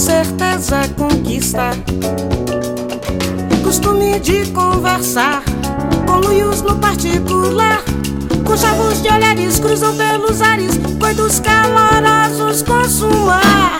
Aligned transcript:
certeza 0.00 0.88
conquista. 0.96 1.72
Costume 3.62 4.18
de 4.18 4.50
conversar 4.50 5.44
com 6.06 6.26
luios 6.26 6.62
no 6.62 6.78
particular. 6.80 7.84
Com 8.46 8.56
chavos 8.56 9.02
de 9.02 9.08
olhares 9.10 9.60
cruzam 9.60 9.94
pelos 9.94 10.40
ares, 10.40 10.78
coitos 10.98 11.38
calorosos 11.40 12.62
consumar. 12.62 13.78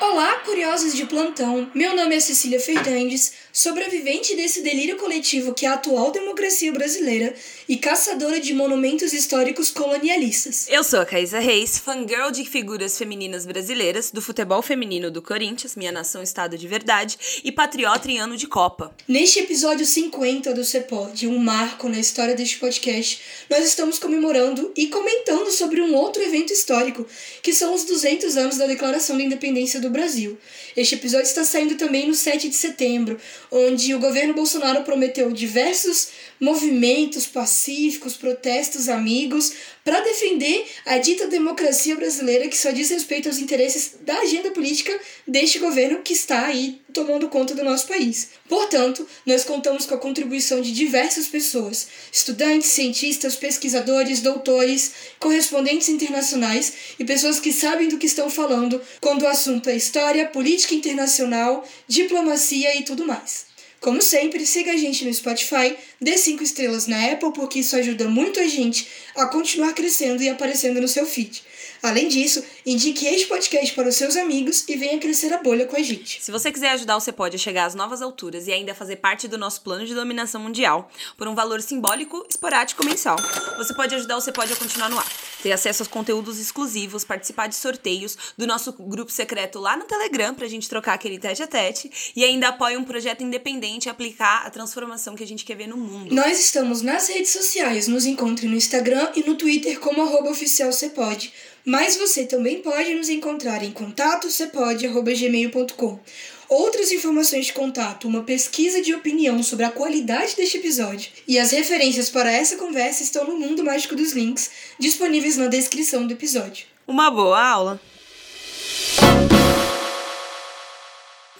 Olá, 0.00 0.34
curiosos 0.44 0.94
de 0.94 1.04
plantão. 1.04 1.68
Meu 1.74 1.96
nome 1.96 2.14
é 2.14 2.20
Cecília 2.20 2.60
Fernandes, 2.60 3.32
sobrevivente 3.52 4.34
desse 4.34 4.62
delírio 4.62 4.96
coletivo 4.96 5.52
que 5.52 5.66
é 5.66 5.68
a 5.68 5.74
atual 5.74 6.10
democracia 6.10 6.72
brasileira 6.72 7.34
e 7.68 7.76
caçadora 7.76 8.40
de 8.40 8.54
monumentos 8.54 9.12
históricos 9.12 9.70
colonialistas. 9.70 10.66
Eu 10.68 10.82
sou 10.82 11.00
a 11.00 11.06
Caísa 11.06 11.38
Reis, 11.38 11.78
fangirl 11.78 12.30
de 12.30 12.44
figuras 12.44 12.96
femininas 12.96 13.44
brasileiras, 13.44 14.10
do 14.10 14.22
futebol 14.22 14.62
feminino 14.62 15.10
do 15.10 15.20
Corinthians, 15.20 15.76
minha 15.76 15.92
nação 15.92 16.22
estado 16.22 16.56
de 16.56 16.66
verdade, 16.66 17.18
e 17.44 17.52
patriota 17.52 18.10
em 18.10 18.18
ano 18.18 18.36
de 18.36 18.46
Copa. 18.46 18.94
Neste 19.06 19.40
episódio 19.40 19.84
50 19.84 20.54
do 20.54 20.64
CEPOD, 20.64 21.26
um 21.26 21.38
marco 21.38 21.88
na 21.88 21.98
história 21.98 22.34
deste 22.34 22.58
podcast, 22.58 23.20
nós 23.50 23.66
estamos 23.66 23.98
comemorando 23.98 24.72
e 24.74 24.86
comentando 24.86 25.50
sobre 25.50 25.82
um 25.82 25.94
outro 25.94 26.22
evento 26.22 26.52
histórico, 26.52 27.06
que 27.42 27.52
são 27.52 27.74
os 27.74 27.84
200 27.84 28.36
anos 28.36 28.56
da 28.56 28.66
Declaração 28.66 29.16
da 29.16 29.22
Independência 29.22 29.80
do 29.80 29.90
Brasil. 29.90 30.38
Este 30.76 30.94
episódio 30.94 31.26
está 31.26 31.44
saindo 31.44 31.76
também 31.76 32.06
no 32.06 32.14
7 32.14 32.48
de 32.48 32.56
setembro, 32.56 33.18
onde 33.52 33.94
o 33.94 33.98
governo 33.98 34.32
Bolsonaro 34.32 34.82
prometeu 34.82 35.30
diversos 35.30 36.08
movimentos 36.42 37.24
pacíficos, 37.24 38.16
protestos 38.16 38.88
amigos, 38.88 39.52
para 39.84 40.00
defender 40.00 40.66
a 40.84 40.98
dita 40.98 41.28
democracia 41.28 41.94
brasileira 41.94 42.48
que 42.48 42.58
só 42.58 42.72
diz 42.72 42.90
respeito 42.90 43.28
aos 43.28 43.38
interesses 43.38 43.94
da 44.00 44.18
agenda 44.18 44.50
política 44.50 44.92
deste 45.24 45.60
governo 45.60 46.02
que 46.02 46.12
está 46.12 46.46
aí 46.46 46.82
tomando 46.92 47.28
conta 47.28 47.54
do 47.54 47.62
nosso 47.62 47.86
país. 47.86 48.30
Portanto, 48.48 49.06
nós 49.24 49.44
contamos 49.44 49.86
com 49.86 49.94
a 49.94 49.98
contribuição 49.98 50.60
de 50.60 50.72
diversas 50.72 51.28
pessoas: 51.28 51.86
estudantes, 52.10 52.70
cientistas, 52.70 53.36
pesquisadores, 53.36 54.20
doutores, 54.20 54.90
correspondentes 55.20 55.88
internacionais 55.88 56.72
e 56.98 57.04
pessoas 57.04 57.38
que 57.38 57.52
sabem 57.52 57.88
do 57.88 57.98
que 57.98 58.06
estão 58.06 58.28
falando 58.28 58.82
quando 59.00 59.22
o 59.22 59.28
assunto 59.28 59.70
é 59.70 59.76
história, 59.76 60.26
política 60.26 60.74
internacional, 60.74 61.64
diplomacia 61.86 62.76
e 62.76 62.82
tudo 62.82 63.06
mais. 63.06 63.52
Como 63.82 64.00
sempre, 64.00 64.46
siga 64.46 64.70
a 64.70 64.76
gente 64.76 65.04
no 65.04 65.12
Spotify, 65.12 65.76
dê 66.02 66.18
5 66.18 66.42
estrelas 66.42 66.86
na 66.86 67.12
Apple, 67.12 67.32
porque 67.32 67.60
isso 67.60 67.76
ajuda 67.76 68.08
muito 68.08 68.40
a 68.40 68.46
gente 68.46 68.88
a 69.14 69.26
continuar 69.26 69.72
crescendo 69.72 70.22
e 70.22 70.28
aparecendo 70.28 70.80
no 70.80 70.88
seu 70.88 71.06
feed. 71.06 71.42
Além 71.82 72.06
disso, 72.06 72.44
indique 72.64 73.06
este 73.06 73.26
podcast 73.26 73.74
para 73.74 73.88
os 73.88 73.96
seus 73.96 74.16
amigos 74.16 74.64
e 74.68 74.76
venha 74.76 75.00
crescer 75.00 75.32
a 75.32 75.38
bolha 75.38 75.66
com 75.66 75.74
a 75.74 75.82
gente. 75.82 76.22
Se 76.22 76.30
você 76.30 76.52
quiser 76.52 76.70
ajudar 76.70 76.96
o 76.96 77.00
Cepode 77.00 77.34
a 77.34 77.38
chegar 77.38 77.64
às 77.64 77.74
novas 77.74 78.00
alturas 78.00 78.46
e 78.46 78.52
ainda 78.52 78.72
fazer 78.72 78.96
parte 78.96 79.26
do 79.26 79.36
nosso 79.36 79.62
plano 79.62 79.84
de 79.84 79.92
dominação 79.92 80.40
mundial, 80.40 80.88
por 81.16 81.26
um 81.26 81.34
valor 81.34 81.60
simbólico, 81.60 82.24
esporádico 82.30 82.84
mensal, 82.84 83.16
você 83.56 83.74
pode 83.74 83.96
ajudar 83.96 84.16
o 84.16 84.20
Cepode 84.20 84.52
a 84.52 84.56
continuar 84.56 84.90
no 84.90 84.98
ar. 84.98 85.06
Ter 85.42 85.50
acesso 85.50 85.82
aos 85.82 85.88
conteúdos 85.88 86.38
exclusivos, 86.38 87.02
participar 87.02 87.48
de 87.48 87.56
sorteios 87.56 88.16
do 88.38 88.46
nosso 88.46 88.72
grupo 88.72 89.10
secreto 89.10 89.58
lá 89.58 89.76
no 89.76 89.84
Telegram 89.84 90.32
pra 90.32 90.46
gente 90.46 90.68
trocar 90.68 90.94
aquele 90.94 91.18
tete 91.18 91.42
a 91.42 91.48
tete 91.48 91.90
e 92.14 92.24
ainda 92.24 92.46
apoia 92.48 92.78
um 92.78 92.84
projeto 92.84 93.24
independente 93.24 93.86
e 93.86 93.90
aplicar 93.90 94.46
a 94.46 94.50
transformação 94.50 95.16
que 95.16 95.24
a 95.24 95.26
gente 95.26 95.44
quer 95.44 95.56
ver 95.56 95.66
no 95.66 95.76
mundo. 95.76 95.91
Nós 96.10 96.40
estamos 96.40 96.82
nas 96.82 97.08
redes 97.08 97.30
sociais, 97.30 97.88
nos 97.88 98.06
encontre 98.06 98.46
no 98.46 98.56
Instagram 98.56 99.10
e 99.14 99.22
no 99.22 99.34
Twitter 99.34 99.78
como 99.80 100.02
arroba 100.02 100.30
oficial 100.30 100.72
Cepode. 100.72 101.32
Mas 101.64 101.96
você 101.96 102.24
também 102.24 102.60
pode 102.60 102.94
nos 102.94 103.08
encontrar 103.08 103.62
em 103.62 103.70
contato 103.70 104.30
cepode.gmail.com. 104.30 106.00
Outras 106.48 106.92
informações 106.92 107.46
de 107.46 107.52
contato, 107.52 108.06
uma 108.06 108.22
pesquisa 108.22 108.82
de 108.82 108.94
opinião 108.94 109.42
sobre 109.42 109.64
a 109.64 109.70
qualidade 109.70 110.36
deste 110.36 110.58
episódio 110.58 111.10
e 111.26 111.38
as 111.38 111.50
referências 111.50 112.10
para 112.10 112.30
essa 112.30 112.56
conversa 112.56 113.02
estão 113.02 113.24
no 113.26 113.38
Mundo 113.38 113.64
Mágico 113.64 113.96
dos 113.96 114.12
Links, 114.12 114.50
disponíveis 114.78 115.36
na 115.36 115.46
descrição 115.46 116.06
do 116.06 116.12
episódio. 116.12 116.66
Uma 116.86 117.10
boa 117.10 117.40
aula! 117.40 117.80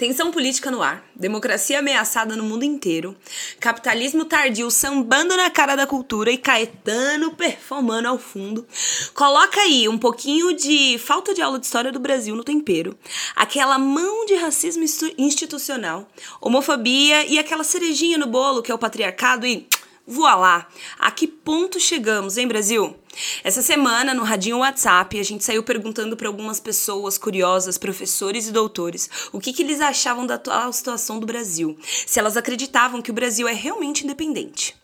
Tensão 0.03 0.33
política 0.33 0.69
no 0.69 0.83
ar, 0.83 1.09
democracia 1.15 1.79
ameaçada 1.79 2.35
no 2.35 2.43
mundo 2.43 2.65
inteiro, 2.65 3.17
capitalismo 3.61 4.25
tardio 4.25 4.69
sambando 4.69 5.37
na 5.37 5.49
cara 5.49 5.77
da 5.77 5.87
cultura 5.87 6.29
e 6.33 6.37
Caetano 6.37 7.37
performando 7.37 8.09
ao 8.09 8.19
fundo. 8.19 8.67
Coloca 9.15 9.61
aí 9.61 9.89
um 9.89 9.97
pouquinho 9.97 10.57
de 10.57 10.99
falta 10.99 11.33
de 11.33 11.41
aula 11.41 11.57
de 11.57 11.67
história 11.67 11.93
do 11.93 12.01
Brasil 12.01 12.35
no 12.35 12.43
tempero, 12.43 12.99
aquela 13.37 13.79
mão 13.79 14.27
de 14.27 14.35
racismo 14.35 14.85
institucional, 15.17 16.11
homofobia 16.41 17.25
e 17.27 17.39
aquela 17.39 17.63
cerejinha 17.63 18.19
no 18.19 18.27
bolo 18.27 18.61
que 18.61 18.73
é 18.73 18.75
o 18.75 18.79
patriarcado 18.79 19.47
e 19.47 19.69
Voilá! 20.07 20.67
A 20.99 21.13
que 21.13 21.29
ponto 21.29 21.79
chegamos, 21.79 22.37
hein, 22.37 22.49
Brasil? 22.49 22.97
Essa 23.45 23.63
semana, 23.63 24.13
no 24.13 24.25
Radinho 24.25 24.59
WhatsApp, 24.59 25.19
a 25.19 25.23
gente 25.23 25.45
saiu 25.45 25.63
perguntando 25.63 26.17
para 26.17 26.27
algumas 26.27 26.59
pessoas 26.59 27.17
curiosas, 27.17 27.79
professores 27.79 28.49
e 28.49 28.53
doutores, 28.53 29.09
o 29.33 29.39
que, 29.39 29.53
que 29.53 29.63
eles 29.63 29.81
achavam 29.81 30.27
da 30.27 30.35
atual 30.35 30.73
situação 30.73 31.21
do 31.21 31.27
Brasil. 31.27 31.79
Se 32.07 32.19
elas 32.19 32.37
acreditavam 32.37 33.01
que 33.01 33.11
o 33.11 33.15
Brasil 33.15 33.47
é 33.47 33.53
realmente 33.53 34.03
independente. 34.03 34.75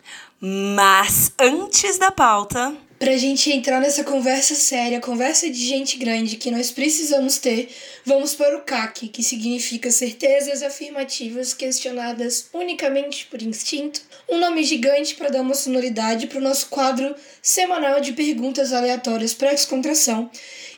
Mas 0.40 1.32
antes 1.36 1.98
da 1.98 2.12
pauta, 2.12 2.76
Pra 2.98 3.16
gente 3.16 3.52
entrar 3.52 3.80
nessa 3.80 4.02
conversa 4.02 4.56
séria, 4.56 5.00
conversa 5.00 5.48
de 5.48 5.64
gente 5.64 5.96
grande 5.96 6.36
que 6.36 6.50
nós 6.50 6.72
precisamos 6.72 7.38
ter, 7.38 7.68
vamos 8.04 8.34
para 8.34 8.56
o 8.56 8.62
CAC, 8.62 9.06
que 9.06 9.22
significa 9.22 9.88
certezas 9.88 10.64
afirmativas 10.64 11.54
questionadas 11.54 12.48
unicamente 12.52 13.26
por 13.26 13.40
instinto. 13.40 14.00
Um 14.28 14.38
nome 14.38 14.64
gigante 14.64 15.14
para 15.14 15.28
dar 15.28 15.42
uma 15.42 15.54
sonoridade 15.54 16.26
para 16.26 16.38
o 16.38 16.42
nosso 16.42 16.66
quadro 16.70 17.14
semanal 17.40 18.00
de 18.00 18.14
perguntas 18.14 18.72
aleatórias 18.72 19.32
para 19.32 19.52
descontração. 19.52 20.28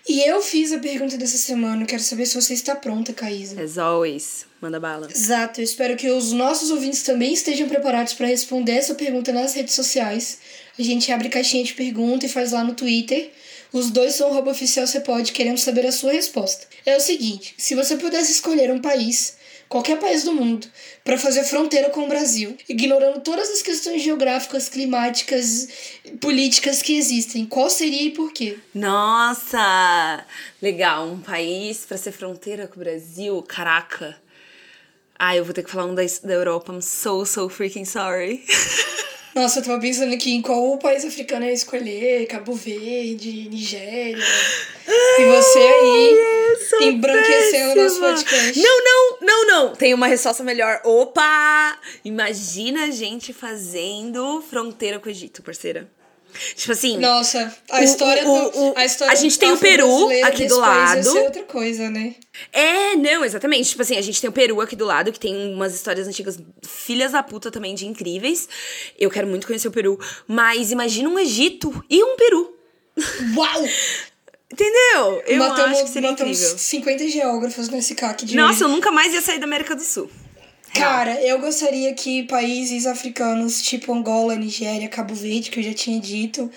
E 0.08 0.20
eu 0.20 0.40
fiz 0.42 0.72
a 0.72 0.78
pergunta 0.78 1.16
dessa 1.16 1.36
semana, 1.36 1.84
quero 1.84 2.02
saber 2.02 2.26
se 2.26 2.34
você 2.34 2.54
está 2.54 2.74
pronta, 2.74 3.12
Caísa. 3.12 3.60
as 3.62 3.78
always, 3.78 4.46
manda 4.60 4.80
bala. 4.80 5.08
Exato, 5.10 5.60
eu 5.60 5.64
espero 5.64 5.96
que 5.96 6.10
os 6.10 6.32
nossos 6.32 6.70
ouvintes 6.70 7.02
também 7.02 7.32
estejam 7.32 7.68
preparados 7.68 8.14
para 8.14 8.26
responder 8.26 8.72
essa 8.72 8.94
pergunta 8.94 9.32
nas 9.32 9.54
redes 9.54 9.74
sociais. 9.74 10.38
A 10.78 10.82
gente 10.82 11.12
abre 11.12 11.28
caixinha 11.28 11.62
de 11.62 11.74
pergunta 11.74 12.26
e 12.26 12.28
faz 12.28 12.52
lá 12.52 12.64
no 12.64 12.74
Twitter. 12.74 13.30
Os 13.72 13.90
dois 13.90 14.14
são 14.14 14.32
roubo 14.32 14.50
oficial 14.50 14.86
você 14.86 15.00
pode, 15.00 15.32
queremos 15.32 15.62
saber 15.62 15.86
a 15.86 15.92
sua 15.92 16.12
resposta. 16.12 16.66
É 16.84 16.96
o 16.96 17.00
seguinte, 17.00 17.54
se 17.56 17.74
você 17.74 17.96
pudesse 17.96 18.32
escolher 18.32 18.72
um 18.72 18.80
país, 18.80 19.34
qualquer 19.70 20.00
país 20.00 20.24
do 20.24 20.34
mundo, 20.34 20.66
para 21.04 21.16
fazer 21.16 21.44
fronteira 21.44 21.90
com 21.90 22.04
o 22.04 22.08
Brasil, 22.08 22.58
ignorando 22.68 23.20
todas 23.20 23.48
as 23.48 23.62
questões 23.62 24.02
geográficas, 24.02 24.68
climáticas, 24.68 25.68
políticas 26.20 26.82
que 26.82 26.98
existem, 26.98 27.46
qual 27.46 27.70
seria 27.70 28.02
e 28.02 28.10
por 28.10 28.32
quê? 28.32 28.58
Nossa! 28.74 30.26
Legal, 30.60 31.06
um 31.06 31.20
país 31.20 31.86
para 31.86 31.96
ser 31.96 32.10
fronteira 32.10 32.66
com 32.66 32.76
o 32.76 32.80
Brasil, 32.80 33.40
caraca. 33.42 34.18
Ah, 35.16 35.36
eu 35.36 35.44
vou 35.44 35.54
ter 35.54 35.62
que 35.62 35.70
falar 35.70 35.84
um 35.84 35.94
da, 35.94 36.02
da 36.24 36.32
Europa. 36.32 36.72
I'm 36.72 36.82
so, 36.82 37.24
so 37.24 37.48
freaking 37.48 37.84
sorry. 37.84 38.44
Nossa, 39.34 39.60
eu 39.60 39.64
tava 39.64 39.80
pensando 39.80 40.12
aqui 40.12 40.34
em 40.34 40.42
qual 40.42 40.76
país 40.78 41.04
africano 41.04 41.44
eu 41.44 41.50
ia 41.50 41.54
escolher, 41.54 42.26
Cabo 42.26 42.52
Verde, 42.52 43.48
Nigéria. 43.48 44.16
e 45.18 45.24
você 45.24 45.58
aí 45.58 46.40
embranquecendo 46.82 47.72
o 47.72 47.82
nosso 47.84 48.00
podcast. 48.00 48.60
Não, 48.60 48.84
não, 48.84 49.18
não, 49.20 49.46
não. 49.46 49.76
Tem 49.76 49.94
uma 49.94 50.08
resposta 50.08 50.42
melhor. 50.42 50.80
Opa! 50.84 51.78
Imagina 52.04 52.84
a 52.84 52.90
gente 52.90 53.32
fazendo 53.32 54.42
fronteira 54.42 54.98
com 54.98 55.06
o 55.06 55.10
Egito, 55.10 55.42
parceira. 55.42 55.88
Tipo 56.56 56.72
assim. 56.72 56.96
Nossa, 56.98 57.54
a 57.70 57.82
história 57.82 58.26
o- 58.28 58.50
do. 58.50 58.58
o- 58.58 58.72
a, 58.76 58.84
história 58.84 59.12
a 59.12 59.16
gente 59.16 59.38
tem 59.38 59.52
o 59.52 59.58
Peru 59.58 60.08
aqui 60.24 60.46
do 60.46 60.58
lado. 60.58 61.02
ser 61.02 61.18
outra 61.18 61.42
coisa, 61.42 61.90
né? 61.90 62.14
É, 62.52 62.96
não, 62.96 63.24
exatamente. 63.24 63.70
Tipo 63.70 63.82
assim, 63.82 63.96
a 63.96 64.00
gente 64.02 64.20
tem 64.20 64.28
o 64.30 64.32
Peru 64.32 64.60
aqui 64.60 64.74
do 64.76 64.84
lado, 64.84 65.12
que 65.12 65.20
tem 65.20 65.52
umas 65.54 65.74
histórias 65.74 66.06
antigas, 66.08 66.38
filhas 66.62 67.12
da 67.12 67.22
puta 67.22 67.50
também, 67.50 67.74
de 67.74 67.86
incríveis. 67.86 68.48
Eu 68.98 69.10
quero 69.10 69.26
muito 69.26 69.46
conhecer 69.46 69.68
o 69.68 69.72
Peru. 69.72 69.98
Mas 70.26 70.70
imagina 70.70 71.08
um 71.08 71.18
Egito 71.18 71.84
e 71.90 72.02
um 72.02 72.16
Peru. 72.16 72.54
Uau! 73.36 73.64
Entendeu? 74.52 75.22
Eu 75.26 75.38
matamos, 75.38 75.70
acho 75.78 75.84
que 75.84 75.90
seria 75.90 76.10
matamos 76.10 76.36
incrível. 76.38 76.58
50 76.58 77.08
geógrafos 77.08 77.68
nesse 77.68 77.94
CAC 77.94 78.24
de 78.26 78.36
Nossa, 78.36 78.64
eu 78.64 78.68
nunca 78.68 78.90
mais 78.90 79.14
ia 79.14 79.20
sair 79.22 79.38
da 79.38 79.44
América 79.46 79.76
do 79.76 79.82
Sul. 79.84 80.10
Cara, 80.74 81.20
eu 81.22 81.38
gostaria 81.40 81.92
que 81.94 82.22
países 82.24 82.86
africanos 82.86 83.62
tipo 83.62 83.92
Angola, 83.92 84.34
Nigéria, 84.36 84.88
Cabo 84.88 85.14
Verde, 85.14 85.50
que 85.50 85.60
eu 85.60 85.64
já 85.64 85.74
tinha 85.74 86.00
dito, 86.00 86.50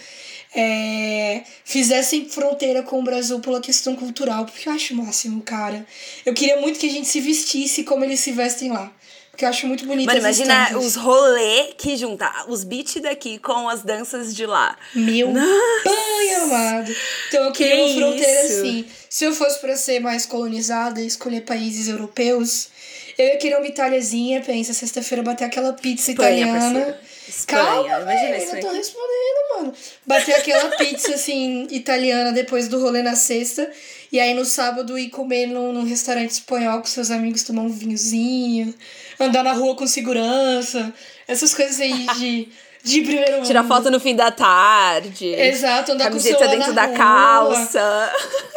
é, 0.56 1.42
fizessem 1.65 2.30
fronteira 2.30 2.83
com 2.83 3.00
o 3.00 3.04
Brasil 3.04 3.39
pela 3.39 3.60
questão 3.60 3.95
cultural, 3.95 4.45
porque 4.45 4.69
eu 4.69 4.74
acho 4.74 4.94
o 4.94 4.98
máximo, 4.98 5.42
cara. 5.42 5.86
Eu 6.25 6.33
queria 6.33 6.60
muito 6.62 6.80
que 6.80 6.88
a 6.88 6.92
gente 6.92 7.07
se 7.07 7.19
vestisse 7.19 7.83
como 7.83 8.04
eles 8.06 8.19
se 8.19 8.31
vestem 8.31 8.71
lá. 8.71 8.92
Porque 9.31 9.45
eu 9.45 9.50
acho 9.50 9.65
muito 9.65 9.83
bonito 9.88 10.06
Mano, 10.06 10.19
imagina 10.19 10.77
os 10.77 10.95
rolê 10.95 11.74
que 11.75 11.98
junta 11.98 12.31
os 12.48 12.63
beats 12.63 13.01
daqui 13.01 13.39
com 13.39 13.68
as 13.68 13.81
danças 13.81 14.36
de 14.36 14.45
lá. 14.45 14.77
Meu 14.94 15.33
pai 15.33 16.36
amado. 16.36 16.95
Então 17.27 17.45
eu 17.45 17.51
queria 17.51 17.75
Que 17.75 17.81
uma 17.81 17.95
fronteira 17.95 18.45
isso? 18.45 18.60
assim. 18.60 18.86
Se 19.10 19.25
eu 19.25 19.33
fosse 19.33 19.60
pra 19.60 19.75
ser 19.75 20.00
mais 20.00 20.27
colonizada 20.27 21.01
e 21.01 21.07
escolher 21.07 21.42
países 21.42 21.88
europeus, 21.88 22.69
eu 23.18 23.25
ia 23.27 23.38
querer 23.38 23.57
uma 23.57 23.68
italiazinha, 23.68 24.42
pensa, 24.42 24.74
sexta-feira 24.74 25.24
bater 25.24 25.45
aquela 25.45 25.74
pizza 25.74 26.12
Espanha, 26.12 26.48
italiana. 26.48 26.80
parceiro. 26.80 27.13
Espanha, 27.27 27.63
Calma, 27.63 28.01
imagina 28.01 28.38
isso 28.38 28.56
eu 28.56 28.62
tô 28.62 28.71
respondendo, 28.71 29.57
mano. 29.57 29.74
Bater 30.06 30.36
aquela 30.36 30.69
pizza, 30.75 31.13
assim, 31.15 31.68
italiana 31.71 32.31
depois 32.31 32.68
do 32.68 32.80
rolê 32.81 33.01
na 33.01 33.15
sexta. 33.15 33.69
E 34.12 34.19
aí 34.19 34.33
no 34.33 34.45
sábado 34.45 34.98
ir 34.98 35.10
comer 35.10 35.48
num, 35.48 35.71
num 35.71 35.83
restaurante 35.86 36.31
espanhol 36.31 36.80
com 36.80 36.86
seus 36.86 37.10
amigos, 37.10 37.44
tomar 37.44 37.63
um 37.63 37.69
vinhozinho. 37.69 38.74
Andar 39.19 39.44
na 39.44 39.54
rua 39.54 39.75
com 39.75 39.88
segurança. 39.88 40.94
Essas 41.27 41.54
coisas 41.54 41.80
aí 41.80 42.06
de, 42.18 42.50
de 42.83 43.01
primeiro 43.01 43.38
mundo. 43.38 43.48
Tirar 43.48 43.63
foto 43.63 43.89
no 43.89 44.00
fim 44.00 44.15
da 44.15 44.30
tarde. 44.30 45.27
Exato, 45.27 45.94
andar 45.94 46.12
com 46.12 46.18
o 46.18 46.21
dentro 46.21 46.57
na 46.57 46.71
da 46.71 46.86
rua. 46.86 46.98
calça. 46.98 48.13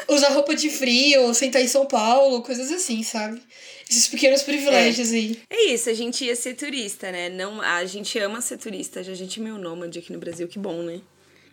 Usar 0.09 0.29
roupa 0.31 0.55
de 0.55 0.71
frio, 0.71 1.33
sentar 1.33 1.63
em 1.63 1.69
São 1.69 1.87
Paulo, 1.87 2.43
coisas 2.43 2.71
assim, 2.71 3.03
sabe? 3.03 3.41
Esses 3.89 4.09
pequenos 4.09 4.43
privilégios 4.43 5.13
aí. 5.13 5.39
É 5.49 5.67
isso, 5.67 5.89
a 5.89 5.95
gente 5.95 6.25
ia 6.25 6.35
ser 6.35 6.55
turista, 6.55 7.13
né? 7.13 7.29
Não, 7.29 7.61
a 7.61 7.85
gente 7.85 8.19
ama 8.19 8.41
ser 8.41 8.59
turista. 8.59 9.03
Já 9.03 9.13
a 9.13 9.15
gente 9.15 9.39
é 9.39 9.43
meio 9.43 9.59
nômade 9.59 10.01
aqui 10.01 10.13
no 10.13 10.19
Brasil, 10.19 10.49
que 10.49 10.59
bom, 10.59 10.83
né? 10.83 11.01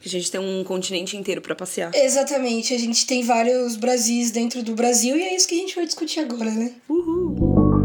A 0.03 0.09
gente 0.09 0.31
tem 0.31 0.41
um 0.41 0.63
continente 0.63 1.15
inteiro 1.15 1.41
pra 1.41 1.55
passear. 1.55 1.91
Exatamente, 1.93 2.73
a 2.73 2.77
gente 2.77 3.05
tem 3.05 3.23
vários 3.23 3.75
Brasis 3.75 4.31
dentro 4.31 4.63
do 4.63 4.73
Brasil 4.73 5.15
e 5.15 5.21
é 5.21 5.35
isso 5.35 5.47
que 5.47 5.55
a 5.55 5.57
gente 5.59 5.75
vai 5.75 5.85
discutir 5.85 6.21
agora, 6.21 6.49
né? 6.49 6.73
Uhul. 6.89 7.83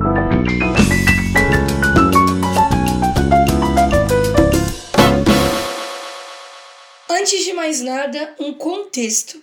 Antes 7.10 7.44
de 7.44 7.52
mais 7.52 7.82
nada, 7.82 8.34
um 8.40 8.54
contexto. 8.54 9.40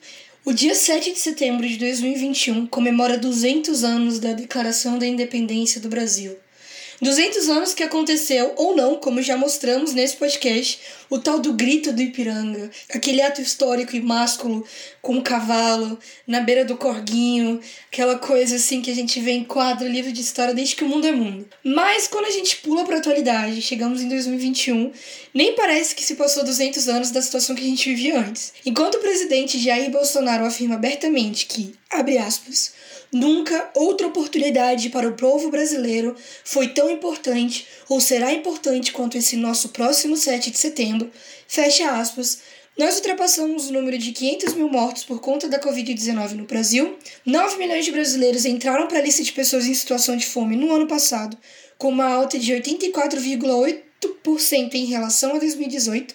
O 0.47 0.53
dia 0.53 0.75
7 0.75 1.11
de 1.11 1.17
setembro 1.17 1.67
de 1.67 1.75
2021 1.77 2.67
comemora 2.67 3.17
200 3.17 3.83
anos 3.83 4.19
da 4.19 4.31
Declaração 4.31 4.99
da 4.99 5.07
Independência 5.07 5.81
do 5.81 5.89
Brasil. 5.89 6.37
200 7.01 7.49
anos 7.49 7.73
que 7.73 7.83
aconteceu, 7.83 8.53
ou 8.55 8.75
não, 8.75 8.95
como 8.95 9.21
já 9.21 9.35
mostramos 9.35 9.93
nesse 9.93 10.15
podcast, 10.15 10.79
o 11.09 11.19
tal 11.19 11.39
do 11.39 11.53
Grito 11.53 11.91
do 11.91 12.01
Ipiranga, 12.01 12.71
aquele 12.89 13.21
ato 13.21 13.41
histórico 13.41 13.95
e 13.95 14.01
másculo 14.01 14.65
com 15.01 15.15
um 15.15 15.21
cavalo 15.21 15.99
na 16.25 16.39
beira 16.39 16.65
do 16.65 16.77
corguinho, 16.77 17.59
aquela 17.91 18.17
coisa 18.17 18.55
assim 18.55 18.81
que 18.81 18.89
a 18.89 18.95
gente 18.95 19.19
vê 19.19 19.31
em 19.31 19.43
quadro, 19.43 19.87
livro 19.87 20.11
de 20.11 20.21
história 20.21 20.53
desde 20.53 20.75
que 20.75 20.83
o 20.83 20.89
mundo 20.89 21.05
é 21.05 21.11
mundo. 21.11 21.45
Mas 21.63 22.07
quando 22.07 22.25
a 22.25 22.31
gente 22.31 22.57
pula 22.57 22.85
pra 22.85 22.97
atualidade, 22.97 23.61
chegamos 23.61 24.01
em 24.01 24.09
2021, 24.09 24.91
nem 25.33 25.53
parece 25.55 25.93
que 25.95 26.03
se 26.03 26.15
passou 26.15 26.43
200 26.43 26.87
anos 26.87 27.11
da 27.11 27.21
situação 27.21 27.55
que 27.55 27.61
a 27.61 27.67
gente 27.69 27.89
vivia 27.89 28.19
antes. 28.19 28.53
Enquanto 28.65 28.95
o 28.95 29.01
presidente 29.01 29.59
Jair 29.59 29.91
Bolsonaro 29.91 30.45
afirma 30.45 30.75
abertamente 30.75 31.45
que, 31.45 31.75
abre 31.89 32.17
aspas, 32.17 32.73
Nunca 33.11 33.69
outra 33.75 34.07
oportunidade 34.07 34.89
para 34.89 35.07
o 35.07 35.13
povo 35.13 35.49
brasileiro 35.49 36.15
foi 36.43 36.69
tão 36.69 36.89
importante 36.89 37.65
ou 37.87 38.01
será 38.01 38.33
importante 38.33 38.91
quanto 38.91 39.17
esse 39.17 39.37
nosso 39.37 39.69
próximo 39.69 40.17
7 40.17 40.51
de 40.51 40.57
setembro. 40.57 41.09
Fecha 41.47 41.91
aspas. 41.91 42.39
Nós 42.77 42.97
ultrapassamos 42.97 43.69
o 43.69 43.73
número 43.73 43.97
de 43.97 44.11
500 44.11 44.53
mil 44.53 44.67
mortos 44.67 45.05
por 45.05 45.21
conta 45.21 45.47
da 45.47 45.61
Covid-19 45.61 46.31
no 46.31 46.43
Brasil. 46.43 46.97
9 47.25 47.57
milhões 47.57 47.85
de 47.85 47.91
brasileiros 47.91 48.45
entraram 48.45 48.85
para 48.87 48.99
a 48.99 49.01
lista 49.01 49.23
de 49.23 49.31
pessoas 49.31 49.65
em 49.65 49.73
situação 49.73 50.17
de 50.17 50.25
fome 50.25 50.57
no 50.57 50.75
ano 50.75 50.85
passado, 50.85 51.37
com 51.77 51.87
uma 51.87 52.05
alta 52.05 52.37
de 52.37 52.51
84,8% 52.51 54.73
em 54.73 54.87
relação 54.87 55.35
a 55.35 55.39
2018. 55.39 56.13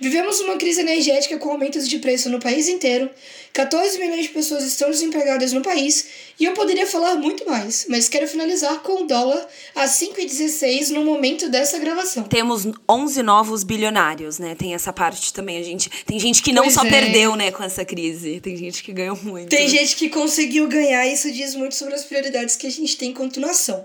Vivemos 0.00 0.40
uma 0.40 0.56
crise 0.56 0.80
energética 0.80 1.38
com 1.38 1.50
aumentos 1.50 1.88
de 1.88 1.98
preço 1.98 2.28
no 2.28 2.38
país 2.38 2.68
inteiro. 2.68 3.10
14 3.52 3.98
milhões 3.98 4.24
de 4.24 4.28
pessoas 4.28 4.64
estão 4.64 4.90
desempregadas 4.90 5.52
no 5.52 5.62
país 5.62 6.06
e 6.38 6.44
eu 6.44 6.52
poderia 6.52 6.86
falar 6.86 7.16
muito 7.16 7.44
mais, 7.48 7.86
mas 7.88 8.08
quero 8.08 8.28
finalizar 8.28 8.80
com 8.82 9.02
o 9.02 9.06
dólar 9.06 9.48
a 9.74 9.86
5,16 9.86 10.90
no 10.90 11.04
momento 11.04 11.48
dessa 11.48 11.78
gravação. 11.78 12.24
Temos 12.24 12.68
11 12.88 13.22
novos 13.22 13.64
bilionários, 13.64 14.38
né? 14.38 14.54
Tem 14.54 14.74
essa 14.74 14.92
parte 14.92 15.32
também. 15.32 15.58
A 15.58 15.62
gente, 15.62 15.90
tem 16.06 16.20
gente 16.20 16.42
que 16.42 16.52
não 16.52 16.64
Pois 16.64 16.74
só 16.74 16.84
é. 16.84 16.90
perdeu, 16.90 17.34
né, 17.34 17.50
com 17.50 17.64
essa 17.64 17.84
crise. 17.84 18.40
Tem 18.40 18.56
gente 18.56 18.82
que 18.82 18.92
ganhou 18.92 19.18
muito. 19.22 19.48
Tem 19.48 19.68
gente 19.68 19.96
que 19.96 20.08
conseguiu 20.08 20.68
ganhar, 20.68 21.06
e 21.06 21.14
isso 21.14 21.30
diz 21.32 21.54
muito 21.54 21.74
sobre 21.74 21.94
as 21.94 22.04
prioridades 22.04 22.54
que 22.54 22.66
a 22.66 22.70
gente 22.70 22.96
tem 22.96 23.10
enquanto 23.10 23.40
nação. 23.40 23.84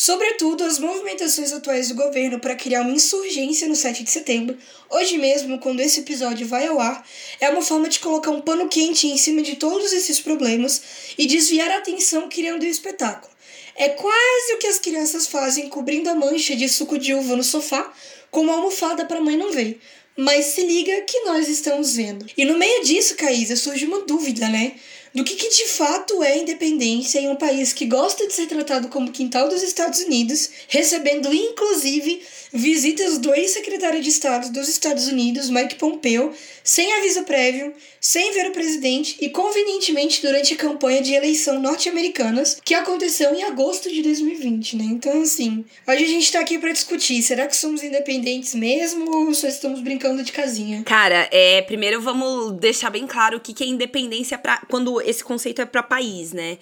Sobretudo, 0.00 0.62
as 0.62 0.78
movimentações 0.78 1.52
atuais 1.52 1.88
do 1.88 1.96
governo 1.96 2.38
para 2.38 2.54
criar 2.54 2.82
uma 2.82 2.92
insurgência 2.92 3.66
no 3.66 3.74
7 3.74 4.04
de 4.04 4.10
setembro, 4.12 4.56
hoje 4.88 5.18
mesmo, 5.18 5.58
quando 5.58 5.80
esse 5.80 5.98
episódio 5.98 6.46
vai 6.46 6.68
ao 6.68 6.78
ar, 6.78 7.04
é 7.40 7.50
uma 7.50 7.62
forma 7.62 7.88
de 7.88 7.98
colocar 7.98 8.30
um 8.30 8.40
pano 8.40 8.68
quente 8.68 9.08
em 9.08 9.16
cima 9.16 9.42
de 9.42 9.56
todos 9.56 9.92
esses 9.92 10.20
problemas 10.20 10.80
e 11.18 11.26
desviar 11.26 11.68
a 11.72 11.78
atenção 11.78 12.28
criando 12.28 12.62
um 12.62 12.68
espetáculo. 12.68 13.28
É 13.74 13.88
quase 13.88 14.52
o 14.54 14.58
que 14.58 14.68
as 14.68 14.78
crianças 14.78 15.26
fazem 15.26 15.68
cobrindo 15.68 16.08
a 16.08 16.14
mancha 16.14 16.54
de 16.54 16.68
suco 16.68 16.96
de 16.96 17.12
uva 17.12 17.34
no 17.34 17.42
sofá 17.42 17.92
com 18.30 18.42
uma 18.42 18.52
almofada 18.52 19.04
para 19.04 19.18
a 19.18 19.20
mãe 19.20 19.36
não 19.36 19.50
ver. 19.50 19.80
Mas 20.16 20.46
se 20.46 20.64
liga 20.64 21.00
que 21.02 21.24
nós 21.24 21.48
estamos 21.48 21.96
vendo. 21.96 22.24
E 22.36 22.44
no 22.44 22.56
meio 22.56 22.84
disso, 22.84 23.16
Caísa, 23.16 23.56
surge 23.56 23.84
uma 23.84 24.02
dúvida, 24.02 24.48
né? 24.48 24.74
Do 25.18 25.24
que, 25.24 25.34
que 25.34 25.48
de 25.48 25.66
fato 25.66 26.22
é 26.22 26.38
independência 26.38 27.18
em 27.18 27.28
um 27.28 27.34
país 27.34 27.72
que 27.72 27.86
gosta 27.86 28.24
de 28.28 28.32
ser 28.32 28.46
tratado 28.46 28.86
como 28.86 29.10
quintal 29.10 29.48
dos 29.48 29.64
Estados 29.64 29.98
Unidos, 29.98 30.48
recebendo 30.68 31.34
inclusive 31.34 32.22
visitas 32.52 33.18
do 33.18 33.34
ex-secretário 33.34 34.00
de 34.00 34.08
Estado 34.08 34.52
dos 34.52 34.68
Estados 34.68 35.08
Unidos, 35.08 35.50
Mike 35.50 35.74
Pompeo, 35.74 36.32
sem 36.62 36.92
aviso 36.94 37.24
prévio, 37.24 37.74
sem 38.00 38.32
ver 38.32 38.48
o 38.48 38.52
presidente 38.52 39.16
e 39.20 39.28
convenientemente 39.28 40.22
durante 40.22 40.54
a 40.54 40.56
campanha 40.56 41.02
de 41.02 41.12
eleição 41.12 41.60
norte-americanas 41.60 42.58
que 42.64 42.74
aconteceu 42.74 43.34
em 43.34 43.42
agosto 43.42 43.90
de 43.90 44.02
2020, 44.02 44.76
né? 44.76 44.84
Então, 44.84 45.22
assim, 45.22 45.64
hoje 45.86 46.04
a 46.04 46.08
gente 46.08 46.30
tá 46.30 46.40
aqui 46.40 46.58
para 46.58 46.72
discutir, 46.72 47.22
será 47.22 47.46
que 47.46 47.56
somos 47.56 47.82
independentes 47.82 48.54
mesmo 48.54 49.10
ou 49.10 49.34
só 49.34 49.48
estamos 49.48 49.80
brincando 49.80 50.22
de 50.22 50.30
casinha? 50.30 50.82
Cara, 50.84 51.28
é, 51.32 51.62
primeiro 51.62 52.00
vamos 52.00 52.52
deixar 52.60 52.90
bem 52.90 53.06
claro 53.06 53.38
o 53.38 53.40
que, 53.40 53.52
que 53.52 53.64
é 53.64 53.66
independência 53.66 54.38
pra, 54.38 54.62
quando 54.68 55.00
esse 55.08 55.24
conceito 55.24 55.62
é 55.62 55.66
para 55.66 55.82
país, 55.82 56.32
né? 56.32 56.58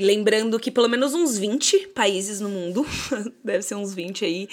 Lembrando 0.00 0.60
que 0.60 0.70
pelo 0.70 0.88
menos 0.88 1.12
uns 1.12 1.36
20 1.36 1.88
países 1.88 2.40
no 2.40 2.48
mundo, 2.48 2.86
deve 3.42 3.62
ser 3.62 3.74
uns 3.74 3.92
20 3.92 4.24
aí. 4.24 4.48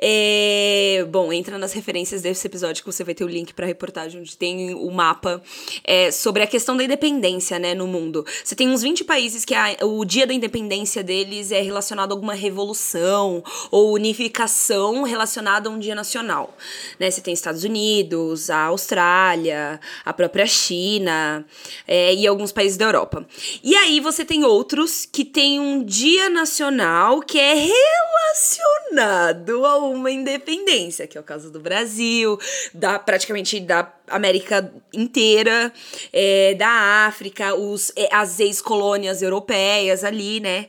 É, 0.00 1.06
bom, 1.08 1.32
entra 1.32 1.56
nas 1.56 1.72
referências 1.72 2.20
desse 2.20 2.46
episódio 2.46 2.84
que 2.84 2.92
você 2.92 3.02
vai 3.02 3.14
ter 3.14 3.24
o 3.24 3.28
link 3.28 3.54
pra 3.54 3.64
reportagem, 3.66 4.20
onde 4.20 4.36
tem 4.36 4.74
o 4.74 4.90
mapa 4.90 5.42
é, 5.84 6.10
sobre 6.10 6.42
a 6.42 6.46
questão 6.46 6.76
da 6.76 6.84
independência, 6.84 7.58
né, 7.58 7.72
no 7.74 7.86
mundo. 7.86 8.26
Você 8.44 8.54
tem 8.54 8.68
uns 8.68 8.82
20 8.82 9.02
países 9.04 9.44
que 9.44 9.54
a- 9.54 9.76
o 9.82 10.04
dia 10.04 10.26
da 10.26 10.34
independência 10.34 11.02
deles 11.02 11.50
é 11.50 11.62
relacionado 11.62 12.12
a 12.12 12.14
alguma 12.14 12.34
revolução 12.34 13.42
ou 13.70 13.94
unificação 13.94 15.02
relacionada 15.04 15.68
a 15.70 15.72
um 15.72 15.78
dia 15.78 15.94
nacional. 15.94 16.54
Né? 16.98 17.10
Você 17.10 17.22
tem 17.22 17.32
Estados 17.32 17.64
Unidos, 17.64 18.50
a 18.50 18.64
Austrália, 18.64 19.80
a 20.04 20.12
própria 20.12 20.46
China 20.46 21.46
é, 21.88 22.14
e 22.14 22.26
alguns 22.26 22.52
países 22.52 22.76
da 22.76 22.84
Europa. 22.84 23.26
E 23.64 23.74
aí 23.74 23.98
você 24.00 24.24
tem 24.26 24.44
outros 24.44 24.89
que 25.10 25.24
têm 25.24 25.60
um 25.60 25.84
dia 25.84 26.28
nacional 26.28 27.20
que 27.20 27.38
é 27.38 27.54
relacionado 27.54 29.66
a 29.66 29.78
uma 29.78 30.10
independência, 30.10 31.06
que 31.06 31.16
é 31.16 31.20
o 31.20 31.24
caso 31.24 31.50
do 31.50 31.60
Brasil, 31.60 32.38
da 32.74 32.98
praticamente 32.98 33.60
da 33.60 33.92
América 34.10 34.72
inteira, 34.92 35.72
é, 36.12 36.54
da 36.54 37.06
África, 37.06 37.54
os, 37.54 37.92
é, 37.96 38.08
as 38.12 38.40
ex-colônias 38.40 39.22
europeias 39.22 40.04
ali, 40.04 40.40
né? 40.40 40.66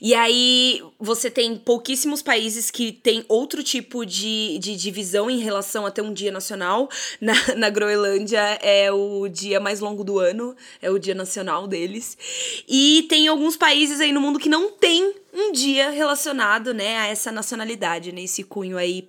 E 0.00 0.14
aí 0.14 0.82
você 1.00 1.30
tem 1.30 1.56
pouquíssimos 1.56 2.22
países 2.22 2.70
que 2.70 2.92
têm 2.92 3.24
outro 3.28 3.62
tipo 3.62 4.04
de, 4.04 4.58
de 4.58 4.76
divisão 4.76 5.30
em 5.30 5.38
relação 5.38 5.86
a 5.86 5.90
ter 5.90 6.02
um 6.02 6.12
dia 6.12 6.30
nacional. 6.30 6.88
Na, 7.20 7.34
na 7.56 7.70
Groenlândia 7.70 8.40
é 8.60 8.92
o 8.92 9.28
dia 9.28 9.58
mais 9.58 9.80
longo 9.80 10.04
do 10.04 10.18
ano, 10.18 10.54
é 10.80 10.90
o 10.90 10.98
dia 10.98 11.14
nacional 11.14 11.66
deles. 11.66 12.16
E 12.68 13.06
tem 13.08 13.28
alguns 13.28 13.51
países 13.56 14.00
aí 14.00 14.12
no 14.12 14.20
mundo 14.20 14.38
que 14.38 14.48
não 14.48 14.70
tem 14.70 15.14
um 15.32 15.52
dia 15.52 15.90
relacionado, 15.90 16.74
né, 16.74 16.98
a 16.98 17.06
essa 17.08 17.32
nacionalidade, 17.32 18.12
né, 18.12 18.22
cunho 18.48 18.76
aí 18.76 19.08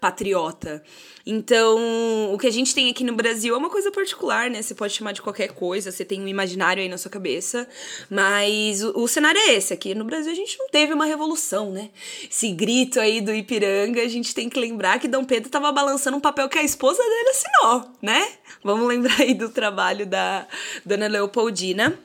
patriota. 0.00 0.82
Então, 1.24 2.32
o 2.32 2.38
que 2.38 2.46
a 2.46 2.52
gente 2.52 2.72
tem 2.72 2.88
aqui 2.88 3.02
no 3.02 3.14
Brasil 3.14 3.54
é 3.54 3.58
uma 3.58 3.68
coisa 3.68 3.90
particular, 3.90 4.48
né? 4.48 4.62
Você 4.62 4.74
pode 4.74 4.92
chamar 4.92 5.10
de 5.10 5.20
qualquer 5.20 5.48
coisa, 5.48 5.90
você 5.90 6.04
tem 6.04 6.20
um 6.20 6.28
imaginário 6.28 6.80
aí 6.80 6.88
na 6.88 6.96
sua 6.96 7.10
cabeça, 7.10 7.68
mas 8.08 8.82
o, 8.84 9.00
o 9.00 9.08
cenário 9.08 9.40
é 9.40 9.54
esse. 9.54 9.74
Aqui 9.74 9.92
no 9.94 10.04
Brasil 10.04 10.30
a 10.30 10.36
gente 10.36 10.56
não 10.58 10.68
teve 10.68 10.92
uma 10.92 11.04
revolução, 11.04 11.72
né? 11.72 11.90
Esse 12.30 12.52
grito 12.52 13.00
aí 13.00 13.20
do 13.20 13.34
Ipiranga, 13.34 14.02
a 14.02 14.08
gente 14.08 14.32
tem 14.34 14.48
que 14.48 14.58
lembrar 14.58 15.00
que 15.00 15.08
Dom 15.08 15.24
Pedro 15.24 15.48
estava 15.48 15.72
balançando 15.72 16.16
um 16.16 16.20
papel 16.20 16.48
que 16.48 16.58
a 16.58 16.62
esposa 16.62 17.02
dele 17.02 17.30
assinou, 17.30 17.90
né? 18.00 18.28
Vamos 18.62 18.86
lembrar 18.86 19.20
aí 19.20 19.34
do 19.34 19.48
trabalho 19.48 20.06
da 20.06 20.46
Dona 20.84 21.08
Leopoldina, 21.08 21.98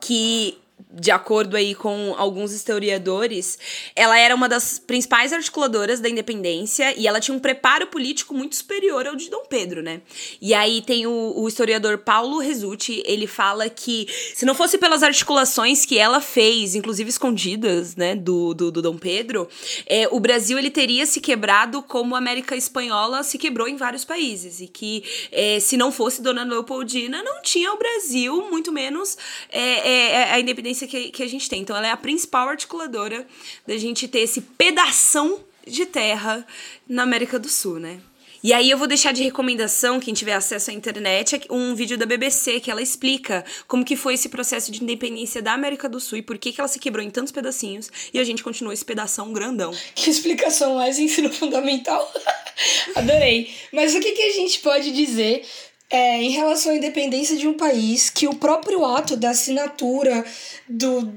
que 0.00 0.58
de 0.90 1.10
acordo 1.10 1.56
aí 1.56 1.74
com 1.74 2.14
alguns 2.16 2.52
historiadores, 2.52 3.58
ela 3.94 4.18
era 4.18 4.34
uma 4.34 4.48
das 4.48 4.78
principais 4.78 5.32
articuladoras 5.32 6.00
da 6.00 6.08
independência 6.08 6.98
e 6.98 7.06
ela 7.06 7.20
tinha 7.20 7.36
um 7.36 7.40
preparo 7.40 7.88
político 7.88 8.32
muito 8.32 8.56
superior 8.56 9.06
ao 9.06 9.14
de 9.14 9.28
Dom 9.28 9.44
Pedro, 9.48 9.82
né? 9.82 10.00
E 10.40 10.54
aí 10.54 10.80
tem 10.80 11.06
o, 11.06 11.34
o 11.36 11.46
historiador 11.46 11.98
Paulo 11.98 12.38
Resutti, 12.38 13.02
ele 13.04 13.26
fala 13.26 13.68
que 13.68 14.06
se 14.34 14.46
não 14.46 14.54
fosse 14.54 14.78
pelas 14.78 15.02
articulações 15.02 15.84
que 15.84 15.98
ela 15.98 16.20
fez, 16.20 16.74
inclusive 16.74 17.10
escondidas, 17.10 17.94
né, 17.94 18.16
do, 18.16 18.54
do, 18.54 18.70
do 18.70 18.80
Dom 18.80 18.96
Pedro, 18.96 19.48
é, 19.86 20.08
o 20.10 20.18
Brasil 20.18 20.58
ele 20.58 20.70
teria 20.70 21.04
se 21.04 21.20
quebrado 21.20 21.82
como 21.82 22.14
a 22.14 22.18
América 22.18 22.56
Espanhola 22.56 23.22
se 23.22 23.36
quebrou 23.36 23.68
em 23.68 23.76
vários 23.76 24.04
países 24.04 24.60
e 24.60 24.66
que 24.66 25.04
é, 25.30 25.60
se 25.60 25.76
não 25.76 25.92
fosse 25.92 26.22
Dona 26.22 26.44
Leopoldina, 26.44 27.22
não 27.22 27.42
tinha 27.42 27.72
o 27.72 27.78
Brasil, 27.78 28.48
muito 28.50 28.72
menos 28.72 29.18
é, 29.50 30.12
é, 30.12 30.32
a 30.32 30.40
independência 30.40 30.77
que, 30.86 31.10
que 31.10 31.22
a 31.22 31.28
gente 31.28 31.48
tem. 31.48 31.62
Então, 31.62 31.76
ela 31.76 31.86
é 31.86 31.90
a 31.90 31.96
principal 31.96 32.48
articuladora 32.48 33.26
da 33.66 33.76
gente 33.76 34.06
ter 34.06 34.20
esse 34.20 34.40
pedação 34.40 35.40
de 35.66 35.86
terra 35.86 36.46
na 36.88 37.02
América 37.02 37.38
do 37.38 37.48
Sul, 37.48 37.78
né? 37.78 38.00
E 38.42 38.52
aí 38.52 38.70
eu 38.70 38.78
vou 38.78 38.86
deixar 38.86 39.12
de 39.12 39.22
recomendação, 39.24 39.98
quem 39.98 40.14
tiver 40.14 40.34
acesso 40.34 40.70
à 40.70 40.74
internet, 40.74 41.40
um 41.50 41.74
vídeo 41.74 41.98
da 41.98 42.06
BBC 42.06 42.60
que 42.60 42.70
ela 42.70 42.80
explica 42.80 43.44
como 43.66 43.84
que 43.84 43.96
foi 43.96 44.14
esse 44.14 44.28
processo 44.28 44.70
de 44.70 44.80
independência 44.82 45.42
da 45.42 45.52
América 45.52 45.88
do 45.88 45.98
Sul 45.98 46.18
e 46.18 46.22
por 46.22 46.38
que, 46.38 46.52
que 46.52 46.60
ela 46.60 46.68
se 46.68 46.78
quebrou 46.78 47.04
em 47.04 47.10
tantos 47.10 47.32
pedacinhos 47.32 47.90
e 48.14 48.18
a 48.18 48.22
gente 48.22 48.44
continuou 48.44 48.72
esse 48.72 48.84
pedação 48.84 49.32
grandão. 49.32 49.72
Que 49.92 50.08
explicação 50.08 50.76
mais 50.76 51.00
ensino 51.00 51.32
fundamental. 51.32 52.12
Adorei. 52.94 53.52
Mas 53.72 53.94
o 53.96 54.00
que, 54.00 54.12
que 54.12 54.22
a 54.22 54.32
gente 54.32 54.60
pode 54.60 54.92
dizer 54.92 55.44
é, 55.90 56.22
em 56.22 56.30
relação 56.30 56.72
à 56.72 56.76
independência 56.76 57.36
de 57.36 57.48
um 57.48 57.54
país 57.54 58.10
que 58.10 58.26
o 58.26 58.34
próprio 58.34 58.84
ato 58.84 59.16
da 59.16 59.30
assinatura 59.30 60.24
do 60.68 61.12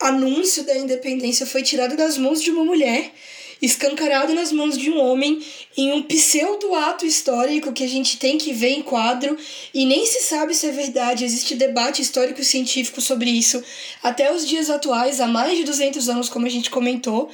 anúncio 0.00 0.64
da 0.64 0.76
independência 0.76 1.46
foi 1.46 1.62
tirado 1.62 1.96
das 1.96 2.16
mãos 2.16 2.42
de 2.42 2.50
uma 2.50 2.64
mulher, 2.64 3.12
escancarado 3.60 4.34
nas 4.34 4.52
mãos 4.52 4.78
de 4.78 4.90
um 4.90 5.00
homem, 5.00 5.44
em 5.76 5.92
um 5.92 6.02
pseudo 6.02 6.72
ato 6.74 7.04
histórico 7.04 7.72
que 7.72 7.82
a 7.82 7.88
gente 7.88 8.16
tem 8.16 8.38
que 8.38 8.52
ver 8.52 8.70
em 8.70 8.82
quadro 8.82 9.36
e 9.74 9.84
nem 9.84 10.06
se 10.06 10.20
sabe 10.20 10.54
se 10.54 10.66
é 10.66 10.72
verdade. 10.72 11.24
Existe 11.24 11.56
debate 11.56 12.00
histórico 12.00 12.40
e 12.40 12.44
científico 12.44 13.00
sobre 13.00 13.30
isso 13.30 13.62
até 14.02 14.32
os 14.32 14.46
dias 14.46 14.70
atuais, 14.70 15.20
há 15.20 15.26
mais 15.26 15.56
de 15.56 15.64
200 15.64 16.08
anos, 16.08 16.28
como 16.28 16.46
a 16.46 16.50
gente 16.50 16.70
comentou. 16.70 17.30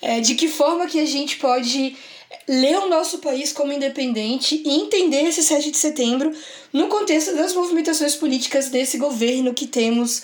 É, 0.00 0.20
de 0.20 0.36
que 0.36 0.46
forma 0.46 0.86
que 0.86 1.00
a 1.00 1.04
gente 1.04 1.36
pode 1.38 1.96
ler 2.46 2.78
o 2.78 2.88
nosso 2.88 3.18
país 3.18 3.52
como 3.52 3.72
independente 3.72 4.62
e 4.64 4.70
entender 4.70 5.22
esse 5.22 5.42
7 5.42 5.70
de 5.70 5.76
setembro 5.76 6.32
no 6.72 6.88
contexto 6.88 7.34
das 7.34 7.54
movimentações 7.54 8.14
políticas 8.14 8.68
desse 8.68 8.98
governo 8.98 9.54
que 9.54 9.66
temos 9.66 10.22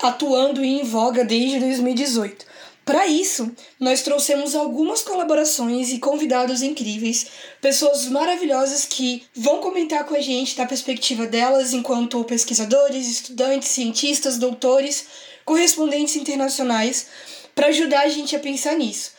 atuando 0.00 0.64
e 0.64 0.80
em 0.80 0.84
voga 0.84 1.24
desde 1.24 1.60
2018. 1.60 2.50
Para 2.84 3.06
isso, 3.06 3.54
nós 3.78 4.02
trouxemos 4.02 4.56
algumas 4.56 5.02
colaborações 5.02 5.92
e 5.92 5.98
convidados 5.98 6.60
incríveis, 6.60 7.26
pessoas 7.60 8.06
maravilhosas 8.06 8.84
que 8.84 9.22
vão 9.34 9.58
comentar 9.58 10.04
com 10.04 10.14
a 10.14 10.20
gente 10.20 10.56
da 10.56 10.66
perspectiva 10.66 11.26
delas 11.26 11.72
enquanto 11.72 12.24
pesquisadores, 12.24 13.06
estudantes, 13.06 13.68
cientistas, 13.68 14.38
doutores, 14.38 15.06
correspondentes 15.44 16.16
internacionais, 16.16 17.06
para 17.54 17.68
ajudar 17.68 18.00
a 18.00 18.08
gente 18.08 18.34
a 18.34 18.40
pensar 18.40 18.74
nisso. 18.76 19.12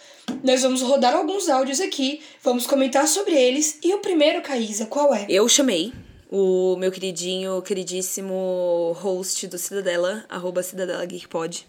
Nós 0.44 0.64
vamos 0.64 0.82
rodar 0.82 1.16
alguns 1.16 1.50
áudios 1.50 1.80
aqui, 1.80 2.22
vamos 2.44 2.66
comentar 2.66 3.08
sobre 3.08 3.36
eles. 3.36 3.80
E 3.84 3.94
o 3.94 4.00
primeiro, 4.00 4.42
Caísa, 4.42 4.86
qual 4.86 5.14
é? 5.14 5.26
Eu 5.30 5.48
chamei 5.48 5.94
o 6.30 6.78
meu 6.78 6.92
queridinho, 6.92 7.62
queridíssimo 7.62 8.96
host 9.00 9.48
do 9.48 9.58
Cidadela, 9.58 10.24
arroba 10.30 10.64
Cidadela 10.64 11.06
Geekpod. 11.06 11.68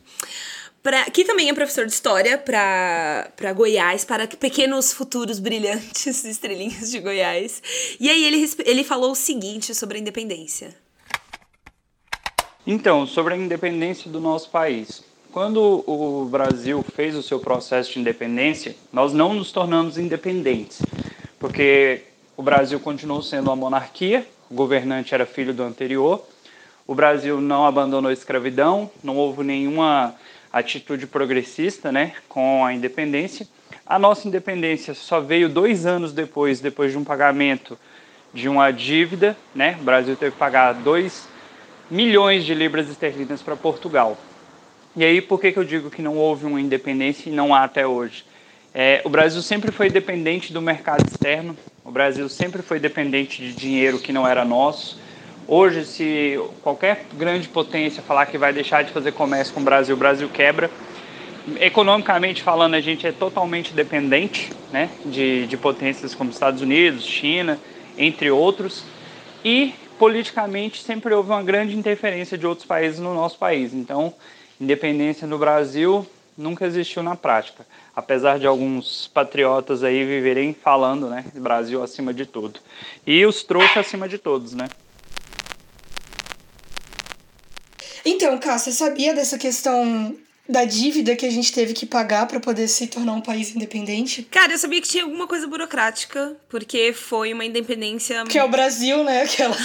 Pra, 0.82 1.04
que 1.10 1.24
também 1.24 1.48
é 1.48 1.54
professor 1.54 1.86
de 1.86 1.92
história 1.92 2.36
para 2.36 3.52
Goiás, 3.54 4.04
para 4.04 4.26
pequenos 4.26 4.92
futuros 4.92 5.38
brilhantes 5.38 6.24
estrelinhas 6.24 6.90
de 6.90 6.98
Goiás. 6.98 7.62
E 8.00 8.08
aí 8.08 8.24
ele, 8.24 8.50
ele 8.64 8.82
falou 8.82 9.12
o 9.12 9.16
seguinte 9.16 9.74
sobre 9.74 9.98
a 9.98 10.00
independência. 10.00 10.74
Então, 12.66 13.06
sobre 13.06 13.34
a 13.34 13.36
independência 13.36 14.10
do 14.10 14.20
nosso 14.20 14.50
país. 14.50 15.04
Quando 15.32 15.82
o 15.86 16.26
Brasil 16.26 16.84
fez 16.94 17.16
o 17.16 17.22
seu 17.22 17.40
processo 17.40 17.94
de 17.94 17.98
independência, 17.98 18.76
nós 18.92 19.14
não 19.14 19.32
nos 19.32 19.50
tornamos 19.50 19.96
independentes, 19.96 20.82
porque 21.40 22.02
o 22.36 22.42
Brasil 22.42 22.78
continuou 22.78 23.22
sendo 23.22 23.46
uma 23.46 23.56
monarquia, 23.56 24.28
o 24.50 24.54
governante 24.54 25.14
era 25.14 25.24
filho 25.24 25.54
do 25.54 25.62
anterior, 25.62 26.22
o 26.86 26.94
Brasil 26.94 27.40
não 27.40 27.64
abandonou 27.64 28.10
a 28.10 28.12
escravidão, 28.12 28.90
não 29.02 29.16
houve 29.16 29.42
nenhuma 29.42 30.14
atitude 30.52 31.06
progressista 31.06 31.90
né, 31.90 32.12
com 32.28 32.62
a 32.62 32.74
independência. 32.74 33.48
A 33.86 33.98
nossa 33.98 34.28
independência 34.28 34.92
só 34.92 35.18
veio 35.18 35.48
dois 35.48 35.86
anos 35.86 36.12
depois, 36.12 36.60
depois 36.60 36.92
de 36.92 36.98
um 36.98 37.04
pagamento 37.04 37.78
de 38.34 38.50
uma 38.50 38.70
dívida. 38.70 39.34
Né? 39.54 39.78
O 39.80 39.84
Brasil 39.84 40.14
teve 40.14 40.32
que 40.32 40.38
pagar 40.38 40.74
2 40.74 41.26
milhões 41.90 42.44
de 42.44 42.52
libras 42.52 42.90
esterlinas 42.90 43.40
para 43.40 43.56
Portugal. 43.56 44.18
E 44.94 45.02
aí, 45.02 45.22
por 45.22 45.40
que, 45.40 45.50
que 45.52 45.58
eu 45.58 45.64
digo 45.64 45.90
que 45.90 46.02
não 46.02 46.18
houve 46.18 46.44
uma 46.44 46.60
independência 46.60 47.30
e 47.30 47.32
não 47.32 47.54
há 47.54 47.64
até 47.64 47.86
hoje? 47.86 48.24
É, 48.74 49.00
o 49.06 49.08
Brasil 49.08 49.40
sempre 49.40 49.72
foi 49.72 49.88
dependente 49.88 50.52
do 50.52 50.60
mercado 50.60 51.06
externo, 51.06 51.56
o 51.82 51.90
Brasil 51.90 52.28
sempre 52.28 52.60
foi 52.60 52.78
dependente 52.78 53.40
de 53.40 53.54
dinheiro 53.54 53.98
que 53.98 54.12
não 54.12 54.28
era 54.28 54.44
nosso. 54.44 55.00
Hoje, 55.48 55.86
se 55.86 56.38
qualquer 56.62 57.06
grande 57.14 57.48
potência 57.48 58.02
falar 58.02 58.26
que 58.26 58.36
vai 58.36 58.52
deixar 58.52 58.84
de 58.84 58.92
fazer 58.92 59.12
comércio 59.12 59.54
com 59.54 59.60
o 59.60 59.64
Brasil, 59.64 59.94
o 59.96 59.98
Brasil 59.98 60.28
quebra. 60.28 60.70
Economicamente 61.58 62.42
falando, 62.42 62.74
a 62.74 62.80
gente 62.80 63.06
é 63.06 63.12
totalmente 63.12 63.72
dependente 63.72 64.52
né, 64.70 64.90
de, 65.06 65.46
de 65.46 65.56
potências 65.56 66.14
como 66.14 66.30
Estados 66.30 66.60
Unidos, 66.60 67.04
China, 67.04 67.58
entre 67.96 68.30
outros. 68.30 68.84
E 69.42 69.74
politicamente 69.98 70.82
sempre 70.82 71.14
houve 71.14 71.30
uma 71.30 71.42
grande 71.42 71.76
interferência 71.76 72.36
de 72.36 72.46
outros 72.46 72.66
países 72.66 73.00
no 73.00 73.14
nosso 73.14 73.38
país. 73.38 73.72
Então, 73.74 74.14
independência 74.62 75.26
no 75.26 75.38
Brasil 75.38 76.06
nunca 76.38 76.64
existiu 76.64 77.02
na 77.02 77.16
prática, 77.16 77.66
apesar 77.94 78.38
de 78.38 78.46
alguns 78.46 79.08
patriotas 79.08 79.82
aí 79.82 80.04
viverem 80.04 80.54
falando, 80.54 81.08
né, 81.08 81.24
Brasil 81.34 81.82
acima 81.82 82.14
de 82.14 82.24
tudo. 82.24 82.60
E 83.04 83.26
os 83.26 83.42
trouxas 83.42 83.78
acima 83.78 84.08
de 84.08 84.18
todos, 84.18 84.52
né? 84.52 84.68
Então, 88.04 88.38
Cássia, 88.38 88.72
sabia 88.72 89.14
dessa 89.14 89.36
questão 89.36 90.16
da 90.48 90.64
dívida 90.64 91.14
que 91.14 91.24
a 91.24 91.30
gente 91.30 91.52
teve 91.52 91.72
que 91.72 91.86
pagar 91.86 92.26
para 92.26 92.40
poder 92.40 92.66
se 92.66 92.88
tornar 92.88 93.12
um 93.12 93.20
país 93.20 93.54
independente? 93.54 94.24
Cara, 94.24 94.52
eu 94.52 94.58
sabia 94.58 94.80
que 94.80 94.88
tinha 94.88 95.04
alguma 95.04 95.26
coisa 95.26 95.46
burocrática, 95.46 96.36
porque 96.48 96.92
foi 96.92 97.32
uma 97.32 97.44
independência. 97.44 98.24
Que 98.24 98.38
é 98.38 98.44
o 98.44 98.48
Brasil, 98.48 99.04
né? 99.04 99.22
Aquela. 99.22 99.56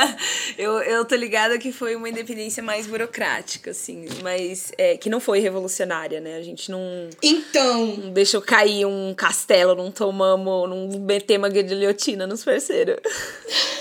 eu, 0.58 0.82
eu 0.82 1.04
tô 1.06 1.14
ligada 1.14 1.58
que 1.58 1.72
foi 1.72 1.96
uma 1.96 2.08
independência 2.08 2.62
mais 2.62 2.86
burocrática, 2.86 3.70
assim, 3.70 4.06
mas 4.22 4.70
é, 4.76 4.96
que 4.98 5.08
não 5.08 5.18
foi 5.18 5.40
revolucionária, 5.40 6.20
né? 6.20 6.36
A 6.36 6.42
gente 6.42 6.70
não. 6.70 7.08
Então. 7.22 7.86
Não 7.96 8.12
deixou 8.12 8.42
cair 8.42 8.84
um 8.84 9.14
castelo, 9.14 9.74
não 9.74 9.90
tomamos, 9.90 10.68
não 10.68 11.00
metemos 11.00 11.48
uma 11.48 11.62
guilhotina 11.62 12.26
nos 12.26 12.44
parceiros. 12.44 12.96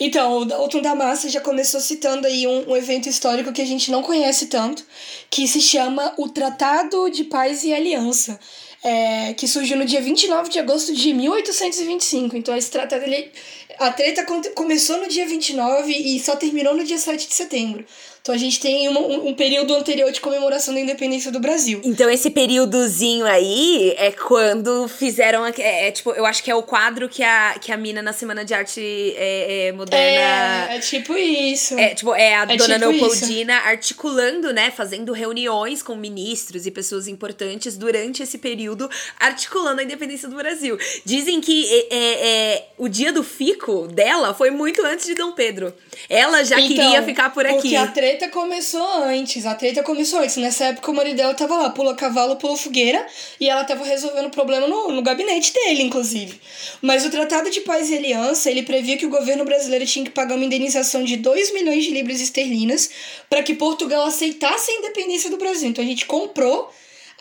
Então, 0.00 0.38
o 0.38 0.44
Dalton 0.44 0.82
da 0.82 0.96
Massa 0.96 1.28
já 1.28 1.40
começou 1.40 1.78
citando 1.78 2.26
aí 2.26 2.44
um, 2.44 2.70
um 2.70 2.76
evento 2.76 3.08
histórico 3.08 3.52
que 3.52 3.62
a 3.62 3.64
gente 3.64 3.88
não 3.88 4.02
conhece 4.02 4.46
tanto, 4.46 4.84
que 5.30 5.46
se 5.46 5.60
chama 5.60 5.81
o 6.16 6.28
Tratado 6.28 7.10
de 7.10 7.24
Paz 7.24 7.64
e 7.64 7.72
Aliança. 7.72 8.38
É, 8.84 9.32
que 9.34 9.46
surgiu 9.46 9.76
no 9.76 9.84
dia 9.84 10.00
29 10.00 10.50
de 10.50 10.58
agosto 10.58 10.92
de 10.92 11.14
1825. 11.14 12.36
Então, 12.36 12.56
esse 12.56 12.68
tratado, 12.68 13.04
ele, 13.04 13.30
a 13.78 13.92
treta 13.92 14.26
começou 14.56 14.98
no 14.98 15.06
dia 15.06 15.24
29 15.24 15.92
e 15.92 16.18
só 16.18 16.34
terminou 16.34 16.74
no 16.74 16.82
dia 16.82 16.98
7 16.98 17.28
de 17.28 17.32
setembro. 17.32 17.84
Então 18.22 18.32
a 18.32 18.38
gente 18.38 18.60
tem 18.60 18.88
um, 18.88 19.30
um, 19.30 19.34
período 19.34 19.74
anterior 19.74 20.12
de 20.12 20.20
comemoração 20.20 20.72
da 20.72 20.78
independência 20.78 21.32
do 21.32 21.40
Brasil. 21.40 21.80
Então 21.84 22.08
esse 22.08 22.30
períodozinho 22.30 23.26
aí 23.26 23.96
é 23.98 24.12
quando 24.12 24.86
fizeram. 24.86 25.44
É, 25.44 25.88
é, 25.88 25.90
tipo, 25.90 26.12
eu 26.12 26.24
acho 26.24 26.40
que 26.40 26.48
é 26.48 26.54
o 26.54 26.62
quadro 26.62 27.08
que 27.08 27.24
a, 27.24 27.56
que 27.60 27.72
a 27.72 27.76
mina 27.76 28.00
na 28.00 28.12
Semana 28.12 28.44
de 28.44 28.54
Arte 28.54 28.80
é, 28.80 29.66
é 29.66 29.72
Moderna. 29.72 30.72
É, 30.72 30.76
é 30.76 30.78
tipo 30.78 31.16
isso. 31.16 31.76
É, 31.76 31.96
tipo, 31.96 32.14
é 32.14 32.36
a 32.36 32.42
é 32.42 32.56
dona 32.56 32.78
tipo 32.78 32.90
Leopoldina 32.92 33.54
articulando, 33.54 34.52
né? 34.52 34.70
Fazendo 34.70 35.12
reuniões 35.12 35.82
com 35.82 35.96
ministros 35.96 36.64
e 36.64 36.70
pessoas 36.70 37.08
importantes 37.08 37.76
durante 37.76 38.22
esse 38.22 38.38
período, 38.38 38.88
articulando 39.18 39.80
a 39.80 39.84
independência 39.84 40.28
do 40.28 40.36
Brasil. 40.36 40.78
Dizem 41.04 41.40
que 41.40 41.88
é, 41.90 41.96
é, 41.96 42.64
o 42.78 42.86
dia 42.86 43.12
do 43.12 43.24
fico 43.24 43.88
dela 43.88 44.32
foi 44.32 44.52
muito 44.52 44.80
antes 44.86 45.06
de 45.06 45.16
Dom 45.16 45.32
Pedro. 45.32 45.74
Ela 46.08 46.44
já 46.44 46.60
então, 46.60 46.68
queria 46.68 47.02
ficar 47.02 47.30
por 47.30 47.44
aqui. 47.44 47.54
Porque 47.54 47.76
a 47.76 47.88
treta 48.12 48.28
começou 48.28 48.86
antes. 49.04 49.46
A 49.46 49.54
treta 49.54 49.82
começou 49.82 50.18
antes. 50.20 50.36
Nessa 50.36 50.66
época 50.66 50.90
o 50.90 50.94
marido 50.94 51.16
dela 51.16 51.32
tava 51.32 51.56
lá, 51.56 51.70
pula 51.70 51.94
cavalo, 51.94 52.36
pula 52.36 52.56
fogueira, 52.56 53.06
e 53.40 53.48
ela 53.48 53.64
tava 53.64 53.84
resolvendo 53.84 54.26
o 54.26 54.30
problema 54.30 54.66
no, 54.66 54.92
no 54.92 55.02
gabinete 55.02 55.52
dele, 55.52 55.82
inclusive. 55.82 56.38
Mas 56.82 57.06
o 57.06 57.10
Tratado 57.10 57.50
de 57.50 57.62
Paz 57.62 57.88
e 57.90 57.96
Aliança, 57.96 58.50
ele 58.50 58.62
previa 58.62 58.98
que 58.98 59.06
o 59.06 59.10
governo 59.10 59.44
brasileiro 59.44 59.86
tinha 59.86 60.04
que 60.04 60.10
pagar 60.10 60.34
uma 60.34 60.44
indenização 60.44 61.02
de 61.02 61.16
2 61.16 61.54
milhões 61.54 61.84
de 61.84 61.90
libras 61.90 62.20
esterlinas 62.20 62.90
para 63.30 63.42
que 63.42 63.54
Portugal 63.54 64.06
aceitasse 64.06 64.70
a 64.70 64.74
independência 64.74 65.30
do 65.30 65.38
Brasil. 65.38 65.70
Então 65.70 65.82
a 65.82 65.86
gente 65.86 66.04
comprou 66.04 66.70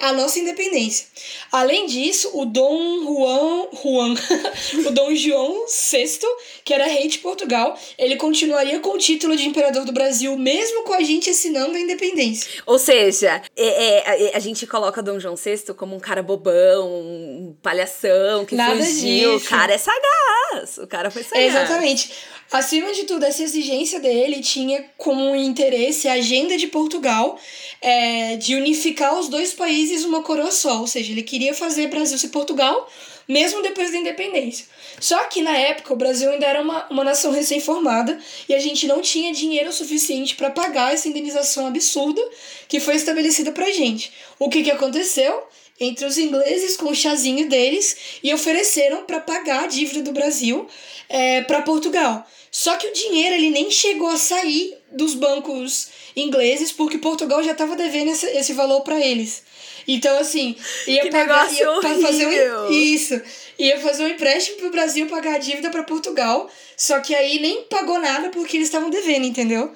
a 0.01 0.13
nossa 0.13 0.39
independência. 0.39 1.07
Além 1.51 1.85
disso, 1.85 2.31
o 2.33 2.45
Dom 2.45 3.03
Juan, 3.03 3.67
Juan 3.81 4.15
o 4.87 4.91
Dom 4.91 5.15
João 5.15 5.65
VI, 5.67 6.19
que 6.63 6.73
era 6.73 6.85
rei 6.87 7.07
de 7.07 7.19
Portugal, 7.19 7.77
ele 7.97 8.15
continuaria 8.15 8.79
com 8.79 8.89
o 8.89 8.97
título 8.97 9.35
de 9.35 9.47
imperador 9.47 9.85
do 9.85 9.91
Brasil, 9.91 10.37
mesmo 10.37 10.83
com 10.83 10.93
a 10.93 11.01
gente 11.01 11.29
assinando 11.29 11.75
a 11.75 11.79
independência. 11.79 12.61
Ou 12.65 12.79
seja, 12.79 13.41
é, 13.55 14.29
é, 14.29 14.35
a 14.35 14.39
gente 14.39 14.65
coloca 14.65 15.01
Dom 15.01 15.19
João 15.19 15.35
VI 15.35 15.73
como 15.77 15.95
um 15.95 15.99
cara 15.99 16.23
bobão, 16.23 16.89
um 16.89 17.55
palhação 17.61 18.45
que 18.45 18.55
Nada 18.55 18.75
fugiu. 18.75 19.37
Disso. 19.37 19.45
O 19.45 19.49
cara 19.49 19.73
é 19.73 19.77
sagaz. 19.77 20.77
O 20.77 20.87
cara 20.87 21.11
foi 21.11 21.23
sagaz. 21.23 21.45
Exatamente. 21.45 22.11
Acima 22.51 22.91
de 22.91 23.05
tudo, 23.05 23.23
essa 23.23 23.43
exigência 23.43 23.97
dele 23.97 24.41
tinha 24.41 24.83
como 24.97 25.33
interesse 25.33 26.09
a 26.09 26.13
agenda 26.13 26.57
de 26.57 26.67
Portugal 26.67 27.39
é, 27.81 28.35
de 28.35 28.55
unificar 28.55 29.17
os 29.17 29.29
dois 29.29 29.53
países 29.53 30.03
uma 30.03 30.21
coroa 30.21 30.51
só. 30.51 30.81
Ou 30.81 30.87
seja, 30.87 31.13
ele 31.13 31.23
queria 31.23 31.53
fazer 31.53 31.87
Brasil 31.87 32.17
e 32.21 32.27
Portugal, 32.27 32.89
mesmo 33.25 33.61
depois 33.61 33.91
da 33.91 33.97
independência. 33.97 34.65
Só 34.99 35.17
que 35.29 35.41
na 35.41 35.57
época 35.57 35.93
o 35.93 35.95
Brasil 35.95 36.29
ainda 36.29 36.45
era 36.45 36.61
uma, 36.61 36.85
uma 36.89 37.05
nação 37.05 37.31
recém-formada 37.31 38.19
e 38.49 38.53
a 38.53 38.59
gente 38.59 38.85
não 38.85 39.01
tinha 39.01 39.31
dinheiro 39.31 39.71
suficiente 39.71 40.35
para 40.35 40.49
pagar 40.49 40.93
essa 40.93 41.07
indenização 41.07 41.67
absurda 41.67 42.21
que 42.67 42.81
foi 42.81 42.95
estabelecida 42.95 43.53
pra 43.53 43.71
gente. 43.71 44.11
O 44.37 44.49
que, 44.49 44.61
que 44.61 44.71
aconteceu? 44.71 45.47
entre 45.81 46.05
os 46.05 46.19
ingleses 46.19 46.77
com 46.77 46.91
o 46.91 46.95
chazinho 46.95 47.49
deles 47.49 48.19
e 48.21 48.31
ofereceram 48.31 49.03
para 49.03 49.19
pagar 49.19 49.63
a 49.63 49.67
dívida 49.67 50.03
do 50.03 50.11
Brasil 50.11 50.67
é, 51.09 51.41
para 51.41 51.63
Portugal. 51.63 52.23
Só 52.51 52.75
que 52.75 52.87
o 52.87 52.93
dinheiro 52.93 53.35
ele 53.35 53.49
nem 53.49 53.71
chegou 53.71 54.09
a 54.09 54.17
sair 54.17 54.77
dos 54.91 55.13
bancos 55.13 55.87
ingleses 56.15 56.71
porque 56.73 56.97
Portugal 56.97 57.41
já 57.41 57.53
estava 57.53 57.77
devendo 57.77 58.11
esse, 58.11 58.25
esse 58.27 58.51
valor 58.51 58.81
para 58.81 58.99
eles. 58.99 59.43
Então, 59.87 60.19
assim, 60.19 60.55
ia 60.85 61.01
que 61.01 61.09
pagar. 61.09 61.51
Ia 61.51 61.81
fazer 61.81 62.27
um, 62.27 62.71
isso. 62.71 63.21
Ia 63.57 63.79
fazer 63.79 64.03
um 64.03 64.07
empréstimo 64.09 64.57
pro 64.57 64.69
Brasil 64.69 65.07
pagar 65.07 65.35
a 65.35 65.37
dívida 65.37 65.69
para 65.69 65.83
Portugal. 65.83 66.49
Só 66.75 66.99
que 66.99 67.15
aí 67.15 67.39
nem 67.39 67.63
pagou 67.63 67.99
nada 67.99 68.29
porque 68.29 68.57
eles 68.57 68.67
estavam 68.67 68.89
devendo, 68.89 69.25
entendeu? 69.25 69.71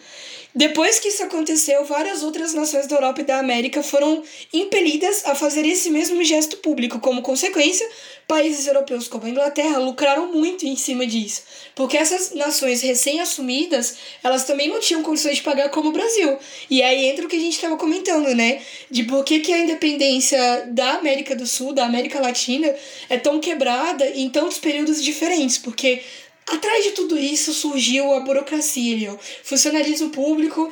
Depois 0.56 1.00
que 1.00 1.10
isso 1.10 1.22
aconteceu, 1.22 1.84
várias 1.84 2.24
outras 2.24 2.54
nações 2.54 2.88
da 2.88 2.96
Europa 2.96 3.20
e 3.20 3.26
da 3.26 3.40
América 3.40 3.84
foram 3.84 4.24
impelidas 4.54 5.26
a 5.26 5.36
fazer 5.36 5.66
esse 5.66 5.90
mesmo 5.90 6.24
gesto 6.24 6.56
público. 6.58 6.98
Como 7.02 7.22
consequência, 7.22 7.86
países 8.26 8.66
europeus 8.66 9.10
como 9.10 9.26
a 9.26 9.30
Inglaterra 9.30 9.78
lucraram 9.80 10.32
muito 10.32 10.66
em 10.66 10.78
cima 10.78 11.06
disso. 11.06 11.44
Porque 11.76 11.98
essas 11.98 12.34
nações 12.34 12.82
recém-assumidas, 12.82 13.98
elas 14.24 14.46
também 14.46 14.70
não 14.70 14.80
tinham 14.80 15.04
condições 15.04 15.36
de 15.36 15.44
pagar 15.44 15.68
como 15.72 15.90
o 15.90 15.92
Brasil. 15.92 16.38
E 16.70 16.82
aí 16.82 17.04
entra 17.06 17.26
o 17.26 17.28
que 17.28 17.36
a 17.36 17.40
gente 17.40 17.56
estava 17.56 17.76
comentando, 17.76 18.34
né? 18.34 18.62
De 18.90 19.04
por 19.04 19.26
que, 19.26 19.42
que 19.42 19.52
a 19.52 19.60
independência 19.60 20.70
da 20.70 20.94
América 20.94 21.36
do 21.36 21.46
Sul, 21.46 21.74
da 21.74 21.86
América 21.86 22.22
Latina, 22.22 22.74
é 23.10 23.18
tão 23.18 23.42
quebrada 23.42 24.08
em 24.08 24.30
tantos 24.30 24.58
períodos 24.58 25.04
diferentes. 25.04 25.58
Porque 25.58 26.02
Atrás 26.48 26.84
de 26.84 26.92
tudo 26.92 27.18
isso 27.18 27.54
surgiu 27.54 28.14
a 28.14 28.20
burocracia, 28.20 29.14
o 29.14 29.20
funcionalismo 29.44 30.10
público, 30.12 30.72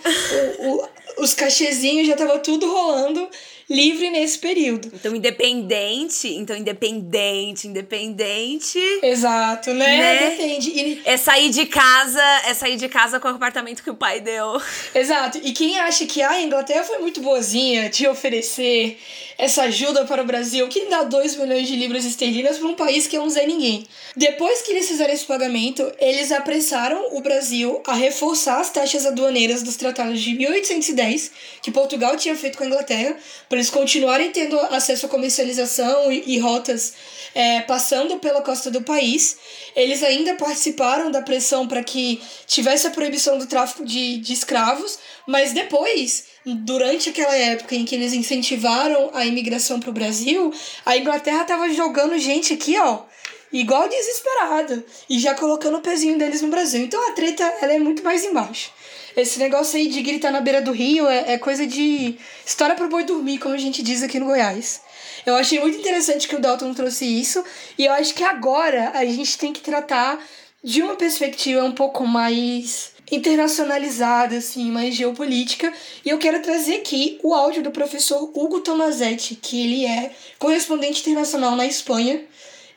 o, 0.59 0.67
o, 0.67 0.89
os 1.23 1.33
cachezinhos 1.33 2.07
já 2.07 2.15
tava 2.15 2.37
tudo 2.39 2.71
rolando 2.71 3.27
livre 3.69 4.09
nesse 4.09 4.37
período. 4.39 4.91
Então, 4.93 5.15
independente, 5.15 6.27
então 6.27 6.55
independente, 6.55 7.67
independente. 7.67 8.79
Exato, 9.01 9.73
né? 9.73 9.97
né? 9.97 10.29
Depende. 10.29 10.69
E... 10.69 11.01
É 11.05 11.17
sair 11.17 11.49
de 11.49 11.65
casa, 11.65 12.21
é 12.45 12.53
sair 12.53 12.75
de 12.75 12.87
casa 12.89 13.19
com 13.19 13.27
o 13.27 13.31
apartamento 13.31 13.83
que 13.83 13.89
o 13.89 13.95
pai 13.95 14.19
deu. 14.19 14.61
Exato. 14.93 15.39
E 15.43 15.51
quem 15.51 15.79
acha 15.79 16.05
que 16.05 16.21
ah, 16.21 16.31
a 16.31 16.41
Inglaterra 16.41 16.83
foi 16.83 16.99
muito 16.99 17.21
boazinha 17.21 17.89
de 17.89 18.07
oferecer 18.07 18.97
essa 19.37 19.63
ajuda 19.63 20.05
para 20.05 20.21
o 20.21 20.25
Brasil, 20.25 20.67
que 20.67 20.85
dá 20.85 21.03
2 21.03 21.35
milhões 21.37 21.67
de 21.67 21.75
libras 21.75 22.05
esterlinas 22.05 22.57
para 22.57 22.67
um 22.67 22.75
país 22.75 23.07
que 23.07 23.17
é 23.17 23.29
Zé 23.29 23.45
Ninguém. 23.45 23.87
Depois 24.15 24.61
que 24.61 24.71
eles 24.71 24.87
fizeram 24.87 25.13
esse 25.13 25.25
pagamento, 25.25 25.91
eles 25.99 26.31
apressaram 26.31 27.15
o 27.15 27.21
Brasil 27.21 27.81
a 27.87 27.93
reforçar 27.93 28.59
as 28.59 28.69
taxas 28.69 29.05
aduaneiras 29.05 29.63
dos 29.63 29.75
tratados 29.75 30.21
de 30.21 30.33
1810, 30.35 31.31
que 31.61 31.71
Portugal 31.71 32.15
tinha 32.15 32.35
feito 32.35 32.57
com 32.57 32.63
a 32.63 32.67
Inglaterra, 32.67 33.15
para 33.49 33.57
eles 33.57 33.69
continuarem 33.69 34.31
tendo 34.31 34.59
acesso 34.59 35.05
à 35.05 35.09
comercialização 35.09 36.11
e, 36.11 36.35
e 36.35 36.39
rotas 36.39 36.93
é, 37.33 37.61
passando 37.61 38.19
pela 38.19 38.41
costa 38.41 38.69
do 38.69 38.81
país. 38.81 39.37
Eles 39.75 40.03
ainda 40.03 40.35
participaram 40.35 41.09
da 41.09 41.21
pressão 41.21 41.67
para 41.67 41.83
que 41.83 42.21
tivesse 42.45 42.87
a 42.87 42.91
proibição 42.91 43.37
do 43.37 43.47
tráfico 43.47 43.83
de, 43.85 44.17
de 44.17 44.33
escravos, 44.33 44.99
mas 45.27 45.53
depois 45.53 46.25
durante 46.45 47.09
aquela 47.09 47.35
época 47.35 47.75
em 47.75 47.85
que 47.85 47.95
eles 47.95 48.13
incentivaram 48.13 49.11
a 49.13 49.25
imigração 49.25 49.79
para 49.79 49.89
o 49.89 49.93
Brasil, 49.93 50.53
a 50.85 50.97
Inglaterra 50.97 51.43
estava 51.43 51.69
jogando 51.71 52.17
gente 52.17 52.53
aqui, 52.53 52.77
ó, 52.77 53.03
igual 53.51 53.87
desesperada, 53.87 54.83
e 55.09 55.19
já 55.19 55.35
colocando 55.35 55.77
o 55.77 55.81
pezinho 55.81 56.17
deles 56.17 56.41
no 56.41 56.49
Brasil. 56.49 56.83
Então 56.83 57.07
a 57.09 57.13
treta 57.13 57.43
ela 57.61 57.73
é 57.73 57.79
muito 57.79 58.03
mais 58.03 58.23
embaixo. 58.23 58.71
Esse 59.15 59.37
negócio 59.39 59.77
aí 59.77 59.87
de 59.87 60.01
gritar 60.01 60.31
na 60.31 60.41
beira 60.41 60.61
do 60.61 60.71
rio 60.71 61.07
é, 61.07 61.33
é 61.33 61.37
coisa 61.37 61.67
de 61.67 62.17
história 62.45 62.75
para 62.75 62.87
boi 62.87 63.03
dormir, 63.03 63.37
como 63.37 63.53
a 63.53 63.59
gente 63.59 63.83
diz 63.83 64.01
aqui 64.01 64.19
no 64.19 64.25
Goiás. 64.25 64.81
Eu 65.25 65.35
achei 65.35 65.59
muito 65.59 65.77
interessante 65.77 66.27
que 66.27 66.35
o 66.35 66.39
Dalton 66.39 66.73
trouxe 66.73 67.05
isso, 67.05 67.43
e 67.77 67.85
eu 67.85 67.93
acho 67.93 68.13
que 68.13 68.23
agora 68.23 68.91
a 68.95 69.05
gente 69.05 69.37
tem 69.37 69.53
que 69.53 69.61
tratar 69.61 70.19
de 70.63 70.81
uma 70.81 70.95
perspectiva 70.95 71.63
um 71.63 71.73
pouco 71.73 72.05
mais 72.07 72.92
internacionalizada, 73.11 74.37
assim, 74.37 74.71
mais 74.71 74.95
geopolítica. 74.95 75.71
E 76.03 76.09
eu 76.09 76.17
quero 76.17 76.41
trazer 76.41 76.75
aqui 76.75 77.19
o 77.23 77.33
áudio 77.33 77.63
do 77.63 77.71
professor 77.71 78.31
Hugo 78.33 78.59
Tomazetti, 78.61 79.35
que 79.35 79.61
ele 79.61 79.85
é 79.85 80.11
correspondente 80.39 81.01
internacional 81.01 81.55
na 81.55 81.65
Espanha. 81.65 82.21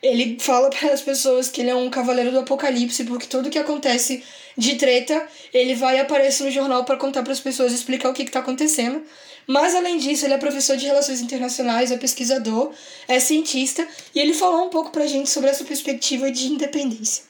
Ele 0.02 0.36
fala 0.40 0.68
para 0.70 0.92
as 0.92 1.00
pessoas 1.00 1.48
que 1.48 1.60
ele 1.60 1.70
é 1.70 1.74
um 1.74 1.90
cavaleiro 1.90 2.30
do 2.30 2.40
apocalipse, 2.40 3.04
porque 3.04 3.26
tudo 3.26 3.50
que 3.50 3.58
acontece 3.58 4.22
de 4.56 4.76
treta, 4.76 5.26
ele 5.52 5.74
vai 5.74 5.98
aparecer 5.98 6.44
no 6.44 6.50
jornal 6.50 6.84
para 6.84 6.96
contar 6.96 7.22
para 7.22 7.32
as 7.32 7.40
pessoas, 7.40 7.72
explicar 7.72 8.08
o 8.08 8.14
que 8.14 8.22
está 8.22 8.40
acontecendo. 8.40 9.02
Mas 9.46 9.74
além 9.74 9.98
disso, 9.98 10.24
ele 10.24 10.34
é 10.34 10.38
professor 10.38 10.76
de 10.76 10.86
relações 10.86 11.20
internacionais, 11.20 11.92
é 11.92 11.96
pesquisador, 11.96 12.72
é 13.06 13.20
cientista, 13.20 13.86
e 14.14 14.18
ele 14.18 14.34
falou 14.34 14.66
um 14.66 14.70
pouco 14.70 14.90
para 14.90 15.04
a 15.04 15.06
gente 15.06 15.30
sobre 15.30 15.50
essa 15.50 15.64
perspectiva 15.64 16.30
de 16.32 16.48
independência. 16.48 17.24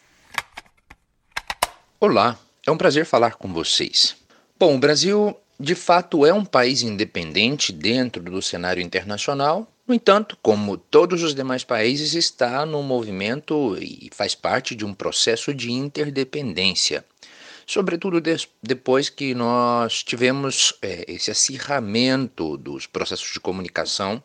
Olá, 2.01 2.39
é 2.67 2.71
um 2.71 2.77
prazer 2.77 3.07
falar 3.07 3.37
com 3.37 3.53
vocês. 3.53 4.17
Bom, 4.59 4.75
o 4.75 4.79
Brasil 4.79 5.37
de 5.59 5.75
fato 5.75 6.27
é 6.27 6.33
um 6.33 6.45
país 6.45 6.83
independente 6.83 7.73
dentro 7.73 8.23
do 8.23 8.43
cenário 8.43 8.83
internacional. 8.83 9.71
No 9.87 9.95
entanto, 9.95 10.37
como 10.43 10.77
todos 10.77 11.23
os 11.23 11.35
demais 11.35 11.63
países, 11.63 12.15
está 12.15 12.67
no 12.67 12.83
movimento 12.83 13.79
e 13.81 14.11
faz 14.13 14.35
parte 14.35 14.75
de 14.75 14.85
um 14.85 14.93
processo 14.93 15.55
de 15.55 15.71
interdependência. 15.71 17.05
Sobretudo 17.65 18.21
depois 18.63 19.09
que 19.09 19.35
nós 19.35 20.03
tivemos 20.03 20.75
é, 20.83 21.05
esse 21.09 21.31
acirramento 21.31 22.57
dos 22.57 22.87
processos 22.87 23.33
de 23.33 23.41
comunicação 23.41 24.23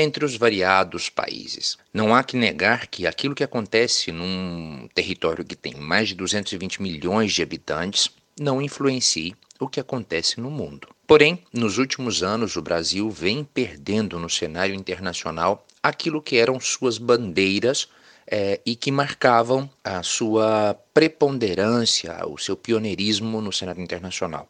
entre 0.00 0.24
os 0.24 0.36
variados 0.36 1.08
países. 1.08 1.76
Não 1.92 2.14
há 2.14 2.22
que 2.22 2.36
negar 2.36 2.86
que 2.86 3.06
aquilo 3.06 3.34
que 3.34 3.44
acontece 3.44 4.10
num 4.10 4.88
território 4.94 5.44
que 5.44 5.56
tem 5.56 5.74
mais 5.74 6.08
de 6.08 6.14
220 6.14 6.82
milhões 6.82 7.32
de 7.32 7.42
habitantes 7.42 8.08
não 8.38 8.62
influencie 8.62 9.34
o 9.58 9.68
que 9.68 9.78
acontece 9.78 10.40
no 10.40 10.50
mundo. 10.50 10.88
Porém, 11.06 11.44
nos 11.52 11.76
últimos 11.76 12.22
anos, 12.22 12.56
o 12.56 12.62
Brasil 12.62 13.10
vem 13.10 13.44
perdendo 13.44 14.18
no 14.18 14.30
cenário 14.30 14.74
internacional 14.74 15.66
aquilo 15.82 16.22
que 16.22 16.36
eram 16.36 16.58
suas 16.58 16.98
bandeiras 16.98 17.88
é, 18.26 18.60
e 18.64 18.76
que 18.76 18.92
marcavam 18.92 19.68
a 19.82 20.02
sua 20.02 20.74
preponderância, 20.94 22.26
o 22.26 22.38
seu 22.38 22.56
pioneirismo 22.56 23.40
no 23.40 23.52
cenário 23.52 23.82
internacional. 23.82 24.48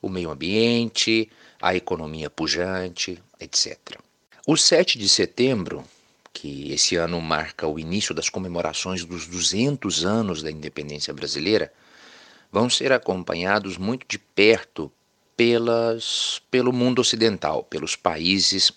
o 0.00 0.08
meio 0.08 0.30
ambiente, 0.30 1.28
a 1.60 1.74
economia 1.74 2.30
pujante, 2.30 3.20
etc. 3.40 3.76
O 4.50 4.56
7 4.56 4.98
de 4.98 5.10
setembro, 5.10 5.84
que 6.32 6.72
esse 6.72 6.96
ano 6.96 7.20
marca 7.20 7.66
o 7.66 7.78
início 7.78 8.14
das 8.14 8.30
comemorações 8.30 9.04
dos 9.04 9.26
200 9.26 10.06
anos 10.06 10.42
da 10.42 10.50
independência 10.50 11.12
brasileira, 11.12 11.70
vão 12.50 12.70
ser 12.70 12.90
acompanhados 12.90 13.76
muito 13.76 14.06
de 14.08 14.18
perto 14.18 14.90
pelas, 15.36 16.40
pelo 16.50 16.72
mundo 16.72 17.00
ocidental, 17.00 17.62
pelos 17.62 17.94
países 17.94 18.72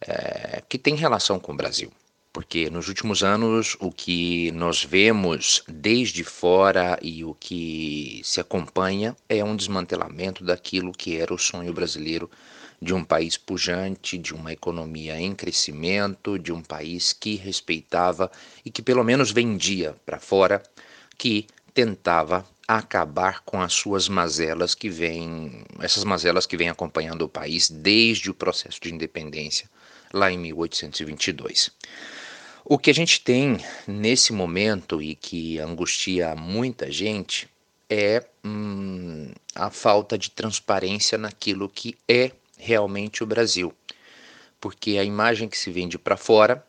é, 0.00 0.62
que 0.68 0.78
têm 0.78 0.94
relação 0.94 1.40
com 1.40 1.50
o 1.50 1.56
Brasil. 1.56 1.90
Porque 2.32 2.70
nos 2.70 2.86
últimos 2.86 3.24
anos 3.24 3.76
o 3.80 3.90
que 3.90 4.52
nós 4.52 4.84
vemos 4.84 5.64
desde 5.66 6.22
fora 6.22 6.96
e 7.02 7.24
o 7.24 7.34
que 7.34 8.20
se 8.22 8.40
acompanha 8.40 9.16
é 9.28 9.42
um 9.42 9.56
desmantelamento 9.56 10.44
daquilo 10.44 10.92
que 10.92 11.16
era 11.16 11.34
o 11.34 11.38
sonho 11.38 11.72
brasileiro 11.72 12.30
de 12.80 12.94
um 12.94 13.02
país 13.04 13.36
pujante, 13.36 14.16
de 14.16 14.34
uma 14.34 14.52
economia 14.52 15.18
em 15.18 15.34
crescimento, 15.34 16.38
de 16.38 16.52
um 16.52 16.62
país 16.62 17.12
que 17.12 17.34
respeitava 17.34 18.30
e 18.64 18.70
que 18.70 18.82
pelo 18.82 19.02
menos 19.02 19.30
vendia 19.30 19.96
para 20.06 20.20
fora, 20.20 20.62
que 21.16 21.46
tentava 21.74 22.46
acabar 22.66 23.40
com 23.40 23.60
as 23.60 23.72
suas 23.72 24.08
mazelas 24.08 24.74
que 24.74 24.88
vêm, 24.88 25.64
essas 25.80 26.04
mazelas 26.04 26.46
que 26.46 26.56
vêm 26.56 26.68
acompanhando 26.68 27.22
o 27.22 27.28
país 27.28 27.70
desde 27.70 28.30
o 28.30 28.34
processo 28.34 28.80
de 28.80 28.92
independência 28.92 29.68
lá 30.12 30.30
em 30.30 30.38
1822. 30.38 31.70
O 32.64 32.78
que 32.78 32.90
a 32.90 32.94
gente 32.94 33.22
tem 33.22 33.58
nesse 33.86 34.32
momento 34.32 35.00
e 35.02 35.14
que 35.14 35.58
angustia 35.58 36.36
muita 36.36 36.92
gente 36.92 37.48
é 37.88 38.22
hum, 38.44 39.32
a 39.54 39.70
falta 39.70 40.18
de 40.18 40.30
transparência 40.30 41.16
naquilo 41.16 41.68
que 41.68 41.96
é 42.06 42.32
realmente 42.58 43.22
o 43.22 43.26
Brasil, 43.26 43.72
porque 44.60 44.98
a 44.98 45.04
imagem 45.04 45.48
que 45.48 45.56
se 45.56 45.70
vende 45.70 45.98
para 45.98 46.16
fora 46.16 46.64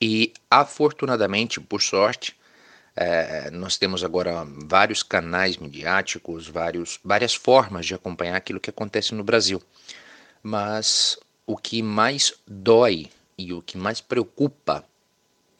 e 0.00 0.32
afortunadamente, 0.50 1.60
por 1.60 1.80
sorte, 1.80 2.36
é, 2.94 3.50
nós 3.50 3.76
temos 3.76 4.02
agora 4.02 4.44
vários 4.66 5.02
canais 5.02 5.56
midiáticos, 5.56 6.48
vários, 6.48 6.98
várias 7.04 7.34
formas 7.34 7.86
de 7.86 7.94
acompanhar 7.94 8.36
aquilo 8.36 8.60
que 8.60 8.70
acontece 8.70 9.14
no 9.14 9.22
Brasil. 9.22 9.62
Mas 10.42 11.16
o 11.46 11.56
que 11.56 11.80
mais 11.80 12.34
dói 12.46 13.08
e 13.36 13.52
o 13.52 13.62
que 13.62 13.78
mais 13.78 14.00
preocupa 14.00 14.84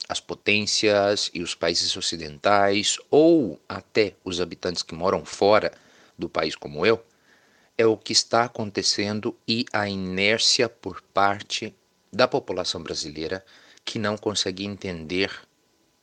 as 0.08 0.20
potências 0.20 1.30
e 1.34 1.42
os 1.42 1.54
países 1.54 1.96
ocidentais, 1.96 2.96
ou 3.10 3.60
até 3.68 4.14
os 4.24 4.40
habitantes 4.40 4.82
que 4.82 4.94
moram 4.94 5.24
fora 5.24 5.70
do 6.18 6.28
país, 6.28 6.56
como 6.56 6.84
eu, 6.84 7.04
é 7.78 7.86
o 7.86 7.96
que 7.96 8.12
está 8.12 8.44
acontecendo 8.44 9.34
e 9.46 9.64
a 9.72 9.88
inércia 9.88 10.68
por 10.68 11.00
parte 11.14 11.72
da 12.12 12.26
população 12.26 12.82
brasileira 12.82 13.44
que 13.84 13.98
não 13.98 14.18
consegue 14.18 14.64
entender 14.66 15.30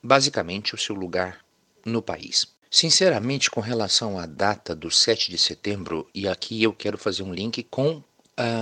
basicamente 0.01 0.73
o 0.73 0.77
seu 0.77 0.95
lugar 0.95 1.45
no 1.85 2.01
país. 2.01 2.47
Sinceramente, 2.71 3.51
com 3.51 3.59
relação 3.59 4.17
à 4.17 4.25
data 4.25 4.73
do 4.73 4.89
7 4.89 5.29
de 5.29 5.37
setembro, 5.37 6.09
e 6.13 6.27
aqui 6.27 6.63
eu 6.63 6.73
quero 6.73 6.97
fazer 6.97 7.23
um 7.23 7.33
link 7.33 7.61
com 7.63 7.97
uh, 7.97 8.03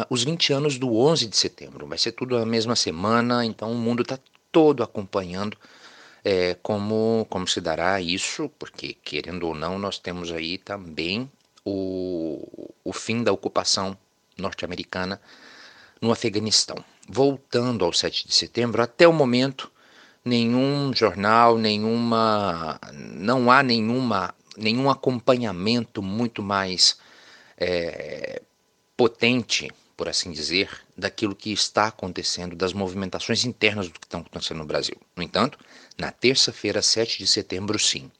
os 0.09 0.23
20 0.23 0.53
anos 0.53 0.77
do 0.77 0.95
11 0.95 1.27
de 1.27 1.37
setembro. 1.37 1.87
Vai 1.87 1.97
ser 1.97 2.11
tudo 2.11 2.37
na 2.37 2.45
mesma 2.45 2.75
semana, 2.75 3.45
então 3.45 3.71
o 3.71 3.75
mundo 3.75 4.01
está 4.01 4.19
todo 4.51 4.83
acompanhando 4.83 5.57
é, 6.23 6.55
como, 6.61 7.25
como 7.29 7.47
se 7.47 7.59
dará 7.59 7.99
isso, 8.01 8.49
porque, 8.59 8.93
querendo 8.93 9.47
ou 9.47 9.55
não, 9.55 9.77
nós 9.77 9.99
temos 9.99 10.31
aí 10.31 10.57
também 10.57 11.29
o, 11.65 12.73
o 12.83 12.93
fim 12.93 13.23
da 13.23 13.31
ocupação 13.31 13.97
norte-americana 14.37 15.21
no 16.01 16.11
Afeganistão. 16.11 16.83
Voltando 17.07 17.85
ao 17.85 17.93
7 17.93 18.27
de 18.27 18.33
setembro, 18.33 18.81
até 18.81 19.07
o 19.07 19.13
momento, 19.13 19.71
nenhum 20.23 20.93
jornal, 20.93 21.57
nenhuma. 21.57 22.79
não 22.93 23.51
há 23.51 23.61
nenhuma, 23.61 24.33
nenhum 24.57 24.89
acompanhamento 24.89 26.01
muito 26.01 26.41
mais 26.41 26.97
é, 27.57 28.41
potente, 28.95 29.71
por 29.95 30.09
assim 30.09 30.31
dizer, 30.31 30.69
daquilo 30.97 31.35
que 31.35 31.51
está 31.51 31.87
acontecendo, 31.87 32.55
das 32.55 32.73
movimentações 32.73 33.45
internas 33.45 33.87
do 33.87 33.99
que 33.99 34.05
estão 34.05 34.21
acontecendo 34.21 34.59
no 34.59 34.65
Brasil. 34.65 34.95
No 35.15 35.23
entanto, 35.23 35.57
na 35.97 36.11
terça-feira, 36.11 36.81
7 36.81 37.19
de 37.19 37.27
setembro, 37.27 37.77
sim, 37.77 38.11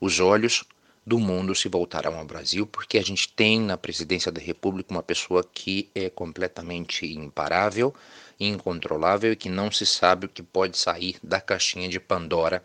os 0.00 0.20
olhos 0.20 0.64
do 1.06 1.18
mundo 1.18 1.54
se 1.54 1.68
voltarão 1.68 2.18
ao 2.18 2.24
Brasil, 2.24 2.66
porque 2.66 2.96
a 2.96 3.02
gente 3.02 3.28
tem 3.28 3.60
na 3.60 3.76
presidência 3.76 4.32
da 4.32 4.40
República 4.40 4.92
uma 4.92 5.02
pessoa 5.02 5.44
que 5.44 5.90
é 5.94 6.08
completamente 6.08 7.06
imparável, 7.06 7.94
incontrolável 8.40 9.32
e 9.32 9.36
que 9.36 9.48
não 9.48 9.70
se 9.70 9.84
sabe 9.84 10.26
o 10.26 10.28
que 10.28 10.42
pode 10.42 10.78
sair 10.78 11.16
da 11.22 11.40
caixinha 11.40 11.88
de 11.88 12.00
Pandora 12.00 12.64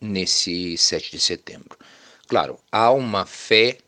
nesse 0.00 0.76
7 0.76 1.10
de 1.12 1.20
setembro. 1.20 1.78
Claro, 2.28 2.58
há 2.70 2.90
uma 2.90 3.24
fé 3.24 3.78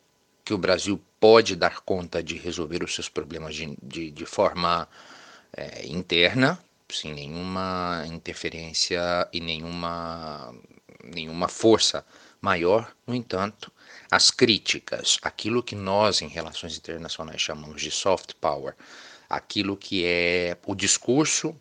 que 0.45 0.55
o 0.55 0.59
Brasil 0.59 1.01
pode 1.21 1.55
dar 1.55 1.81
conta 1.81 2.23
de 2.23 2.37
resolver 2.37 2.83
os 2.83 2.95
seus 2.95 3.09
problemas 3.09 3.55
de, 3.55 3.77
de, 3.83 4.11
de 4.11 4.27
forma 4.27 4.89
é, 5.57 5.87
interna, 5.87 6.59
sem 6.91 7.15
nenhuma 7.15 8.05
interferência 8.07 9.29
e 9.33 9.41
nenhuma, 9.41 10.55
nenhuma 11.05 11.49
força 11.49 12.05
maior, 12.43 12.93
no 13.07 13.15
entanto, 13.15 13.73
as 14.11 14.31
críticas, 14.31 15.17
aquilo 15.23 15.63
que 15.63 15.77
nós 15.77 16.21
em 16.21 16.29
relações 16.29 16.77
internacionais 16.77 17.41
chamamos 17.41 17.81
de 17.81 17.91
soft 17.91 18.35
power, 18.41 18.75
aquilo 19.31 19.77
que 19.77 20.05
é 20.05 20.59
o 20.67 20.75
discurso 20.75 21.57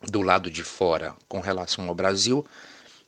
do 0.00 0.22
lado 0.22 0.50
de 0.50 0.62
fora 0.62 1.14
com 1.28 1.40
relação 1.40 1.88
ao 1.88 1.94
Brasil, 1.94 2.46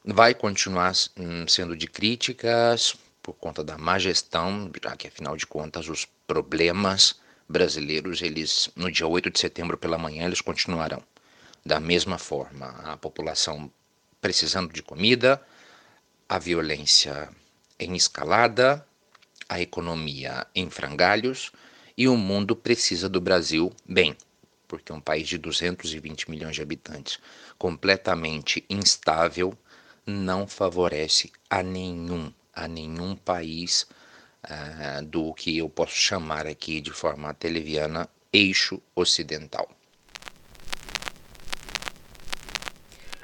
vai 0.04 0.34
continuar 0.34 0.92
hum, 1.16 1.46
sendo 1.46 1.76
de 1.76 1.86
críticas 1.86 2.96
por 3.22 3.34
conta 3.34 3.62
da 3.62 3.78
má 3.78 3.98
gestão, 3.98 4.70
já 4.82 4.96
que 4.96 5.06
afinal 5.06 5.36
de 5.36 5.46
contas 5.46 5.88
os 5.88 6.06
problemas 6.26 7.20
brasileiros, 7.48 8.22
eles 8.22 8.70
no 8.74 8.90
dia 8.90 9.06
8 9.06 9.30
de 9.30 9.38
setembro 9.38 9.78
pela 9.78 9.98
manhã, 9.98 10.24
eles 10.24 10.40
continuarão. 10.40 11.02
Da 11.64 11.78
mesma 11.78 12.18
forma, 12.18 12.66
a 12.84 12.96
população 12.96 13.70
precisando 14.20 14.72
de 14.72 14.82
comida, 14.82 15.40
a 16.28 16.38
violência 16.38 17.30
em 17.78 17.96
escalada, 17.96 18.86
a 19.48 19.60
economia 19.60 20.46
em 20.54 20.68
frangalhos 20.68 21.50
e 21.96 22.06
o 22.06 22.16
mundo 22.16 22.54
precisa 22.54 23.08
do 23.08 23.20
Brasil 23.20 23.72
bem, 23.88 24.14
porque 24.66 24.92
um 24.92 25.00
país 25.00 25.26
de 25.26 25.38
220 25.38 26.30
milhões 26.30 26.54
de 26.54 26.60
habitantes, 26.60 27.18
completamente 27.56 28.62
instável, 28.68 29.56
não 30.06 30.46
favorece 30.46 31.32
a 31.48 31.62
nenhum, 31.62 32.32
a 32.52 32.68
nenhum 32.68 33.16
país 33.16 33.86
uh, 34.44 35.04
do 35.04 35.32
que 35.32 35.56
eu 35.56 35.68
posso 35.68 35.94
chamar 35.94 36.46
aqui 36.46 36.80
de 36.80 36.90
forma 36.90 37.32
televiana 37.32 38.08
eixo 38.32 38.82
ocidental. 38.94 39.77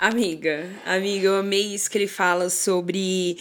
Amiga, 0.04 0.68
amiga, 0.84 1.28
eu 1.28 1.36
amei 1.36 1.74
isso 1.74 1.90
que 1.90 1.96
ele 1.96 2.06
fala 2.06 2.50
sobre 2.50 3.38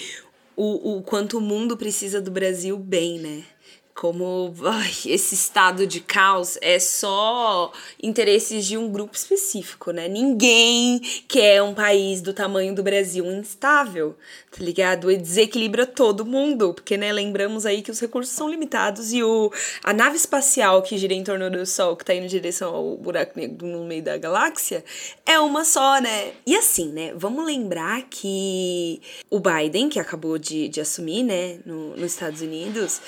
o, 0.56 0.95
o 0.95 1.04
quanto 1.04 1.38
o 1.38 1.41
mundo 1.41 1.76
precisa 1.76 2.21
do 2.21 2.32
Brasil 2.32 2.78
bem, 2.80 3.19
né? 3.19 3.43
Como 3.95 4.53
ai, 4.65 4.91
esse 5.06 5.36
estado 5.36 5.86
de 5.86 5.99
caos 5.99 6.58
é 6.62 6.79
só 6.79 7.71
interesses 8.01 8.65
de 8.65 8.77
um 8.77 8.91
grupo 8.91 9.15
específico, 9.15 9.91
né? 9.91 10.08
Ninguém 10.08 10.99
quer 11.27 11.62
um 11.62 11.73
país 11.73 12.21
do 12.21 12.34
tamanho 12.34 12.73
do 12.73 12.82
Brasil 12.82 13.25
instável, 13.25 14.15
tá 14.51 14.63
ligado? 14.63 15.12
E 15.12 15.17
desequilibra 15.17 15.86
todo 15.86 16.25
mundo, 16.25 16.73
porque, 16.73 16.97
né, 16.97 17.12
lembramos 17.13 17.65
aí 17.65 17.82
que 17.82 17.91
os 17.91 17.99
recursos 17.99 18.34
são 18.34 18.49
limitados 18.49 19.13
e 19.13 19.23
o, 19.23 19.51
a 19.84 19.93
nave 19.93 20.15
espacial 20.15 20.82
que 20.82 20.97
gira 20.97 21.13
em 21.13 21.23
torno 21.23 21.49
do 21.49 21.65
Sol, 21.65 21.95
que 21.95 22.03
tá 22.03 22.15
indo 22.15 22.25
em 22.25 22.29
direção 22.29 22.73
ao 22.73 22.97
buraco 22.97 23.39
negro 23.39 23.67
no 23.67 23.86
meio 23.86 24.03
da 24.03 24.17
galáxia, 24.17 24.84
é 25.25 25.39
uma 25.39 25.63
só, 25.63 26.01
né? 26.01 26.34
E 26.45 26.56
assim, 26.56 26.91
né, 26.91 27.13
vamos 27.15 27.45
lembrar 27.45 28.03
que 28.10 29.01
o 29.29 29.39
Biden, 29.39 29.88
que 29.88 29.99
acabou 29.99 30.38
de, 30.38 30.67
de 30.67 30.82
assumir, 30.82 31.23
né, 31.23 31.60
no, 31.65 31.95
nos 31.95 32.13
Estados 32.13 32.41
Unidos, 32.41 33.01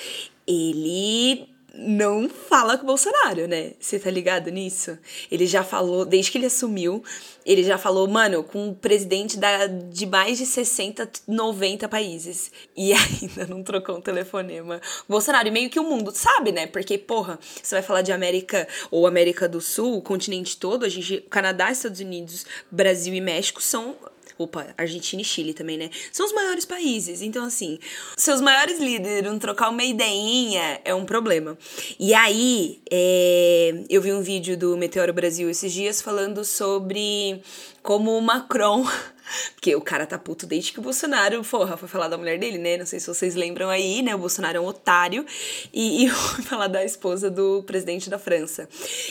ele 0.46 1.48
não 1.78 2.28
fala 2.28 2.76
com 2.76 2.84
o 2.84 2.86
Bolsonaro, 2.86 3.46
né? 3.46 3.72
Você 3.78 3.98
tá 3.98 4.10
ligado 4.10 4.50
nisso? 4.50 4.98
Ele 5.30 5.46
já 5.46 5.62
falou, 5.62 6.04
desde 6.04 6.30
que 6.30 6.38
ele 6.38 6.46
assumiu, 6.46 7.02
ele 7.44 7.62
já 7.62 7.76
falou, 7.76 8.08
mano, 8.08 8.42
com 8.42 8.70
o 8.70 8.74
presidente 8.74 9.38
da, 9.38 9.66
de 9.66 10.06
mais 10.06 10.38
de 10.38 10.46
60, 10.46 11.08
90 11.28 11.88
países. 11.88 12.50
E 12.76 12.92
ainda 12.94 13.46
não 13.46 13.62
trocou 13.62 13.96
um 13.96 14.00
telefonema. 14.00 14.80
Bolsonaro, 15.08 15.48
e 15.48 15.50
meio 15.50 15.70
que 15.70 15.78
o 15.78 15.84
mundo 15.84 16.10
sabe, 16.14 16.50
né? 16.50 16.66
Porque, 16.66 16.96
porra, 16.96 17.38
você 17.62 17.74
vai 17.74 17.82
falar 17.82 18.02
de 18.02 18.12
América 18.12 18.66
ou 18.90 19.06
América 19.06 19.48
do 19.48 19.60
Sul, 19.60 19.98
o 19.98 20.02
continente 20.02 20.56
todo, 20.56 20.84
a 20.84 20.88
gente, 20.88 21.20
Canadá, 21.28 21.70
Estados 21.70 22.00
Unidos, 22.00 22.46
Brasil 22.70 23.14
e 23.14 23.20
México 23.20 23.62
são 23.62 23.96
Opa, 24.38 24.66
Argentina 24.76 25.22
e 25.22 25.24
Chile 25.24 25.54
também, 25.54 25.78
né? 25.78 25.90
São 26.12 26.26
os 26.26 26.32
maiores 26.32 26.64
países. 26.64 27.22
Então, 27.22 27.44
assim, 27.44 27.78
seus 28.16 28.40
maiores 28.40 28.78
líderes 28.78 29.22
não 29.22 29.38
trocar 29.38 29.70
uma 29.70 29.82
ideinha 29.82 30.80
é 30.84 30.94
um 30.94 31.06
problema. 31.06 31.56
E 31.98 32.12
aí, 32.12 32.80
é, 32.90 33.84
eu 33.88 34.02
vi 34.02 34.12
um 34.12 34.20
vídeo 34.20 34.56
do 34.56 34.76
Meteoro 34.76 35.12
Brasil 35.12 35.48
esses 35.48 35.72
dias 35.72 36.02
falando 36.02 36.44
sobre 36.44 37.40
como 37.82 38.16
o 38.16 38.20
Macron 38.20 38.84
porque 39.54 39.74
o 39.74 39.80
cara 39.80 40.06
tá 40.06 40.18
puto 40.18 40.46
desde 40.46 40.72
que 40.72 40.78
o 40.78 40.82
Bolsonaro, 40.82 41.42
porra, 41.42 41.76
foi 41.76 41.88
falar 41.88 42.08
da 42.08 42.16
mulher 42.16 42.38
dele, 42.38 42.58
né? 42.58 42.76
Não 42.76 42.86
sei 42.86 43.00
se 43.00 43.06
vocês 43.06 43.34
lembram 43.34 43.68
aí, 43.68 44.02
né? 44.02 44.14
O 44.14 44.18
Bolsonaro 44.18 44.58
é 44.58 44.60
um 44.60 44.66
otário. 44.66 45.24
E, 45.72 46.04
e 46.04 46.08
falar 46.44 46.68
da 46.68 46.84
esposa 46.84 47.30
do 47.30 47.62
presidente 47.64 48.08
da 48.08 48.18
França. 48.18 48.68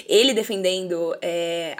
Ele 0.07 0.33
defendendo. 0.33 1.15
É... 1.21 1.75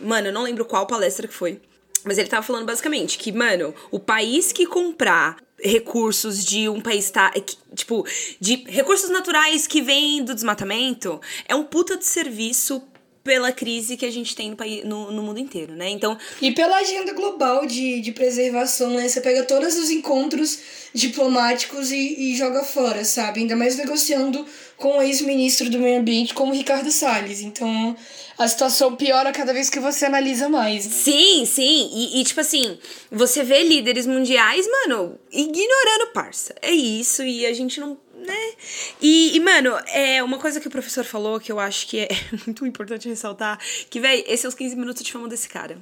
Mano, 0.00 0.28
eu 0.28 0.32
não 0.32 0.42
lembro 0.42 0.64
qual 0.64 0.86
palestra 0.86 1.26
que 1.26 1.34
foi. 1.34 1.60
Mas 2.04 2.18
ele 2.18 2.28
tava 2.28 2.42
falando 2.42 2.66
basicamente 2.66 3.18
que, 3.18 3.32
mano, 3.32 3.74
o 3.90 3.98
país 3.98 4.52
que 4.52 4.66
comprar 4.66 5.36
recursos 5.60 6.44
de 6.44 6.68
um 6.68 6.80
país 6.80 7.10
tá 7.10 7.32
tipo 7.74 8.06
de 8.40 8.64
recursos 8.68 9.10
naturais 9.10 9.66
que 9.66 9.82
vêm 9.82 10.24
do 10.24 10.34
desmatamento 10.34 11.20
é 11.48 11.54
um 11.54 11.64
puta 11.64 11.96
de 11.96 12.04
serviço 12.04 12.82
pela 13.28 13.52
crise 13.52 13.94
que 13.94 14.06
a 14.06 14.10
gente 14.10 14.34
tem 14.34 14.48
no, 14.48 14.56
país, 14.56 14.82
no, 14.86 15.10
no 15.12 15.22
mundo 15.22 15.38
inteiro, 15.38 15.74
né? 15.74 15.90
Então. 15.90 16.16
E 16.40 16.50
pela 16.52 16.78
agenda 16.78 17.12
global 17.12 17.66
de, 17.66 18.00
de 18.00 18.10
preservação, 18.10 18.88
né? 18.94 19.06
Você 19.06 19.20
pega 19.20 19.42
todos 19.42 19.76
os 19.76 19.90
encontros 19.90 20.58
diplomáticos 20.94 21.92
e, 21.92 22.14
e 22.18 22.34
joga 22.34 22.64
fora, 22.64 23.04
sabe? 23.04 23.40
Ainda 23.40 23.54
mais 23.54 23.76
negociando 23.76 24.46
com 24.78 24.96
o 24.96 25.02
ex-ministro 25.02 25.68
do 25.68 25.78
meio 25.78 26.00
ambiente 26.00 26.32
como 26.32 26.54
Ricardo 26.54 26.90
Salles. 26.90 27.42
Então, 27.42 27.94
a 28.38 28.48
situação 28.48 28.96
piora 28.96 29.30
cada 29.30 29.52
vez 29.52 29.68
que 29.68 29.78
você 29.78 30.06
analisa 30.06 30.48
mais. 30.48 30.84
Sim, 30.84 31.44
sim. 31.44 31.90
E, 31.92 32.22
e, 32.22 32.24
tipo 32.24 32.40
assim, 32.40 32.78
você 33.12 33.44
vê 33.44 33.62
líderes 33.62 34.06
mundiais, 34.06 34.66
mano, 34.66 35.18
ignorando 35.30 36.12
parça. 36.14 36.54
É 36.62 36.70
isso, 36.70 37.22
e 37.22 37.44
a 37.44 37.52
gente 37.52 37.78
não 37.78 37.98
né? 38.28 38.52
E, 39.00 39.36
e, 39.36 39.40
mano, 39.40 39.76
é 39.92 40.22
uma 40.22 40.38
coisa 40.38 40.60
que 40.60 40.68
o 40.68 40.70
professor 40.70 41.04
falou 41.04 41.40
que 41.40 41.50
eu 41.50 41.58
acho 41.58 41.86
que 41.86 42.00
é 42.00 42.08
muito 42.46 42.66
importante 42.66 43.08
ressaltar, 43.08 43.58
que, 43.90 43.98
velho, 43.98 44.22
esses 44.26 44.40
são 44.40 44.48
os 44.48 44.54
15 44.54 44.76
minutos 44.76 45.02
de 45.02 45.12
fama 45.12 45.28
desse 45.28 45.48
cara. 45.48 45.78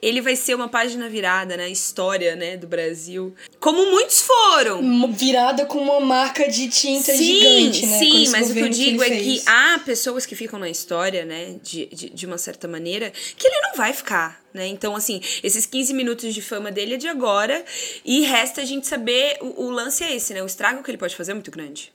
Ele 0.00 0.20
vai 0.20 0.36
ser 0.36 0.54
uma 0.54 0.68
página 0.68 1.08
virada 1.08 1.56
na 1.56 1.68
história, 1.68 2.36
né, 2.36 2.56
do 2.56 2.66
Brasil. 2.66 3.34
Como 3.58 3.90
muitos 3.90 4.22
foram. 4.22 5.12
Virada 5.12 5.66
com 5.66 5.78
uma 5.78 6.00
marca 6.00 6.48
de 6.48 6.68
tinta 6.68 7.12
sim, 7.12 7.24
gigante, 7.24 7.86
né? 7.86 7.98
Sim, 7.98 8.28
mas 8.30 8.50
o 8.50 8.54
que 8.54 8.60
eu 8.60 8.68
digo 8.68 8.98
que 8.98 9.04
é 9.04 9.08
fez. 9.08 9.42
que 9.42 9.48
há 9.48 9.78
pessoas 9.84 10.24
que 10.24 10.36
ficam 10.36 10.58
na 10.58 10.70
história, 10.70 11.24
né, 11.24 11.56
de, 11.62 11.86
de, 11.86 12.10
de 12.10 12.26
uma 12.26 12.38
certa 12.38 12.68
maneira, 12.68 13.12
que 13.36 13.46
ele 13.46 13.60
não 13.60 13.74
vai 13.74 13.92
ficar. 13.92 14.40
Né? 14.52 14.66
Então, 14.66 14.96
assim, 14.96 15.20
esses 15.42 15.66
15 15.66 15.92
minutos 15.94 16.34
de 16.34 16.40
fama 16.40 16.70
dele 16.72 16.94
é 16.94 16.96
de 16.96 17.08
agora 17.08 17.64
e 18.04 18.22
resta 18.22 18.62
a 18.62 18.64
gente 18.64 18.86
saber. 18.86 19.36
O, 19.40 19.64
o 19.64 19.70
lance 19.70 20.02
é 20.02 20.14
esse, 20.14 20.32
né? 20.32 20.42
O 20.42 20.46
estrago 20.46 20.82
que 20.82 20.90
ele 20.90 20.98
pode 20.98 21.14
fazer 21.14 21.32
é 21.32 21.34
muito 21.34 21.50
grande. 21.50 21.92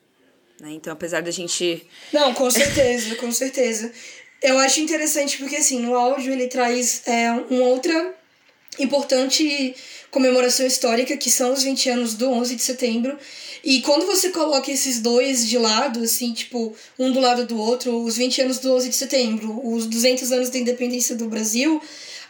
Né? 0.59 0.71
Então, 0.71 0.93
apesar 0.93 1.21
da 1.21 1.31
gente. 1.31 1.85
Não, 2.11 2.33
com 2.33 2.49
certeza, 2.49 3.15
com 3.15 3.31
certeza. 3.31 3.91
Eu 4.41 4.57
acho 4.59 4.79
interessante 4.79 5.37
porque, 5.37 5.55
assim, 5.55 5.79
no 5.79 5.95
áudio 5.95 6.31
ele 6.31 6.47
traz 6.47 7.01
é, 7.07 7.31
uma 7.49 7.65
outra 7.65 8.13
importante 8.79 9.75
comemoração 10.11 10.65
histórica, 10.65 11.17
que 11.17 11.29
são 11.29 11.53
os 11.53 11.63
20 11.63 11.89
anos 11.89 12.13
do 12.13 12.29
11 12.29 12.55
de 12.55 12.61
setembro. 12.61 13.17
E 13.63 13.81
quando 13.81 14.05
você 14.05 14.29
coloca 14.29 14.69
esses 14.69 14.99
dois 14.99 15.47
de 15.47 15.57
lado, 15.57 16.03
assim, 16.03 16.33
tipo, 16.33 16.75
um 16.99 17.11
do 17.11 17.19
lado 17.19 17.45
do 17.47 17.57
outro, 17.57 18.03
os 18.03 18.17
20 18.17 18.41
anos 18.41 18.59
do 18.59 18.73
11 18.73 18.89
de 18.89 18.95
setembro, 18.95 19.61
os 19.65 19.85
200 19.85 20.31
anos 20.31 20.49
da 20.49 20.59
independência 20.59 21.15
do 21.15 21.27
Brasil, 21.27 21.81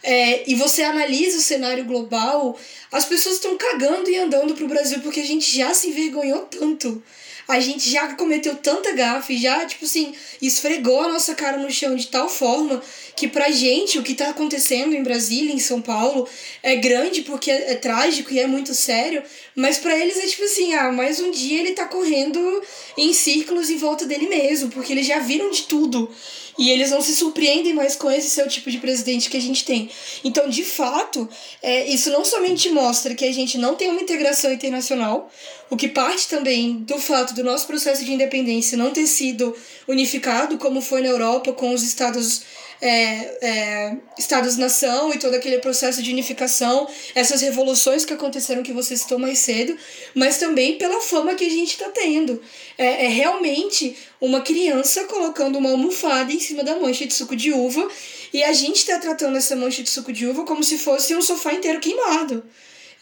é, 0.04 0.44
e 0.46 0.54
você 0.54 0.82
analisa 0.82 1.38
o 1.38 1.40
cenário 1.40 1.84
global, 1.86 2.58
as 2.92 3.06
pessoas 3.06 3.36
estão 3.36 3.56
cagando 3.56 4.10
e 4.10 4.16
andando 4.16 4.54
pro 4.54 4.68
Brasil 4.68 5.00
porque 5.00 5.20
a 5.20 5.26
gente 5.26 5.56
já 5.56 5.72
se 5.72 5.88
envergonhou 5.88 6.42
tanto. 6.42 7.02
A 7.46 7.60
gente 7.60 7.90
já 7.90 8.14
cometeu 8.14 8.54
tanta 8.56 8.92
gafe, 8.92 9.36
já, 9.36 9.66
tipo 9.66 9.84
assim, 9.84 10.14
esfregou 10.40 11.00
a 11.00 11.08
nossa 11.08 11.34
cara 11.34 11.58
no 11.58 11.70
chão 11.70 11.94
de 11.94 12.06
tal 12.06 12.28
forma 12.28 12.82
que 13.14 13.28
pra 13.28 13.50
gente 13.50 13.98
o 13.98 14.02
que 14.02 14.14
tá 14.14 14.30
acontecendo 14.30 14.94
em 14.94 15.02
Brasília, 15.02 15.52
em 15.52 15.58
São 15.58 15.80
Paulo, 15.80 16.26
é 16.62 16.76
grande 16.76 17.20
porque 17.22 17.50
é, 17.50 17.72
é 17.72 17.74
trágico 17.74 18.32
e 18.32 18.40
é 18.40 18.46
muito 18.46 18.74
sério, 18.74 19.22
mas 19.54 19.76
para 19.76 19.96
eles 19.96 20.16
é 20.16 20.26
tipo 20.26 20.44
assim, 20.44 20.74
ah, 20.74 20.90
mais 20.90 21.20
um 21.20 21.30
dia 21.30 21.60
ele 21.60 21.72
tá 21.72 21.86
correndo 21.86 22.62
em 22.96 23.12
círculos 23.12 23.68
em 23.68 23.76
volta 23.76 24.06
dele 24.06 24.26
mesmo, 24.26 24.70
porque 24.70 24.92
eles 24.92 25.06
já 25.06 25.18
viram 25.18 25.50
de 25.50 25.64
tudo. 25.64 26.10
E 26.56 26.70
eles 26.70 26.90
não 26.90 27.00
se 27.00 27.14
surpreendem 27.16 27.74
mais 27.74 27.96
com 27.96 28.10
esse 28.10 28.30
seu 28.30 28.48
tipo 28.48 28.70
de 28.70 28.78
presidente 28.78 29.28
que 29.28 29.36
a 29.36 29.40
gente 29.40 29.64
tem. 29.64 29.90
Então, 30.22 30.48
de 30.48 30.64
fato, 30.64 31.28
é, 31.62 31.88
isso 31.88 32.10
não 32.10 32.24
somente 32.24 32.70
mostra 32.70 33.14
que 33.14 33.24
a 33.24 33.32
gente 33.32 33.58
não 33.58 33.74
tem 33.74 33.90
uma 33.90 34.00
integração 34.00 34.52
internacional, 34.52 35.30
o 35.68 35.76
que 35.76 35.88
parte 35.88 36.28
também 36.28 36.76
do 36.78 36.98
fato 36.98 37.34
do 37.34 37.42
nosso 37.42 37.66
processo 37.66 38.04
de 38.04 38.12
independência 38.12 38.78
não 38.78 38.90
ter 38.90 39.06
sido 39.06 39.56
unificado, 39.88 40.58
como 40.58 40.80
foi 40.80 41.00
na 41.00 41.08
Europa 41.08 41.52
com 41.52 41.72
os 41.74 41.82
estados 41.82 42.42
é, 42.80 43.38
é, 43.46 43.96
Estados-nação 44.18 45.12
e 45.12 45.18
todo 45.18 45.34
aquele 45.34 45.58
processo 45.58 46.02
de 46.02 46.10
unificação, 46.10 46.88
essas 47.14 47.40
revoluções 47.40 48.04
que 48.04 48.12
aconteceram 48.12 48.62
que 48.62 48.72
você 48.72 48.96
citou 48.96 49.18
mais 49.18 49.38
cedo, 49.38 49.76
mas 50.14 50.38
também 50.38 50.78
pela 50.78 51.00
fama 51.00 51.34
que 51.34 51.44
a 51.44 51.50
gente 51.50 51.72
está 51.72 51.88
tendo. 51.88 52.40
É, 52.76 53.06
é 53.06 53.08
realmente 53.08 53.96
uma 54.20 54.40
criança 54.40 55.04
colocando 55.04 55.58
uma 55.58 55.70
almofada 55.70 56.32
em 56.32 56.40
cima 56.40 56.62
da 56.62 56.76
mancha 56.76 57.06
de 57.06 57.14
suco 57.14 57.36
de 57.36 57.52
uva 57.52 57.88
e 58.32 58.42
a 58.42 58.52
gente 58.52 58.76
está 58.76 58.98
tratando 58.98 59.36
essa 59.36 59.54
mancha 59.54 59.82
de 59.82 59.90
suco 59.90 60.12
de 60.12 60.26
uva 60.26 60.44
como 60.44 60.62
se 60.62 60.78
fosse 60.78 61.14
um 61.14 61.22
sofá 61.22 61.52
inteiro 61.52 61.80
queimado. 61.80 62.44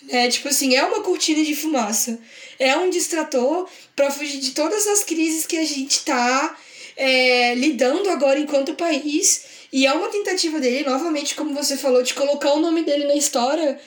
É 0.09 0.29
tipo 0.29 0.49
assim, 0.49 0.75
é 0.75 0.85
uma 0.85 1.01
cortina 1.01 1.45
de 1.45 1.55
fumaça. 1.55 2.19
É 2.59 2.77
um 2.77 2.91
distrator 2.91 3.69
para 3.95 4.11
fugir 4.11 4.39
de 4.39 4.51
todas 4.51 4.87
as 4.87 5.05
crises 5.05 5.47
que 5.47 5.57
a 5.57 5.65
gente 5.65 5.93
está 5.93 6.57
é, 6.97 7.55
lidando 7.55 8.11
agora 8.11 8.39
enquanto 8.39 8.75
país 8.75 9.43
e 9.73 9.87
é 9.87 9.93
uma 9.93 10.09
tentativa 10.09 10.61
dele, 10.61 10.89
novamente, 10.89 11.35
como 11.35 11.55
você 11.55 11.77
falou, 11.77 12.03
de 12.03 12.15
colocar 12.15 12.53
o 12.53 12.61
nome 12.61 12.83
dele 12.83 13.07
na 13.07 13.15
história 13.15 13.81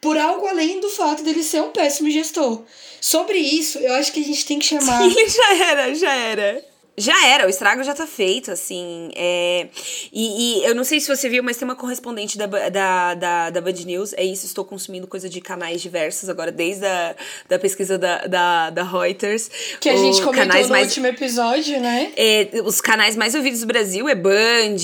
por 0.00 0.16
algo 0.16 0.46
além 0.46 0.80
do 0.80 0.88
fato 0.90 1.22
dele 1.22 1.42
ser 1.42 1.62
um 1.62 1.70
péssimo 1.70 2.10
gestor. 2.10 2.62
Sobre 3.00 3.38
isso, 3.38 3.78
eu 3.78 3.94
acho 3.94 4.12
que 4.12 4.20
a 4.20 4.24
gente 4.24 4.46
tem 4.46 4.58
que 4.58 4.66
chamar. 4.66 5.02
Sim, 5.10 5.28
já 5.28 5.64
era, 5.64 5.94
já 5.94 6.14
era 6.14 6.73
já 6.96 7.26
era, 7.26 7.46
o 7.46 7.50
estrago 7.50 7.82
já 7.82 7.94
tá 7.94 8.06
feito, 8.06 8.50
assim. 8.50 9.10
É... 9.16 9.68
E, 10.12 10.60
e, 10.60 10.64
eu 10.64 10.74
não 10.74 10.84
sei 10.84 11.00
se 11.00 11.08
você 11.08 11.28
viu, 11.28 11.42
mas 11.42 11.56
tem 11.56 11.66
uma 11.66 11.74
correspondente 11.74 12.38
da, 12.38 12.46
da, 12.46 13.14
da, 13.14 13.50
da 13.50 13.60
Band 13.60 13.72
News. 13.84 14.12
É 14.12 14.22
isso, 14.22 14.46
estou 14.46 14.64
consumindo 14.64 15.06
coisa 15.06 15.28
de 15.28 15.40
canais 15.40 15.82
diversos 15.82 16.28
agora, 16.28 16.52
desde 16.52 16.86
a 16.86 17.14
da 17.48 17.58
pesquisa 17.58 17.98
da, 17.98 18.26
da, 18.26 18.70
da 18.70 18.82
Reuters. 18.84 19.50
Que 19.80 19.88
a 19.88 19.96
gente 19.96 20.22
comentou 20.22 20.32
canais 20.34 20.66
no 20.66 20.72
mais, 20.72 20.88
último 20.88 21.06
episódio, 21.06 21.80
né? 21.80 22.12
É, 22.16 22.48
os 22.64 22.80
canais 22.80 23.16
mais 23.16 23.34
ouvidos 23.34 23.60
do 23.60 23.66
Brasil 23.66 24.08
é 24.08 24.14
Band, 24.14 24.76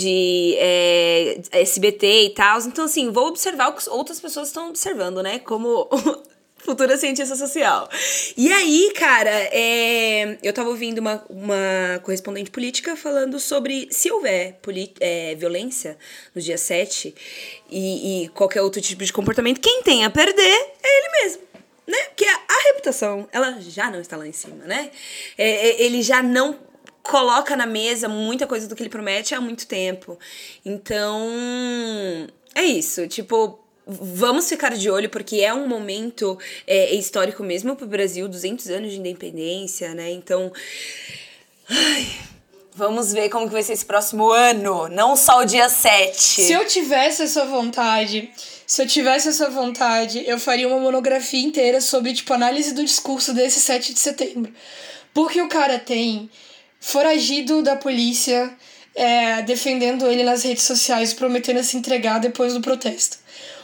é 0.59 1.41
SBT 1.53 2.25
e 2.25 2.31
tal. 2.31 2.61
Então, 2.61 2.85
assim, 2.87 3.11
vou 3.11 3.29
observar 3.29 3.69
o 3.69 3.73
que 3.75 3.89
outras 3.89 4.21
pessoas 4.21 4.49
estão 4.49 4.69
observando, 4.69 5.23
né? 5.23 5.39
Como 5.39 5.89
futura 6.63 6.97
cientista 6.97 7.35
social. 7.35 7.89
E 8.37 8.53
aí, 8.53 8.93
cara, 8.95 9.31
é, 9.31 10.39
eu 10.43 10.53
tava 10.53 10.69
ouvindo 10.69 10.99
uma, 10.99 11.25
uma 11.29 12.01
correspondente 12.03 12.51
política 12.51 12.97
falando 12.97 13.39
sobre 13.39 13.89
se 13.91 14.11
houver 14.11 14.59
é, 15.01 15.35
violência 15.35 15.97
no 16.35 16.41
dia 16.41 16.59
7 16.59 17.15
e, 17.69 18.25
e 18.25 18.29
qualquer 18.29 18.63
outro 18.63 18.81
tipo 18.81 19.05
de 19.05 19.13
comportamento, 19.13 19.61
quem 19.61 19.83
tem 19.83 20.05
a 20.05 20.11
perder 20.11 20.43
é 20.83 20.99
ele 20.99 21.23
mesmo. 21.23 21.43
Né? 21.87 21.99
Porque 22.09 22.25
a, 22.25 22.35
a 22.35 22.63
reputação, 22.69 23.29
ela 23.33 23.59
já 23.61 23.91
não 23.91 24.01
está 24.01 24.17
lá 24.17 24.27
em 24.27 24.33
cima, 24.33 24.65
né? 24.65 24.91
É, 25.37 25.51
é, 25.51 25.83
ele 25.83 26.03
já 26.03 26.23
não 26.23 26.57
coloca 27.03 27.57
na 27.57 27.67
mesa 27.67 28.09
muita 28.09 28.47
coisa 28.47 28.69
do 28.69 28.77
que 28.77 28.83
ele 28.83 28.91
promete 28.91 29.35
há 29.35 29.41
muito 29.41 29.67
tempo. 29.67 30.17
Então, 30.65 31.29
é 32.55 32.63
isso. 32.63 33.09
Tipo, 33.09 33.59
vamos 33.91 34.49
ficar 34.49 34.77
de 34.77 34.91
olho, 34.91 35.09
porque 35.09 35.41
é 35.41 35.53
um 35.53 35.67
momento 35.67 36.39
é, 36.67 36.95
histórico 36.95 37.43
mesmo 37.43 37.75
para 37.75 37.85
o 37.85 37.89
Brasil 37.89 38.29
200 38.29 38.69
anos 38.69 38.93
de 38.93 38.99
independência, 38.99 39.95
né? 39.95 40.11
Então. 40.11 40.53
Ai, 41.69 42.07
vamos 42.75 43.13
ver 43.13 43.29
como 43.29 43.47
que 43.47 43.53
vai 43.53 43.63
ser 43.63 43.75
esse 43.75 43.85
próximo 43.85 44.31
ano, 44.31 44.89
não 44.89 45.15
só 45.17 45.41
o 45.41 45.45
dia 45.45 45.69
7. 45.69 46.19
Se 46.19 46.53
eu 46.53 46.67
tivesse 46.67 47.23
essa 47.23 47.45
vontade, 47.45 48.31
se 48.67 48.83
eu 48.83 48.87
tivesse 48.87 49.29
essa 49.29 49.51
vontade, 49.51 50.25
eu 50.27 50.39
faria 50.39 50.67
uma 50.67 50.79
monografia 50.79 51.45
inteira 51.45 51.81
sobre, 51.81 52.13
tipo, 52.15 52.33
análise 52.33 52.73
do 52.73 52.85
discurso 52.85 53.35
desse 53.35 53.61
7 53.61 53.93
de 53.93 54.01
setembro. 54.01 54.53
Porque 55.13 55.43
o 55.43 55.49
cara 55.49 55.79
tem 55.79 56.31
foragido 56.81 57.63
da 57.63 57.77
polícia, 57.77 58.51
é, 58.95 59.43
defendendo 59.43 60.07
ele 60.07 60.23
nas 60.23 60.43
redes 60.43 60.65
sociais, 60.65 61.13
prometendo 61.13 61.63
se 61.63 61.77
entregar 61.77 62.19
depois 62.19 62.55
do 62.55 62.61
protesto. 62.61 63.19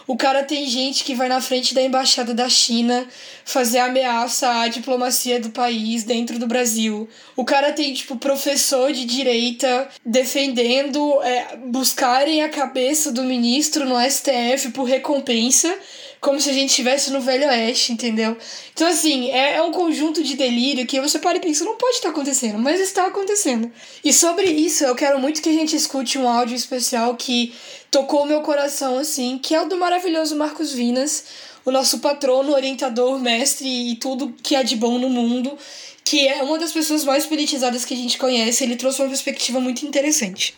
O 0.07 0.16
cara 0.16 0.45
tem 0.45 0.69
gente 0.69 1.03
que 1.03 1.14
vai 1.14 1.29
na 1.29 1.40
frente 1.40 1.75
da 1.75 1.83
embaixada 1.83 2.33
da 2.33 2.49
China 2.49 3.07
fazer 3.45 3.79
ameaça 3.79 4.61
à 4.61 4.69
diplomacia 4.69 5.40
do 5.40 5.51
país 5.51 6.05
dentro 6.05 6.38
do 6.38 6.47
Brasil. 6.47 7.09
O 7.35 7.45
cara 7.45 7.73
tem, 7.73 7.92
tipo, 7.92 8.16
professor 8.16 8.92
de 8.92 9.05
direita 9.05 9.88
defendendo 10.05 11.21
é, 11.23 11.57
buscarem 11.57 12.42
a 12.42 12.49
cabeça 12.49 13.11
do 13.11 13.25
ministro 13.25 13.85
no 13.85 13.99
STF 14.01 14.71
por 14.73 14.85
recompensa 14.85 15.77
como 16.20 16.40
se 16.40 16.50
a 16.50 16.52
gente 16.52 16.70
estivesse 16.70 17.11
no 17.11 17.20
Velho 17.20 17.46
Oeste, 17.46 17.92
entendeu? 17.92 18.37
Então, 18.72 18.88
assim, 18.88 19.31
é, 19.31 19.57
é 19.57 19.62
um 19.62 19.72
conjunto 19.72 20.22
de 20.22 20.37
delírio 20.37 20.87
que 20.87 21.00
você 21.00 21.18
para 21.18 21.38
e 21.38 21.40
pensa, 21.40 21.64
não 21.64 21.76
pode 21.76 21.96
estar 21.96 22.09
acontecendo, 22.09 22.59
mas 22.59 22.81
está 22.81 23.07
acontecendo. 23.07 23.70
E 24.05 24.12
sobre 24.12 24.46
isso, 24.46 24.85
eu 24.85 24.94
quero 24.94 25.18
muito 25.18 25.42
que 25.42 25.48
a 25.48 25.52
gente 25.52 25.76
escute 25.76 26.18
um 26.18 26.29
áudio 26.29 26.57
especial 26.57 27.14
que 27.16 27.55
tocou 27.90 28.26
meu 28.26 28.40
coração, 28.42 28.98
assim, 28.98 29.38
que 29.38 29.55
é 29.55 29.62
o 29.62 29.68
do 29.68 29.76
maravilhoso 29.76 30.37
Marcos 30.37 30.72
Vinas, 30.72 31.24
o 31.64 31.70
nosso 31.70 31.98
patrono, 31.98 32.52
orientador, 32.52 33.18
mestre 33.18 33.68
e 33.68 33.96
tudo 33.96 34.35
que 34.42 34.55
é 34.55 34.62
de 34.62 34.76
bom 34.76 34.98
no 34.98 35.11
mundo, 35.11 35.57
que 36.05 36.26
é 36.29 36.42
uma 36.42 36.59
das 36.59 36.72
pessoas 36.72 37.05
mais 37.05 37.26
politizadas 37.26 37.85
que 37.85 37.92
a 37.92 37.96
gente 37.96 38.16
conhece. 38.18 38.62
Ele 38.62 38.76
trouxe 38.76 39.02
uma 39.02 39.09
perspectiva 39.09 39.61
muito 39.61 39.85
interessante. 39.85 40.57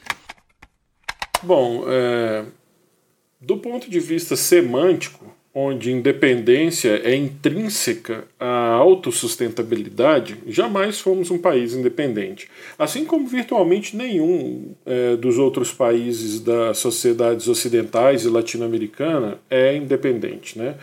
Bom, 1.43 1.85
é, 1.89 2.45
do 3.41 3.57
ponto 3.57 3.89
de 3.89 4.01
vista 4.01 4.37
semântico, 4.37 5.33
onde 5.61 5.91
independência 5.91 7.01
é 7.03 7.17
intrínseca 7.17 8.25
à 8.39 8.75
autossustentabilidade, 8.75 10.37
jamais 10.47 11.01
fomos 11.01 11.33
um 11.33 11.39
país 11.39 11.75
independente. 11.75 12.49
Assim 12.79 13.05
como 13.05 13.27
virtualmente 13.27 13.97
nenhum 13.97 14.73
é, 14.87 15.17
dos 15.17 15.37
outros 15.37 15.73
países 15.73 16.39
das 16.39 16.79
sociedades 16.79 17.49
ocidentais 17.49 18.25
e 18.25 18.29
latino-americana 18.29 19.39
é 19.51 19.75
independente, 19.75 20.57
né? 20.57 20.77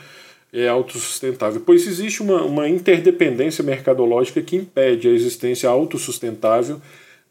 é 0.51 0.67
autossustentável, 0.67 1.61
pois 1.65 1.88
existe 1.88 2.21
uma, 2.21 2.41
uma 2.43 2.67
interdependência 2.67 3.63
mercadológica 3.63 4.41
que 4.41 4.57
impede 4.57 5.07
a 5.07 5.11
existência 5.11 5.69
autossustentável 5.69 6.81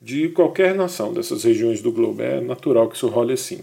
de 0.01 0.31
qualquer 0.31 0.75
nação 0.75 1.13
dessas 1.13 1.45
regiões 1.45 1.83
do 1.83 1.93
globo. 1.93 2.23
É 2.23 2.41
natural 2.41 2.89
que 2.89 2.97
isso 2.97 3.09
role 3.09 3.35
assim. 3.35 3.61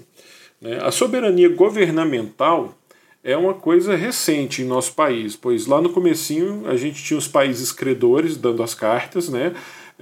Né? 0.61 0.79
A 0.81 0.91
soberania 0.91 1.49
governamental 1.49 2.77
é 3.23 3.37
uma 3.37 3.53
coisa 3.53 3.95
recente 3.95 4.61
em 4.61 4.65
nosso 4.65 4.93
país, 4.93 5.35
pois 5.35 5.67
lá 5.67 5.81
no 5.81 5.89
comecinho 5.89 6.63
a 6.67 6.75
gente 6.75 7.03
tinha 7.03 7.17
os 7.17 7.27
países 7.27 7.71
credores 7.71 8.35
dando 8.35 8.63
as 8.63 8.73
cartas, 8.73 9.29
né? 9.29 9.53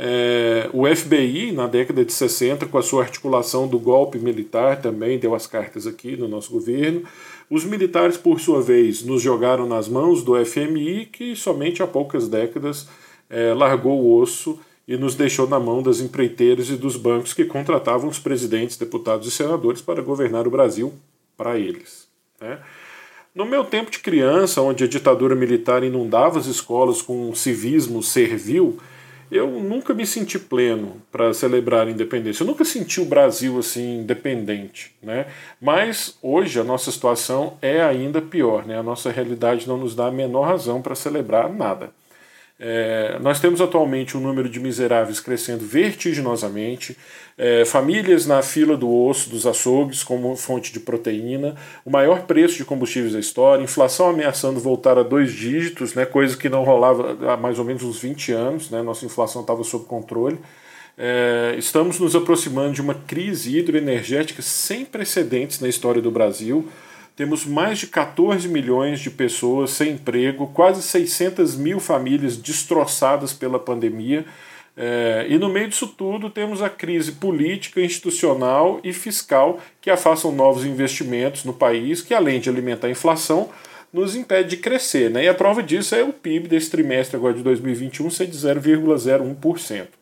É, 0.02 0.70
o 0.72 0.88
FBI, 0.88 1.52
na 1.52 1.68
década 1.68 2.06
de 2.06 2.14
60, 2.14 2.66
com 2.68 2.78
a 2.78 2.82
sua 2.82 3.04
articulação 3.04 3.68
do 3.68 3.78
golpe 3.78 4.18
militar, 4.18 4.82
também 4.82 5.20
deu 5.20 5.36
as 5.36 5.46
cartas 5.46 5.86
aqui 5.86 6.16
no 6.16 6.26
nosso 6.26 6.52
governo. 6.52 7.04
Os 7.50 7.66
militares, 7.66 8.16
por 8.16 8.40
sua 8.40 8.62
vez, 8.62 9.04
nos 9.04 9.22
jogaram 9.22 9.68
nas 9.68 9.90
mãos 9.90 10.24
do 10.24 10.34
FMI, 10.46 11.06
que 11.08 11.36
somente 11.36 11.84
há 11.84 11.88
poucas 11.88 12.30
décadas 12.30 12.88
é, 13.30 13.54
largou 13.54 14.00
o 14.00 14.18
osso 14.18 14.58
e 14.88 14.96
nos 14.96 15.16
deixou 15.16 15.50
na 15.50 15.60
mão 15.60 15.84
das 15.84 16.00
empreiteiras 16.00 16.70
e 16.70 16.78
dos 16.78 16.96
bancos 16.96 17.34
que 17.34 17.44
contratavam 17.44 18.10
os 18.10 18.20
presidentes, 18.20 18.78
deputados 18.78 19.28
e 19.28 19.32
senadores 19.32 19.82
para 19.82 20.02
governar 20.02 20.48
o 20.48 20.52
Brasil 20.52 20.94
para 21.36 21.60
eles. 21.60 22.08
Né? 22.40 22.58
No 23.34 23.46
meu 23.46 23.64
tempo 23.64 23.92
de 23.92 24.00
criança, 24.00 24.62
onde 24.62 24.84
a 24.84 24.88
ditadura 24.88 25.36
militar 25.36 25.84
inundava 25.84 26.40
as 26.40 26.48
escolas 26.48 27.02
com 27.02 27.30
um 27.30 27.36
civismo 27.36 28.02
servil, 28.02 28.80
eu 29.32 29.48
nunca 29.48 29.94
me 29.94 30.06
senti 30.06 30.40
pleno 30.40 31.00
para 31.12 31.32
celebrar 31.34 31.88
a 31.88 31.92
independência. 31.92 32.42
Eu 32.42 32.48
nunca 32.48 32.66
senti 32.66 33.00
o 33.00 33.06
Brasil 33.06 33.60
assim 33.60 34.00
independente, 34.00 34.96
né? 35.02 35.28
Mas 35.62 36.18
hoje 36.22 36.60
a 36.60 36.64
nossa 36.64 36.92
situação 36.92 37.58
é 37.62 37.82
ainda 37.82 38.20
pior, 38.20 38.66
né? 38.66 38.80
A 38.80 38.84
nossa 38.84 39.12
realidade 39.12 39.68
não 39.68 39.78
nos 39.78 39.96
dá 39.96 40.08
a 40.08 40.12
menor 40.12 40.48
razão 40.48 40.82
para 40.82 40.96
celebrar 40.96 41.54
nada. 41.54 41.92
É, 42.62 43.18
nós 43.22 43.40
temos 43.40 43.62
atualmente 43.62 44.18
um 44.18 44.20
número 44.20 44.50
de 44.50 44.60
miseráveis 44.60 45.22
crescendo 45.22 45.64
vertiginosamente, 45.66 46.98
é, 47.38 47.64
famílias 47.64 48.26
na 48.26 48.42
fila 48.42 48.76
do 48.76 48.94
osso 48.94 49.30
dos 49.30 49.48
açougues 49.48 50.04
como 50.04 50.36
fonte 50.36 50.74
de 50.74 50.80
proteína, 50.82 51.56
o 51.86 51.90
maior 51.90 52.24
preço 52.24 52.58
de 52.58 52.66
combustíveis 52.66 53.14
da 53.14 53.20
história, 53.20 53.64
inflação 53.64 54.10
ameaçando 54.10 54.60
voltar 54.60 54.98
a 54.98 55.04
dois 55.04 55.32
dígitos, 55.32 55.94
né, 55.94 56.06
coisa 56.06 56.36
que 56.36 56.50
não 56.50 56.66
rolava 56.66 57.18
há 57.32 57.38
mais 57.38 57.58
ou 57.60 57.64
menos 57.64 57.82
uns 57.82 58.02
20 58.02 58.34
anos, 58.34 58.70
né, 58.70 58.82
nossa 58.82 59.06
inflação 59.06 59.42
estava 59.42 59.64
sob 59.64 59.86
controle. 59.86 60.38
É, 60.98 61.56
estamos 61.58 61.98
nos 61.98 62.14
aproximando 62.14 62.74
de 62.74 62.82
uma 62.82 62.94
crise 62.94 63.58
hidroenergética 63.58 64.42
sem 64.42 64.84
precedentes 64.84 65.62
na 65.62 65.70
história 65.70 66.02
do 66.02 66.12
Brasil. 66.12 66.68
Temos 67.20 67.46
mais 67.46 67.80
de 67.80 67.88
14 67.88 68.48
milhões 68.48 69.02
de 69.02 69.12
pessoas 69.12 69.72
sem 69.72 69.92
emprego, 69.92 70.48
quase 70.54 70.82
600 70.82 71.58
mil 71.58 71.78
famílias 71.78 72.38
destroçadas 72.38 73.34
pela 73.34 73.60
pandemia. 73.60 74.24
É, 74.78 75.26
e 75.28 75.38
no 75.38 75.50
meio 75.50 75.68
disso 75.68 75.86
tudo 75.86 76.30
temos 76.30 76.62
a 76.62 76.70
crise 76.70 77.12
política, 77.12 77.82
institucional 77.82 78.80
e 78.86 78.94
fiscal 78.94 79.60
que 79.82 79.90
afastam 79.90 80.32
novos 80.32 80.64
investimentos 80.64 81.44
no 81.44 81.52
país, 81.52 82.02
que 82.02 82.14
além 82.14 82.40
de 82.40 82.50
alimentar 82.50 82.88
a 82.88 82.92
inflação, 82.92 83.50
nos 83.92 84.16
impede 84.16 84.52
de 84.52 84.58
crescer. 84.58 85.10
Né? 85.10 85.26
E 85.26 85.28
a 85.28 85.34
prova 85.34 85.62
disso 85.62 85.96
é 85.96 86.02
o 86.02 86.14
PIB 86.14 86.48
desse 86.48 86.72
trimestre 86.72 87.18
agora 87.18 87.34
de 87.34 87.44
2021 87.44 88.10
ser 88.12 88.28
de 88.28 88.38
0,01%. 88.38 89.99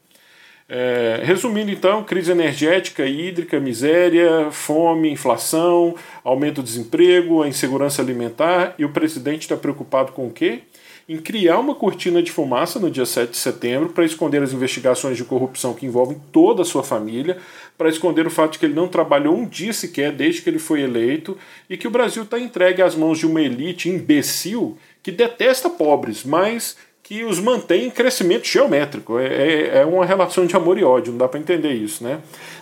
É, 0.70 1.22
resumindo 1.24 1.72
então, 1.72 2.04
crise 2.04 2.32
energética, 2.32 3.06
hídrica, 3.06 3.58
miséria, 3.58 4.52
fome, 4.52 5.10
inflação, 5.10 5.96
aumento 6.24 6.56
do 6.56 6.64
desemprego, 6.64 7.42
a 7.42 7.48
insegurança 7.48 8.02
alimentar 8.02 8.76
e 8.78 8.84
o 8.84 8.90
presidente 8.90 9.44
está 9.44 9.56
preocupado 9.56 10.12
com 10.12 10.28
o 10.28 10.32
quê? 10.32 10.64
Em 11.08 11.16
criar 11.16 11.58
uma 11.60 11.74
cortina 11.74 12.22
de 12.22 12.34
fumaça 12.34 12.80
no 12.80 12.92
dia 12.92 13.06
7 13.06 13.32
de 13.32 13.38
setembro 13.38 13.90
para 13.90 14.04
esconder 14.04 14.44
as 14.44 14.52
investigações 14.52 15.16
de 15.16 15.24
corrupção 15.24 15.74
que 15.74 15.86
envolvem 15.86 16.22
toda 16.34 16.64
a 16.64 16.66
sua 16.66 16.84
família, 16.84 17.38
para 17.78 17.88
esconder 17.88 18.28
o 18.28 18.30
fato 18.30 18.54
de 18.54 18.60
que 18.60 18.66
ele 18.66 18.74
não 18.74 18.90
trabalhou 18.90 19.38
um 19.38 19.46
dia 19.46 19.72
sequer 19.72 20.12
desde 20.12 20.42
que 20.42 20.50
ele 20.50 20.60
foi 20.60 20.82
eleito 20.82 21.38
e 21.70 21.78
que 21.78 21.88
o 21.88 21.92
Brasil 21.92 22.24
está 22.24 22.38
entregue 22.38 22.82
às 22.82 22.94
mãos 22.94 23.20
de 23.20 23.26
uma 23.26 23.42
elite 23.42 23.88
imbecil 23.88 24.78
que 25.02 25.12
detesta 25.14 25.70
pobres, 25.70 26.26
mas 26.26 26.76
que 27.08 27.24
os 27.24 27.40
mantém 27.40 27.86
em 27.86 27.90
crescimento 27.90 28.46
geométrico. 28.46 29.18
É, 29.18 29.28
é, 29.28 29.78
é 29.78 29.86
uma 29.86 30.06
relação 30.06 30.46
de 30.46 30.54
amor 30.58 30.78
e 30.78 30.84
ódio, 30.84 31.14
não 31.14 31.20
dá 31.20 31.28
para 31.28 31.40
entender 31.40 31.72
isso. 31.72 32.04
Né? 32.04 32.20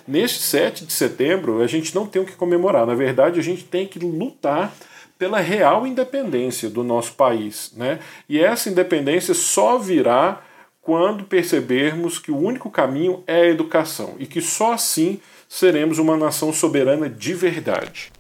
Neste 0.08 0.44
7 0.44 0.86
de 0.86 0.94
setembro, 0.94 1.64
a 1.64 1.68
gente 1.68 1.96
não 1.96 2.06
tem 2.06 2.22
o 2.22 2.26
que 2.26 2.34
comemorar. 2.34 2.86
Na 2.86 2.94
verdade, 2.94 3.40
a 3.40 3.44
gente 3.44 3.64
tem 3.64 3.88
que 3.88 3.98
lutar 3.98 4.72
pela 5.18 5.40
real 5.40 5.88
independência 5.88 6.70
do 6.70 6.84
nosso 6.84 7.14
país. 7.14 7.74
Né? 7.76 7.98
E 8.30 8.40
essa 8.40 8.70
independência 8.70 9.34
só 9.34 9.80
virá 9.80 10.44
quando 10.80 11.24
percebermos 11.24 12.20
que 12.20 12.30
o 12.30 12.38
único 12.38 12.70
caminho 12.70 13.24
é 13.26 13.42
a 13.42 13.50
educação 13.50 14.14
e 14.20 14.28
que 14.28 14.42
só 14.42 14.74
assim 14.74 15.20
seremos 15.50 15.98
uma 15.98 16.16
nação 16.16 16.54
soberana 16.54 17.10
de 17.10 17.34
verdade. 17.34 18.12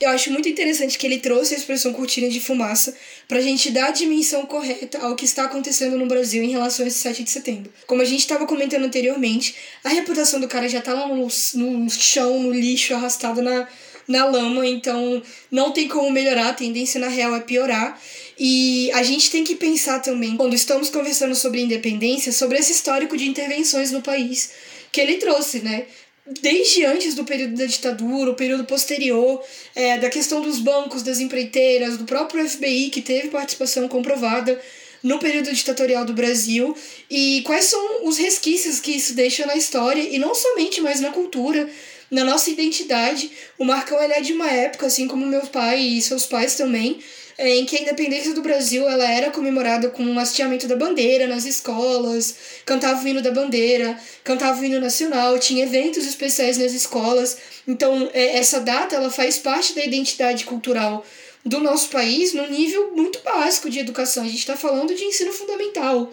Eu 0.00 0.10
acho 0.10 0.30
muito 0.32 0.48
interessante 0.48 0.98
que 0.98 1.06
ele 1.06 1.18
trouxe 1.18 1.54
a 1.54 1.56
expressão 1.56 1.92
cortina 1.92 2.28
de 2.28 2.40
fumaça 2.40 2.96
para 3.28 3.38
a 3.38 3.40
gente 3.40 3.70
dar 3.70 3.86
a 3.86 3.90
dimensão 3.90 4.44
correta 4.44 4.98
ao 4.98 5.14
que 5.14 5.24
está 5.24 5.44
acontecendo 5.44 5.96
no 5.96 6.06
Brasil 6.06 6.42
em 6.42 6.50
relação 6.50 6.84
a 6.84 6.88
esse 6.88 6.98
7 6.98 7.22
de 7.22 7.30
setembro. 7.30 7.72
Como 7.86 8.02
a 8.02 8.04
gente 8.04 8.20
estava 8.20 8.46
comentando 8.46 8.84
anteriormente, 8.84 9.54
a 9.84 9.88
reputação 9.88 10.40
do 10.40 10.48
cara 10.48 10.68
já 10.68 10.80
está 10.80 10.92
lá 10.92 11.06
no, 11.06 11.28
no 11.54 11.90
chão, 11.90 12.42
no 12.42 12.52
lixo, 12.52 12.92
arrastado 12.92 13.40
na, 13.40 13.68
na 14.06 14.24
lama, 14.24 14.66
então 14.66 15.22
não 15.50 15.70
tem 15.70 15.86
como 15.86 16.10
melhorar, 16.10 16.48
a 16.48 16.54
tendência 16.54 17.00
na 17.00 17.08
real 17.08 17.34
é 17.34 17.40
piorar. 17.40 17.98
E 18.36 18.90
a 18.92 19.02
gente 19.04 19.30
tem 19.30 19.44
que 19.44 19.54
pensar 19.54 20.00
também, 20.00 20.36
quando 20.36 20.54
estamos 20.54 20.90
conversando 20.90 21.36
sobre 21.36 21.60
independência, 21.60 22.32
sobre 22.32 22.58
esse 22.58 22.72
histórico 22.72 23.16
de 23.16 23.28
intervenções 23.28 23.92
no 23.92 24.02
país 24.02 24.50
que 24.90 25.00
ele 25.00 25.14
trouxe, 25.16 25.58
né? 25.58 25.86
Desde 26.26 26.84
antes 26.84 27.14
do 27.14 27.24
período 27.24 27.56
da 27.56 27.66
ditadura, 27.66 28.30
o 28.30 28.34
período 28.34 28.64
posterior, 28.64 29.42
é, 29.74 29.98
da 29.98 30.08
questão 30.08 30.40
dos 30.40 30.58
bancos, 30.58 31.02
das 31.02 31.20
empreiteiras, 31.20 31.98
do 31.98 32.04
próprio 32.04 32.48
FBI, 32.48 32.88
que 32.90 33.02
teve 33.02 33.28
participação 33.28 33.86
comprovada 33.88 34.60
no 35.02 35.18
período 35.18 35.52
ditatorial 35.52 36.06
do 36.06 36.14
Brasil, 36.14 36.74
e 37.10 37.42
quais 37.44 37.66
são 37.66 38.06
os 38.06 38.16
resquícios 38.16 38.80
que 38.80 38.92
isso 38.92 39.12
deixa 39.12 39.44
na 39.44 39.54
história, 39.54 40.00
e 40.00 40.18
não 40.18 40.34
somente, 40.34 40.80
mas 40.80 40.98
na 40.98 41.10
cultura, 41.10 41.68
na 42.10 42.24
nossa 42.24 42.48
identidade. 42.48 43.30
O 43.58 43.64
Marcão 43.64 44.02
ele 44.02 44.14
é 44.14 44.20
de 44.22 44.32
uma 44.32 44.50
época, 44.50 44.86
assim 44.86 45.06
como 45.06 45.26
meu 45.26 45.42
pai 45.48 45.80
e 45.80 46.00
seus 46.00 46.24
pais 46.24 46.54
também, 46.54 47.00
em 47.38 47.64
que 47.66 47.76
a 47.76 47.80
independência 47.80 48.32
do 48.32 48.42
Brasil 48.42 48.88
ela 48.88 49.10
era 49.10 49.30
comemorada 49.30 49.90
com 49.90 50.04
o 50.04 50.18
hasteamento 50.18 50.68
da 50.68 50.76
bandeira 50.76 51.26
nas 51.26 51.44
escolas, 51.44 52.36
cantava 52.64 53.02
o 53.02 53.08
hino 53.08 53.20
da 53.20 53.32
bandeira, 53.32 53.98
cantava 54.22 54.60
o 54.60 54.64
hino 54.64 54.80
nacional, 54.80 55.38
tinha 55.38 55.64
eventos 55.64 56.06
especiais 56.06 56.58
nas 56.58 56.72
escolas. 56.72 57.36
Então, 57.66 58.08
é, 58.12 58.36
essa 58.36 58.60
data 58.60 58.94
ela 58.94 59.10
faz 59.10 59.38
parte 59.38 59.74
da 59.74 59.84
identidade 59.84 60.44
cultural 60.44 61.04
do 61.44 61.60
nosso 61.60 61.88
país 61.90 62.32
no 62.32 62.46
nível 62.48 62.92
muito 62.94 63.18
básico 63.20 63.68
de 63.68 63.80
educação. 63.80 64.24
A 64.24 64.28
gente 64.28 64.38
está 64.38 64.56
falando 64.56 64.94
de 64.94 65.04
ensino 65.04 65.32
fundamental, 65.32 66.10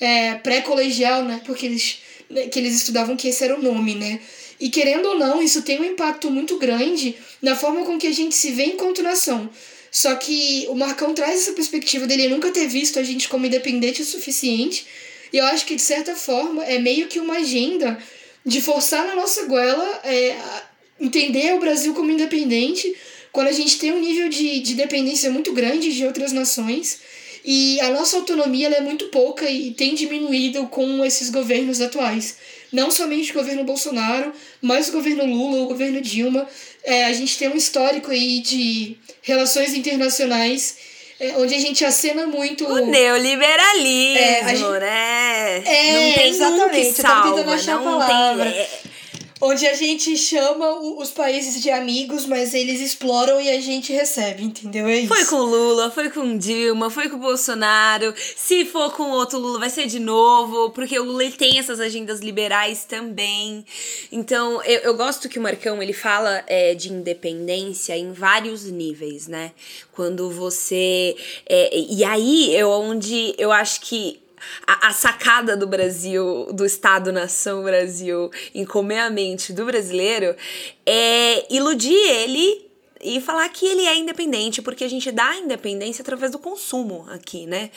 é, 0.00 0.34
pré-colegial, 0.34 1.24
né? 1.24 1.40
Porque 1.46 1.66
eles, 1.66 1.98
que 2.50 2.58
eles 2.58 2.74
estudavam 2.74 3.16
que 3.16 3.28
esse 3.28 3.44
era 3.44 3.56
o 3.56 3.62
nome, 3.62 3.94
né? 3.94 4.20
E 4.60 4.68
querendo 4.68 5.06
ou 5.06 5.18
não, 5.18 5.42
isso 5.42 5.62
tem 5.62 5.80
um 5.80 5.84
impacto 5.84 6.30
muito 6.30 6.58
grande 6.58 7.16
na 7.40 7.56
forma 7.56 7.84
com 7.84 7.98
que 7.98 8.06
a 8.06 8.12
gente 8.12 8.34
se 8.34 8.50
vê 8.50 8.64
enquanto 8.64 9.02
nação. 9.02 9.50
Só 9.94 10.12
que 10.16 10.66
o 10.68 10.74
Marcão 10.74 11.14
traz 11.14 11.42
essa 11.42 11.52
perspectiva 11.52 12.04
dele 12.04 12.26
nunca 12.26 12.50
ter 12.50 12.66
visto 12.66 12.98
a 12.98 13.02
gente 13.04 13.28
como 13.28 13.46
independente 13.46 14.02
o 14.02 14.04
suficiente. 14.04 14.84
E 15.32 15.36
eu 15.36 15.44
acho 15.44 15.64
que, 15.64 15.76
de 15.76 15.82
certa 15.82 16.16
forma, 16.16 16.64
é 16.64 16.80
meio 16.80 17.06
que 17.06 17.20
uma 17.20 17.34
agenda 17.36 17.96
de 18.44 18.60
forçar 18.60 19.06
na 19.06 19.14
nossa 19.14 19.46
goela 19.46 20.00
é, 20.02 20.36
entender 20.98 21.54
o 21.54 21.60
Brasil 21.60 21.94
como 21.94 22.10
independente, 22.10 22.92
quando 23.30 23.46
a 23.46 23.52
gente 23.52 23.78
tem 23.78 23.92
um 23.92 24.00
nível 24.00 24.28
de, 24.28 24.58
de 24.58 24.74
dependência 24.74 25.30
muito 25.30 25.52
grande 25.52 25.94
de 25.94 26.04
outras 26.04 26.32
nações. 26.32 26.98
E 27.44 27.80
a 27.80 27.90
nossa 27.90 28.16
autonomia 28.16 28.66
é 28.70 28.80
muito 28.80 29.06
pouca 29.10 29.48
e 29.48 29.74
tem 29.74 29.94
diminuído 29.94 30.66
com 30.66 31.04
esses 31.04 31.30
governos 31.30 31.80
atuais. 31.80 32.36
Não 32.72 32.90
somente 32.90 33.30
o 33.30 33.34
governo 33.34 33.62
Bolsonaro, 33.62 34.32
mas 34.60 34.88
o 34.88 34.92
governo 34.92 35.24
Lula, 35.24 35.62
o 35.62 35.68
governo 35.68 36.00
Dilma. 36.00 36.48
É, 36.82 37.04
a 37.04 37.12
gente 37.12 37.38
tem 37.38 37.48
um 37.48 37.56
histórico 37.56 38.10
aí 38.10 38.40
de 38.40 38.96
relações 39.24 39.74
internacionais 39.74 40.76
é, 41.18 41.34
onde 41.38 41.54
a 41.54 41.58
gente 41.58 41.84
acena 41.84 42.26
muito. 42.26 42.66
O 42.66 42.86
neoliberalismo, 42.86 44.18
é, 44.18 44.48
gente... 44.48 44.80
né? 44.80 45.62
É, 45.64 45.92
não 45.92 46.14
tem 46.14 46.28
exatamente. 46.28 46.64
um 46.64 46.70
que 46.70 46.92
salva, 46.92 47.44
não 47.44 47.98
palavra. 47.98 48.50
tem. 48.50 48.93
Onde 49.40 49.66
a 49.66 49.74
gente 49.74 50.16
chama 50.16 50.78
os 50.98 51.10
países 51.10 51.60
de 51.60 51.68
amigos, 51.68 52.24
mas 52.24 52.54
eles 52.54 52.80
exploram 52.80 53.40
e 53.40 53.50
a 53.50 53.60
gente 53.60 53.92
recebe, 53.92 54.44
entendeu? 54.44 54.86
É 54.86 55.00
isso. 55.00 55.08
Foi 55.08 55.24
com 55.26 55.38
Lula, 55.38 55.90
foi 55.90 56.08
com 56.08 56.38
Dilma, 56.38 56.88
foi 56.88 57.08
com 57.08 57.18
Bolsonaro. 57.18 58.14
Se 58.16 58.64
for 58.64 58.92
com 58.92 59.10
outro 59.10 59.38
Lula, 59.38 59.58
vai 59.58 59.70
ser 59.70 59.86
de 59.86 59.98
novo, 59.98 60.70
porque 60.70 60.98
o 60.98 61.04
Lula 61.04 61.28
tem 61.32 61.58
essas 61.58 61.80
agendas 61.80 62.20
liberais 62.20 62.84
também. 62.84 63.64
Então, 64.12 64.62
eu, 64.62 64.80
eu 64.80 64.94
gosto 64.94 65.28
que 65.28 65.38
o 65.38 65.42
Marcão 65.42 65.82
ele 65.82 65.92
fala 65.92 66.44
é, 66.46 66.74
de 66.74 66.92
independência 66.92 67.96
em 67.96 68.12
vários 68.12 68.64
níveis, 68.64 69.26
né? 69.26 69.52
Quando 69.92 70.30
você. 70.30 71.16
É, 71.46 71.76
e 71.76 72.04
aí 72.04 72.54
é 72.54 72.64
onde 72.64 73.34
eu 73.36 73.50
acho 73.50 73.80
que 73.80 74.23
a, 74.66 74.88
a, 74.88 74.92
sacada 74.92 75.56
do 75.56 75.66
Brasil, 75.66 76.48
do 76.52 76.64
Estado-nação 76.64 77.62
Brasil, 77.62 78.30
em 78.54 78.64
comer 78.64 78.98
a 78.98 79.10
mente 79.10 79.52
do 79.52 79.64
brasileiro, 79.64 80.36
é 80.86 81.54
iludir 81.54 81.94
ele 81.94 82.70
e 83.02 83.20
falar 83.20 83.48
que 83.50 83.66
ele 83.66 83.86
é 83.86 83.96
independente, 83.96 84.62
porque 84.62 84.82
a 84.82 84.88
gente 84.88 85.12
dá 85.12 85.36
independência 85.36 86.02
através 86.02 86.32
do 86.32 86.38
consumo 86.38 87.06
aqui, 87.10 87.46
né? 87.46 87.70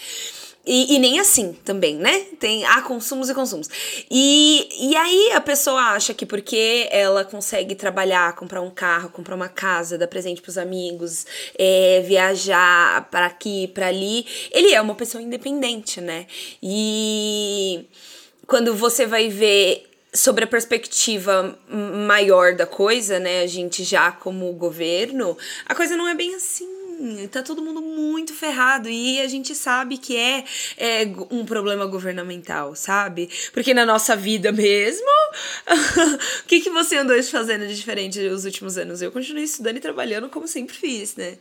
E, 0.67 0.95
e, 0.95 0.99
nem 0.99 1.17
assim 1.17 1.53
também, 1.63 1.95
né? 1.95 2.25
Tem 2.37 2.65
há 2.65 2.81
consumos 2.81 3.29
e 3.29 3.33
consumos. 3.33 3.69
E, 4.11 4.89
e 4.89 4.97
aí 4.97 5.31
a 5.33 5.39
pessoa 5.39 5.79
acha 5.93 6.13
que 6.13 6.25
porque 6.25 6.89
ela 6.91 7.23
consegue 7.23 7.73
trabalhar, 7.73 8.35
comprar 8.35 8.61
um 8.61 8.69
carro, 8.69 9.09
comprar 9.09 9.33
uma 9.33 9.47
casa, 9.47 9.97
dar 9.97 10.07
presente 10.07 10.41
pros 10.41 10.57
amigos, 10.57 11.25
é, 11.57 12.03
viajar 12.05 13.09
para 13.09 13.27
aqui, 13.27 13.69
para 13.69 13.87
ali, 13.87 14.25
ele 14.51 14.73
é 14.73 14.81
uma 14.81 14.93
pessoa 14.93 15.21
independente, 15.21 16.01
né? 16.01 16.27
E 16.61 17.85
quando 18.45 18.75
você 18.75 19.05
vai 19.05 19.29
ver 19.29 19.85
sobre 20.13 20.43
a 20.43 20.47
perspectiva 20.47 21.57
maior 22.05 22.55
da 22.55 22.65
coisa, 22.65 23.19
né? 23.19 23.41
A 23.41 23.47
gente 23.47 23.85
já 23.85 24.11
como 24.11 24.51
governo, 24.51 25.37
a 25.65 25.73
coisa 25.73 25.95
não 25.95 26.09
é 26.09 26.13
bem 26.13 26.35
assim 26.35 26.76
tá 27.31 27.41
todo 27.41 27.61
mundo 27.61 27.81
muito 27.81 28.33
ferrado 28.33 28.89
e 28.89 29.19
a 29.19 29.27
gente 29.27 29.53
sabe 29.55 29.97
que 29.97 30.15
é, 30.15 30.43
é 30.77 31.03
um 31.31 31.45
problema 31.45 31.85
governamental, 31.85 32.75
sabe? 32.75 33.29
Porque 33.53 33.73
na 33.73 33.85
nossa 33.85 34.15
vida 34.15 34.51
mesmo, 34.51 35.07
o 36.43 36.47
que, 36.47 36.59
que 36.59 36.69
você 36.69 36.97
andou 36.97 37.21
fazendo 37.23 37.67
de 37.67 37.75
diferente 37.75 38.19
nos 38.19 38.45
últimos 38.45 38.77
anos? 38.77 39.01
Eu 39.01 39.11
continuei 39.11 39.43
estudando 39.43 39.77
e 39.77 39.81
trabalhando 39.81 40.29
como 40.29 40.47
sempre 40.47 40.75
fiz, 40.75 41.15
né? 41.15 41.37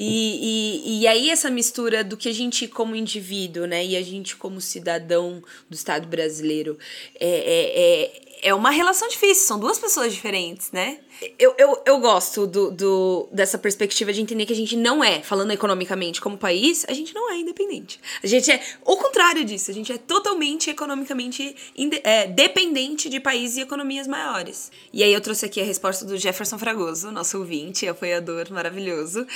E, 0.00 1.00
e, 1.00 1.00
e 1.00 1.06
aí 1.08 1.28
essa 1.28 1.50
mistura 1.50 2.04
do 2.04 2.16
que 2.16 2.28
a 2.28 2.32
gente 2.32 2.68
como 2.68 2.94
indivíduo, 2.94 3.66
né, 3.66 3.84
e 3.84 3.96
a 3.96 4.02
gente 4.02 4.36
como 4.36 4.60
cidadão 4.60 5.42
do 5.68 5.74
Estado 5.74 6.06
brasileiro 6.06 6.78
é, 7.18 7.26
é, 7.28 7.80
é 7.80 8.27
é 8.42 8.54
uma 8.54 8.70
relação 8.70 9.08
difícil, 9.08 9.46
são 9.46 9.58
duas 9.58 9.78
pessoas 9.78 10.12
diferentes, 10.12 10.70
né? 10.72 10.98
Eu, 11.38 11.54
eu, 11.58 11.82
eu 11.84 11.98
gosto 11.98 12.46
do, 12.46 12.70
do, 12.70 13.28
dessa 13.32 13.58
perspectiva 13.58 14.12
de 14.12 14.20
entender 14.20 14.46
que 14.46 14.52
a 14.52 14.56
gente 14.56 14.76
não 14.76 15.02
é, 15.02 15.20
falando 15.20 15.50
economicamente 15.50 16.20
como 16.20 16.38
país, 16.38 16.84
a 16.88 16.92
gente 16.92 17.12
não 17.14 17.30
é 17.32 17.38
independente. 17.38 18.00
A 18.22 18.26
gente 18.26 18.50
é 18.50 18.62
o 18.84 18.96
contrário 18.96 19.44
disso, 19.44 19.70
a 19.70 19.74
gente 19.74 19.92
é 19.92 19.98
totalmente 19.98 20.70
economicamente 20.70 21.56
é, 22.04 22.26
dependente 22.26 23.08
de 23.08 23.18
países 23.18 23.56
e 23.56 23.60
economias 23.60 24.06
maiores. 24.06 24.70
E 24.92 25.02
aí 25.02 25.12
eu 25.12 25.20
trouxe 25.20 25.46
aqui 25.46 25.60
a 25.60 25.64
resposta 25.64 26.04
do 26.04 26.16
Jefferson 26.16 26.58
Fragoso, 26.58 27.10
nosso 27.10 27.38
ouvinte, 27.38 27.88
apoiador 27.88 28.52
maravilhoso, 28.52 29.26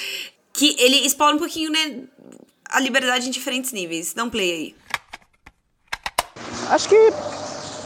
que 0.52 0.76
ele 0.78 1.04
explora 1.04 1.34
um 1.34 1.38
pouquinho, 1.38 1.70
né, 1.70 2.04
a 2.66 2.78
liberdade 2.78 3.26
em 3.26 3.30
diferentes 3.30 3.72
níveis. 3.72 4.14
Dá 4.14 4.22
um 4.22 4.30
play 4.30 4.52
aí. 4.52 4.74
Acho 6.70 6.88
que 6.88 6.96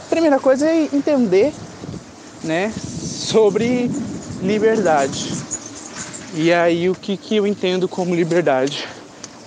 primeira 0.09 0.39
coisa 0.39 0.69
é 0.69 0.89
entender 0.93 1.53
né, 2.43 2.71
sobre 2.75 3.91
liberdade. 4.41 5.33
E 6.33 6.51
aí 6.53 6.89
o 6.89 6.95
que, 6.95 7.17
que 7.17 7.35
eu 7.35 7.47
entendo 7.47 7.87
como 7.87 8.15
liberdade? 8.15 8.87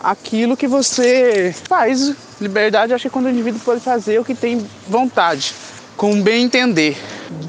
Aquilo 0.02 0.56
que 0.56 0.66
você 0.66 1.54
faz. 1.68 2.14
Liberdade 2.40 2.94
acho 2.94 3.02
que 3.02 3.08
é 3.08 3.10
quando 3.10 3.26
o 3.26 3.30
indivíduo 3.30 3.60
pode 3.64 3.80
fazer 3.80 4.18
o 4.18 4.24
que 4.24 4.34
tem 4.34 4.66
vontade, 4.88 5.54
com 5.96 6.22
bem 6.22 6.44
entender, 6.44 6.96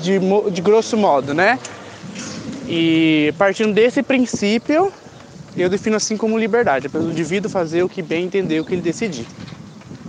de, 0.01 0.19
de 0.51 0.61
grosso 0.61 0.97
modo, 0.97 1.33
né? 1.33 1.57
E 2.67 3.33
partindo 3.37 3.73
desse 3.73 4.03
princípio, 4.03 4.91
eu 5.55 5.69
defino 5.69 5.95
assim 5.95 6.17
como 6.17 6.37
liberdade, 6.37 6.87
é 6.87 6.89
pelo 6.89 7.09
indivíduo 7.09 7.49
fazer 7.49 7.83
o 7.83 7.89
que 7.89 8.01
bem 8.01 8.25
entender, 8.25 8.59
o 8.59 8.65
que 8.65 8.73
ele 8.73 8.81
decidir. 8.81 9.25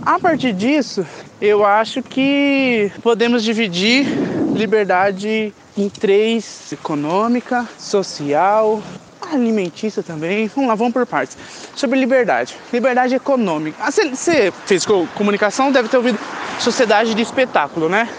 A 0.05 0.19
partir 0.19 0.51
disso, 0.51 1.05
eu 1.39 1.65
acho 1.65 2.03
que 2.03 2.91
podemos 3.01 3.41
dividir 3.41 4.05
liberdade 4.53 5.53
em 5.77 5.87
três: 5.87 6.73
econômica, 6.73 7.65
social, 7.77 8.83
alimentícia 9.31 10.03
também. 10.03 10.47
Vamos 10.47 10.67
lá, 10.67 10.75
vamos 10.75 10.91
por 10.91 11.05
partes. 11.05 11.37
Sobre 11.73 11.97
liberdade. 11.97 12.53
Liberdade 12.73 13.15
econômica. 13.15 13.77
Ah, 13.79 13.91
você 13.91 14.51
fez 14.65 14.85
comunicação, 15.15 15.71
deve 15.71 15.87
ter 15.87 15.95
ouvido 15.95 16.19
sociedade 16.59 17.13
de 17.13 17.21
espetáculo, 17.21 17.87
né? 17.87 18.09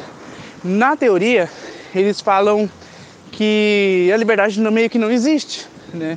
Na 0.65 0.97
teoria, 0.97 1.51
eles 1.95 2.19
falam 2.19 2.69
que 3.31 4.11
a 4.11 4.17
liberdade 4.17 4.59
no 4.59 4.73
meio 4.73 4.89
que 4.89 4.99
não 4.99 5.11
existe, 5.11 5.67
né? 5.93 6.17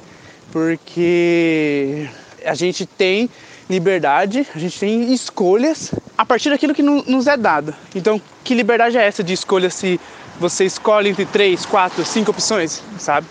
Porque 0.50 2.10
a 2.46 2.54
gente 2.54 2.86
tem 2.86 3.30
liberdade, 3.70 4.48
a 4.56 4.60
gente 4.60 4.80
tem 4.80 5.14
escolhas 5.14 5.94
a 6.18 6.26
partir 6.26 6.50
daquilo 6.50 6.74
que 6.74 6.82
nos 6.82 7.28
é 7.28 7.36
dado. 7.36 7.74
Então, 7.94 8.22
que 8.44 8.54
liberdade 8.54 8.98
é 8.98 9.06
essa 9.06 9.24
de 9.24 9.34
escolha 9.34 9.70
se 9.70 10.00
você 10.40 10.66
escolhe 10.66 11.10
entre 11.10 11.26
três, 11.26 11.66
quatro, 11.66 12.06
cinco 12.06 12.32
opções, 12.32 12.82
sabe? 12.98 13.28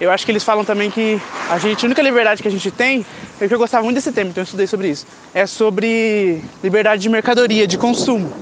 Eu 0.00 0.10
acho 0.10 0.24
que 0.24 0.32
eles 0.32 0.44
falam 0.44 0.64
também 0.64 0.90
que 0.90 1.20
a 1.50 1.58
gente, 1.58 1.84
a 1.84 1.86
única 1.86 2.02
liberdade 2.02 2.42
que 2.42 2.48
a 2.48 2.50
gente 2.50 2.70
tem, 2.70 3.04
é 3.40 3.48
que 3.48 3.54
eu 3.54 3.58
gostava 3.58 3.84
muito 3.84 3.96
desse 3.96 4.12
tema, 4.12 4.30
então 4.30 4.42
eu 4.42 4.44
estudei 4.44 4.66
sobre 4.66 4.88
isso, 4.88 5.06
é 5.34 5.46
sobre 5.46 6.42
liberdade 6.62 7.02
de 7.02 7.08
mercadoria, 7.08 7.66
de 7.66 7.78
consumo, 7.78 8.32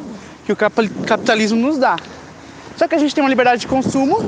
que 0.44 0.52
o 0.52 0.56
capitalismo 0.56 1.60
nos 1.60 1.78
dá. 1.78 1.96
Só 2.76 2.88
que 2.88 2.94
a 2.94 2.98
gente 2.98 3.14
tem 3.14 3.22
uma 3.22 3.30
liberdade 3.30 3.62
de 3.62 3.66
consumo 3.66 4.18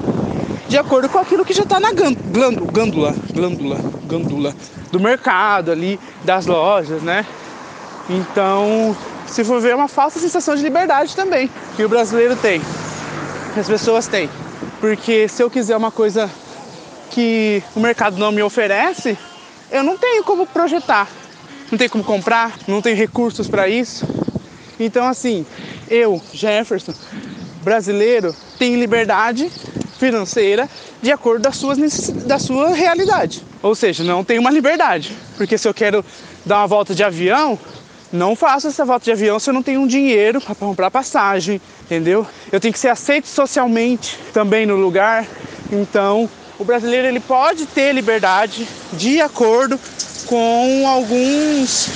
de 0.68 0.78
acordo 0.78 1.08
com 1.08 1.18
aquilo 1.18 1.44
que 1.44 1.52
já 1.52 1.62
está 1.62 1.78
na 1.78 1.92
glândula, 1.92 2.62
glândula, 2.70 3.14
glândula, 3.32 3.78
glândula 4.06 4.54
do 4.92 5.00
mercado 5.00 5.72
ali, 5.72 5.98
das 6.22 6.46
lojas, 6.46 7.02
né? 7.02 7.26
Então, 8.08 8.94
se 9.26 9.42
for 9.42 9.60
ver, 9.60 9.70
é 9.70 9.74
uma 9.74 9.88
falsa 9.88 10.20
sensação 10.20 10.54
de 10.54 10.62
liberdade 10.62 11.16
também 11.16 11.50
que 11.74 11.82
o 11.82 11.88
brasileiro 11.88 12.36
tem, 12.36 12.60
que 13.54 13.60
as 13.60 13.66
pessoas 13.66 14.06
têm. 14.06 14.28
Porque 14.80 15.26
se 15.28 15.42
eu 15.42 15.50
quiser 15.50 15.76
uma 15.76 15.90
coisa 15.90 16.30
que 17.10 17.62
o 17.74 17.80
mercado 17.80 18.18
não 18.18 18.30
me 18.30 18.42
oferece, 18.42 19.16
eu 19.70 19.82
não 19.82 19.96
tenho 19.96 20.22
como 20.22 20.46
projetar, 20.46 21.08
não 21.70 21.78
tenho 21.78 21.90
como 21.90 22.04
comprar, 22.04 22.52
não 22.68 22.82
tenho 22.82 22.96
recursos 22.96 23.48
para 23.48 23.68
isso. 23.68 24.06
Então, 24.78 25.06
assim, 25.06 25.46
eu, 25.88 26.20
Jefferson, 26.32 26.92
brasileiro, 27.62 28.34
tenho 28.58 28.78
liberdade 28.78 29.50
financeira 29.98 30.68
de 31.00 31.12
acordo 31.12 31.42
da 31.42 31.52
sua, 31.52 31.74
da 32.26 32.38
sua 32.38 32.70
realidade. 32.70 33.51
Ou 33.62 33.74
seja, 33.74 34.02
não 34.02 34.24
tenho 34.24 34.40
uma 34.40 34.50
liberdade. 34.50 35.16
Porque 35.36 35.56
se 35.56 35.68
eu 35.68 35.74
quero 35.74 36.04
dar 36.44 36.58
uma 36.58 36.66
volta 36.66 36.94
de 36.94 37.04
avião, 37.04 37.58
não 38.12 38.34
faço 38.34 38.66
essa 38.66 38.84
volta 38.84 39.04
de 39.04 39.12
avião 39.12 39.38
se 39.38 39.48
eu 39.48 39.54
não 39.54 39.62
tenho 39.62 39.80
um 39.80 39.86
dinheiro 39.86 40.40
para 40.40 40.54
comprar 40.54 40.90
passagem, 40.90 41.60
entendeu? 41.84 42.26
Eu 42.50 42.60
tenho 42.60 42.72
que 42.72 42.78
ser 42.78 42.88
aceito 42.88 43.26
socialmente 43.26 44.18
também 44.32 44.66
no 44.66 44.76
lugar. 44.76 45.26
Então, 45.70 46.28
o 46.58 46.64
brasileiro 46.64 47.08
ele 47.08 47.20
pode 47.20 47.64
ter 47.66 47.92
liberdade 47.92 48.68
de 48.92 49.20
acordo 49.20 49.78
com 50.26 50.86
alguns 50.86 51.88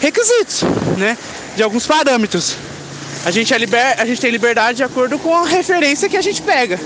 requisitos, 0.00 0.62
né? 0.98 1.16
De 1.56 1.62
alguns 1.62 1.86
parâmetros. 1.86 2.56
A 3.24 3.30
gente, 3.30 3.52
é 3.52 3.58
liber... 3.58 4.00
a 4.00 4.04
gente 4.04 4.20
tem 4.20 4.30
liberdade 4.30 4.76
de 4.76 4.84
acordo 4.84 5.18
com 5.18 5.34
a 5.34 5.46
referência 5.46 6.08
que 6.08 6.16
a 6.16 6.22
gente 6.22 6.42
pega. 6.42 6.78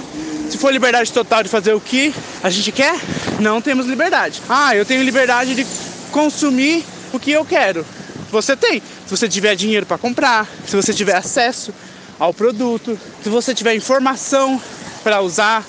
For 0.56 0.72
liberdade 0.72 1.12
total 1.12 1.42
de 1.42 1.48
fazer 1.48 1.74
o 1.74 1.80
que 1.80 2.14
a 2.42 2.50
gente 2.50 2.72
quer, 2.72 2.94
não 3.40 3.60
temos 3.60 3.86
liberdade. 3.86 4.42
Ah, 4.48 4.74
eu 4.74 4.84
tenho 4.84 5.02
liberdade 5.02 5.54
de 5.54 5.66
consumir 6.10 6.84
o 7.12 7.18
que 7.18 7.30
eu 7.30 7.44
quero. 7.44 7.84
Você 8.30 8.56
tem. 8.56 8.80
Se 8.80 9.16
você 9.16 9.28
tiver 9.28 9.54
dinheiro 9.56 9.86
para 9.86 9.98
comprar, 9.98 10.48
se 10.66 10.76
você 10.76 10.92
tiver 10.94 11.16
acesso 11.16 11.74
ao 12.18 12.32
produto, 12.32 12.98
se 13.22 13.28
você 13.28 13.54
tiver 13.54 13.74
informação 13.74 14.60
para 15.02 15.20
usar. 15.20 15.64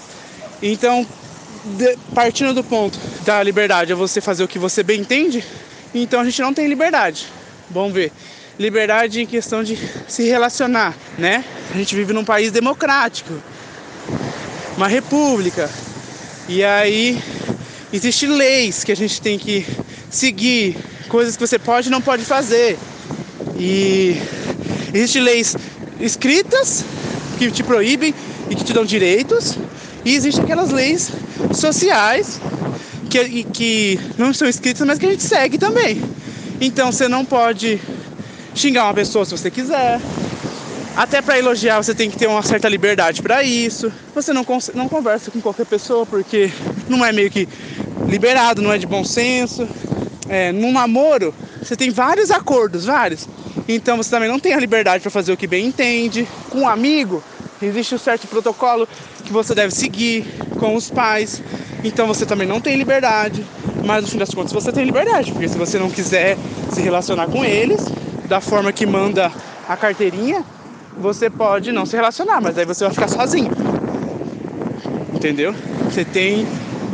Então, 0.61 1.07
de, 1.65 1.97
partindo 2.13 2.53
do 2.53 2.63
ponto 2.63 2.99
da 3.25 3.41
liberdade 3.41 3.91
é 3.91 3.95
você 3.95 4.19
fazer 4.21 4.43
o 4.43 4.47
que 4.47 4.59
você 4.59 4.83
bem 4.83 5.01
entende, 5.01 5.43
então 5.93 6.19
a 6.19 6.23
gente 6.23 6.41
não 6.41 6.53
tem 6.53 6.67
liberdade. 6.67 7.27
Vamos 7.69 7.93
ver. 7.93 8.11
Liberdade 8.59 9.21
em 9.21 9.25
questão 9.25 9.63
de 9.63 9.77
se 10.07 10.23
relacionar, 10.23 10.93
né? 11.17 11.43
A 11.73 11.77
gente 11.77 11.95
vive 11.95 12.13
num 12.13 12.25
país 12.25 12.51
democrático, 12.51 13.33
uma 14.77 14.87
república. 14.87 15.69
E 16.47 16.63
aí 16.63 17.21
existem 17.91 18.29
leis 18.29 18.83
que 18.83 18.91
a 18.91 18.95
gente 18.95 19.21
tem 19.21 19.37
que 19.37 19.65
seguir, 20.09 20.77
coisas 21.07 21.35
que 21.35 21.45
você 21.45 21.59
pode 21.59 21.87
e 21.87 21.91
não 21.91 22.01
pode 22.01 22.25
fazer. 22.25 22.77
E 23.57 24.17
existem 24.93 25.21
leis 25.21 25.55
escritas 25.99 26.83
que 27.37 27.51
te 27.51 27.63
proíbem 27.63 28.13
e 28.49 28.55
que 28.55 28.63
te 28.63 28.73
dão 28.73 28.83
direitos, 28.83 29.57
e 30.03 30.15
existem 30.15 30.43
aquelas 30.43 30.71
leis 30.71 31.11
sociais 31.53 32.39
que, 33.09 33.43
que 33.45 33.99
não 34.17 34.33
são 34.33 34.47
escritas, 34.47 34.85
mas 34.85 34.97
que 34.97 35.05
a 35.05 35.09
gente 35.09 35.23
segue 35.23 35.57
também. 35.57 36.01
Então 36.59 36.91
você 36.91 37.07
não 37.07 37.25
pode 37.25 37.79
xingar 38.53 38.85
uma 38.85 38.93
pessoa 38.93 39.25
se 39.25 39.31
você 39.31 39.49
quiser. 39.49 39.99
Até 40.95 41.21
para 41.21 41.39
elogiar 41.39 41.81
você 41.81 41.95
tem 41.95 42.09
que 42.09 42.17
ter 42.17 42.27
uma 42.27 42.43
certa 42.43 42.67
liberdade 42.67 43.21
para 43.21 43.41
isso. 43.43 43.91
Você 44.13 44.33
não, 44.33 44.45
não 44.73 44.89
conversa 44.89 45.31
com 45.31 45.39
qualquer 45.39 45.65
pessoa 45.65 46.05
porque 46.05 46.51
não 46.89 47.05
é 47.05 47.13
meio 47.13 47.31
que 47.31 47.47
liberado, 48.07 48.61
não 48.61 48.73
é 48.73 48.77
de 48.77 48.85
bom 48.85 49.03
senso. 49.03 49.67
É, 50.27 50.51
num 50.51 50.71
namoro, 50.71 51.33
você 51.61 51.75
tem 51.75 51.89
vários 51.89 52.29
acordos, 52.29 52.85
vários. 52.85 53.27
Então 53.67 53.95
você 53.95 54.09
também 54.09 54.27
não 54.27 54.39
tem 54.39 54.53
a 54.53 54.59
liberdade 54.59 55.01
para 55.01 55.11
fazer 55.11 55.31
o 55.31 55.37
que 55.37 55.47
bem 55.47 55.65
entende. 55.65 56.27
Com 56.49 56.59
um 56.59 56.67
amigo, 56.67 57.23
existe 57.61 57.95
um 57.95 57.97
certo 57.97 58.27
protocolo 58.27 58.87
que 59.23 59.31
você 59.31 59.55
deve 59.55 59.73
seguir 59.73 60.25
com 60.59 60.75
os 60.75 60.89
pais. 60.89 61.41
Então 61.85 62.05
você 62.05 62.25
também 62.25 62.47
não 62.47 62.59
tem 62.59 62.75
liberdade. 62.75 63.45
Mas 63.85 64.03
no 64.03 64.09
fim 64.09 64.17
das 64.17 64.33
contas 64.33 64.51
você 64.51 64.71
tem 64.73 64.83
liberdade, 64.83 65.31
porque 65.31 65.47
se 65.47 65.57
você 65.57 65.79
não 65.79 65.89
quiser 65.89 66.37
se 66.71 66.81
relacionar 66.81 67.27
com 67.27 67.45
eles 67.45 67.81
da 68.25 68.41
forma 68.41 68.71
que 68.71 68.85
manda 68.85 69.31
a 69.67 69.75
carteirinha, 69.75 70.45
você 70.97 71.29
pode 71.29 71.71
não 71.71 71.85
se 71.85 71.95
relacionar, 71.95 72.41
mas 72.41 72.57
aí 72.57 72.65
você 72.65 72.83
vai 72.83 72.93
ficar 72.93 73.07
sozinho. 73.07 73.51
Entendeu? 75.13 75.53
Você 75.85 76.05
tem 76.05 76.47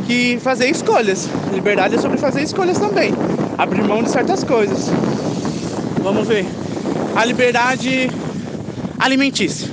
que 0.06 0.38
fazer 0.40 0.68
escolhas. 0.68 1.28
Liberdade 1.52 1.94
é 1.94 1.98
sobre 1.98 2.18
fazer 2.18 2.42
escolhas 2.42 2.78
também. 2.78 3.12
Abrir 3.56 3.82
mão 3.82 4.02
de 4.02 4.10
certas 4.10 4.44
coisas. 4.44 4.88
Vamos 6.02 6.26
ver. 6.26 6.46
A 7.14 7.24
liberdade 7.24 8.10
alimentícia, 8.98 9.68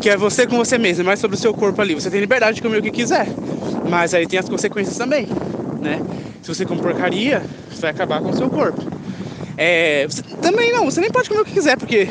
que 0.00 0.08
é 0.08 0.16
você 0.16 0.46
com 0.46 0.56
você 0.56 0.78
mesmo, 0.78 1.04
mais 1.04 1.20
sobre 1.20 1.36
o 1.36 1.40
seu 1.40 1.52
corpo 1.52 1.80
ali. 1.80 1.94
Você 1.94 2.10
tem 2.10 2.20
liberdade 2.20 2.56
de 2.56 2.62
comer 2.62 2.78
o 2.78 2.82
que 2.82 2.90
quiser, 2.90 3.26
mas 3.88 4.14
aí 4.14 4.26
tem 4.26 4.38
as 4.38 4.48
consequências 4.48 4.96
também, 4.96 5.28
né? 5.80 6.00
Se 6.42 6.48
você 6.48 6.64
comer 6.64 6.82
porcaria, 6.82 7.42
você 7.70 7.82
vai 7.82 7.90
acabar 7.90 8.20
com 8.20 8.30
o 8.30 8.36
seu 8.36 8.48
corpo. 8.48 8.82
É, 9.56 10.06
você, 10.08 10.22
também 10.40 10.72
não, 10.72 10.86
você 10.86 11.00
nem 11.00 11.10
pode 11.10 11.28
comer 11.28 11.42
o 11.42 11.44
que 11.44 11.52
quiser, 11.52 11.76
porque 11.76 12.08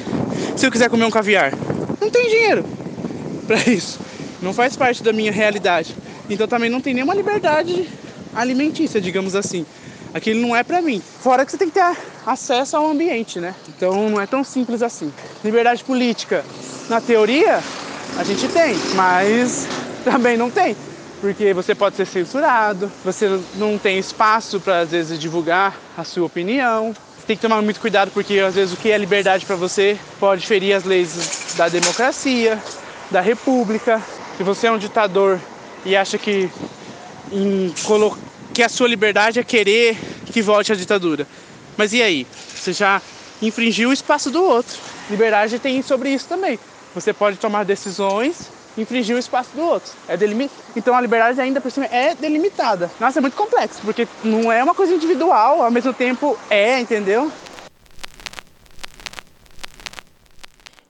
se 0.56 0.66
eu 0.66 0.72
quiser 0.72 0.90
comer 0.90 1.06
um 1.06 1.12
caviar, 1.12 1.54
não 2.00 2.10
tem 2.10 2.30
dinheiro 2.30 2.66
para 3.48 3.58
isso. 3.70 4.00
Não 4.42 4.54
faz 4.54 4.76
parte 4.78 5.04
da 5.04 5.12
minha 5.12 5.32
realidade. 5.32 5.96
Então 6.30 6.48
também 6.48 6.70
não 6.70 6.80
tem 6.80 6.94
nenhuma 6.94 7.14
liberdade 7.14 7.90
alimentícia, 8.34 9.02
digamos 9.02 9.36
assim. 9.36 9.66
Aquilo 10.14 10.40
não 10.40 10.56
é 10.56 10.64
para 10.64 10.82
mim. 10.82 11.02
Fora 11.22 11.46
que 11.46 11.52
você 11.52 11.58
tem 11.58 11.68
que 11.68 11.74
ter 11.74 11.98
acesso 12.26 12.78
ao 12.78 12.90
ambiente, 12.90 13.40
né? 13.40 13.54
Então 13.68 14.10
não 14.10 14.20
é 14.20 14.26
tão 14.26 14.44
simples 14.44 14.82
assim. 14.82 15.12
Liberdade 15.44 15.84
política, 15.84 16.44
na 16.88 17.02
teoria, 17.02 17.62
a 18.18 18.24
gente 18.24 18.48
tem, 18.48 18.76
mas 18.96 19.68
também 20.04 20.38
não 20.38 20.50
tem. 20.50 20.76
Porque 21.22 21.54
você 21.54 21.76
pode 21.76 21.96
ser 21.98 22.08
censurado, 22.08 22.90
você 23.04 23.40
não 23.56 23.78
tem 23.78 24.00
espaço 24.00 24.60
para 24.60 24.80
às 24.80 24.92
vezes 24.92 25.20
divulgar 25.20 25.78
a 25.98 26.04
sua 26.04 26.26
opinião. 26.26 26.96
Tem 27.30 27.36
que 27.36 27.44
tomar 27.44 27.62
muito 27.62 27.80
cuidado 27.80 28.10
porque 28.10 28.40
às 28.40 28.56
vezes 28.56 28.74
o 28.74 28.78
que 28.78 28.90
é 28.90 28.98
liberdade 28.98 29.46
para 29.46 29.56
você 29.56 29.96
pode 30.20 30.48
ferir 30.48 30.74
as 30.74 30.84
leis 30.84 31.30
da 31.56 31.70
democracia, 31.70 32.58
da 33.12 33.22
república. 33.22 34.02
Se 34.36 34.42
você 34.42 34.66
é 34.66 34.72
um 34.72 34.80
ditador 34.80 35.40
e 35.86 35.96
acha 35.96 36.18
que 36.18 36.50
que 38.52 38.64
a 38.64 38.68
sua 38.68 38.88
liberdade 38.88 39.40
é 39.40 39.44
querer 39.44 39.96
que 40.34 40.42
volte 40.42 40.72
a 40.72 40.76
ditadura. 40.76 41.28
Mas 41.78 41.94
e 41.94 42.02
aí? 42.02 42.26
Você 42.56 42.74
já 42.74 43.00
infringiu 43.40 43.92
o 43.92 43.94
espaço 43.94 44.32
do 44.32 44.44
outro. 44.44 44.76
Liberdade 45.08 45.60
tem 45.60 45.84
sobre 45.84 46.10
isso 46.10 46.28
também. 46.28 46.58
Você 46.96 47.14
pode 47.14 47.38
tomar 47.38 47.64
decisões, 47.64 48.50
infringir 48.82 49.16
o 49.16 49.20
espaço 49.20 49.50
do 49.56 49.62
outro. 49.62 49.92
É 50.08 50.16
delimit... 50.16 50.52
Então 50.76 50.96
a 50.96 51.02
liberdade 51.02 51.40
ainda 51.40 51.60
por 51.62 51.72
cima 51.72 51.86
é 51.88 52.16
delimitada. 52.16 52.90
Nossa, 53.00 53.20
é 53.20 53.22
muito 53.22 53.36
complexo, 53.36 53.82
porque 53.84 54.08
não 54.24 54.52
é 54.52 54.64
uma 54.64 54.76
coisa 54.76 54.94
individual, 54.94 55.62
ao 55.62 55.72
mesmo 55.72 55.94
tempo 55.94 56.38
é, 56.50 56.80
entendeu? 56.80 57.32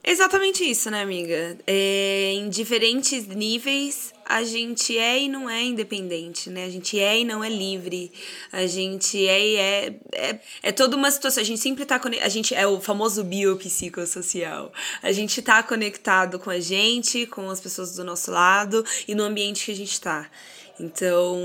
Exatamente 0.02 0.68
isso, 0.68 0.90
né, 0.90 1.02
amiga? 1.02 1.56
É, 1.66 2.32
em 2.34 2.48
diferentes 2.48 3.26
níveis, 3.28 4.12
a 4.30 4.44
gente 4.44 4.96
é 4.96 5.22
e 5.22 5.28
não 5.28 5.50
é 5.50 5.60
independente, 5.64 6.48
né? 6.50 6.64
A 6.64 6.70
gente 6.70 6.98
é 7.00 7.18
e 7.18 7.24
não 7.24 7.42
é 7.42 7.48
livre. 7.48 8.12
A 8.52 8.64
gente 8.64 9.26
é 9.26 9.40
e 9.40 9.56
é. 9.56 9.94
É, 10.12 10.38
é 10.62 10.72
toda 10.72 10.96
uma 10.96 11.10
situação. 11.10 11.42
A 11.42 11.44
gente 11.44 11.60
sempre 11.60 11.84
tá 11.84 11.98
conectado. 11.98 12.26
A 12.26 12.28
gente 12.28 12.54
é 12.54 12.64
o 12.64 12.80
famoso 12.80 13.24
biopsicossocial. 13.24 14.72
A 15.02 15.10
gente 15.10 15.42
tá 15.42 15.60
conectado 15.64 16.38
com 16.38 16.48
a 16.48 16.60
gente, 16.60 17.26
com 17.26 17.50
as 17.50 17.60
pessoas 17.60 17.96
do 17.96 18.04
nosso 18.04 18.30
lado 18.30 18.86
e 19.08 19.16
no 19.16 19.24
ambiente 19.24 19.64
que 19.64 19.72
a 19.72 19.76
gente 19.76 20.00
tá. 20.00 20.30
Então, 20.78 21.36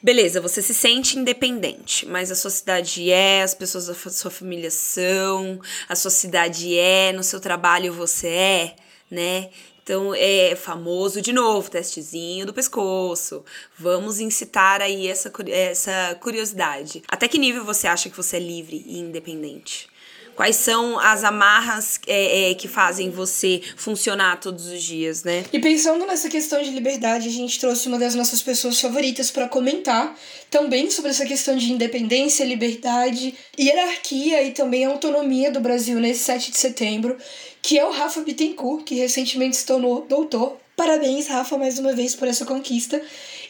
beleza, 0.00 0.40
você 0.40 0.62
se 0.62 0.72
sente 0.72 1.18
independente, 1.18 2.06
mas 2.06 2.30
a 2.30 2.34
sua 2.34 2.50
cidade 2.50 3.10
é, 3.10 3.42
as 3.42 3.54
pessoas 3.54 3.88
da 3.88 3.94
sua 3.94 4.30
família 4.30 4.70
são, 4.70 5.60
a 5.86 5.94
sua 5.94 6.10
cidade 6.10 6.78
é, 6.78 7.12
no 7.12 7.22
seu 7.22 7.40
trabalho 7.40 7.92
você 7.92 8.28
é, 8.28 8.76
né? 9.10 9.50
Então 9.82 10.14
é 10.14 10.54
famoso 10.54 11.20
de 11.20 11.32
novo, 11.32 11.70
testezinho 11.70 12.46
do 12.46 12.54
pescoço. 12.54 13.44
Vamos 13.78 14.20
incitar 14.20 14.80
aí 14.80 15.08
essa, 15.08 15.32
essa 15.48 16.16
curiosidade. 16.20 17.02
Até 17.08 17.26
que 17.26 17.38
nível 17.38 17.64
você 17.64 17.86
acha 17.86 18.08
que 18.08 18.16
você 18.16 18.36
é 18.36 18.40
livre 18.40 18.84
e 18.86 18.98
independente? 18.98 19.92
Quais 20.34 20.56
são 20.56 20.98
as 20.98 21.24
amarras 21.24 22.00
é, 22.06 22.50
é, 22.50 22.54
que 22.54 22.66
fazem 22.66 23.10
você 23.10 23.60
funcionar 23.76 24.40
todos 24.40 24.66
os 24.66 24.82
dias, 24.82 25.22
né? 25.22 25.44
E 25.52 25.58
pensando 25.58 26.06
nessa 26.06 26.28
questão 26.28 26.62
de 26.62 26.70
liberdade, 26.70 27.28
a 27.28 27.30
gente 27.30 27.60
trouxe 27.60 27.86
uma 27.86 27.98
das 27.98 28.14
nossas 28.14 28.40
pessoas 28.40 28.80
favoritas 28.80 29.30
para 29.30 29.46
comentar 29.46 30.16
também 30.50 30.90
sobre 30.90 31.10
essa 31.10 31.26
questão 31.26 31.56
de 31.56 31.70
independência, 31.70 32.44
liberdade, 32.44 33.34
hierarquia 33.58 34.42
e 34.42 34.52
também 34.52 34.86
autonomia 34.86 35.50
do 35.50 35.60
Brasil 35.60 36.00
nesse 36.00 36.24
7 36.24 36.50
de 36.50 36.56
setembro, 36.56 37.16
que 37.62 37.78
é 37.78 37.86
o 37.86 37.92
Rafa 37.92 38.20
Bittencourt, 38.22 38.84
que 38.84 38.96
recentemente 38.96 39.56
se 39.56 39.64
tornou 39.64 40.04
doutor. 40.08 40.58
Parabéns, 40.76 41.28
Rafa, 41.28 41.56
mais 41.56 41.78
uma 41.78 41.92
vez 41.92 42.16
por 42.16 42.26
essa 42.26 42.44
conquista. 42.44 43.00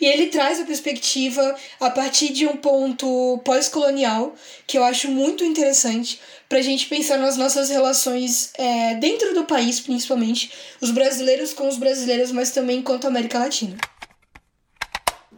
E 0.01 0.05
ele 0.05 0.27
traz 0.27 0.61
a 0.61 0.65
perspectiva 0.65 1.57
a 1.81 1.89
partir 1.89 2.33
de 2.33 2.47
um 2.47 2.57
ponto 2.57 3.41
pós-colonial, 3.45 4.35
que 4.67 4.77
eu 4.77 4.85
acho 4.85 5.09
muito 5.09 5.45
interessante, 5.45 6.21
para 6.49 6.59
a 6.59 6.63
gente 6.63 6.87
pensar 6.87 7.17
nas 7.17 7.37
nossas 7.37 7.71
relações 7.71 8.53
é, 8.59 8.97
dentro 8.97 9.33
do 9.33 9.45
país, 9.45 9.81
principalmente, 9.81 10.51
os 10.81 10.91
brasileiros 10.91 11.55
com 11.55 11.67
os 11.67 11.79
brasileiros, 11.79 12.31
mas 12.33 12.51
também 12.51 12.81
enquanto 12.81 13.07
América 13.07 13.39
Latina. 13.39 13.77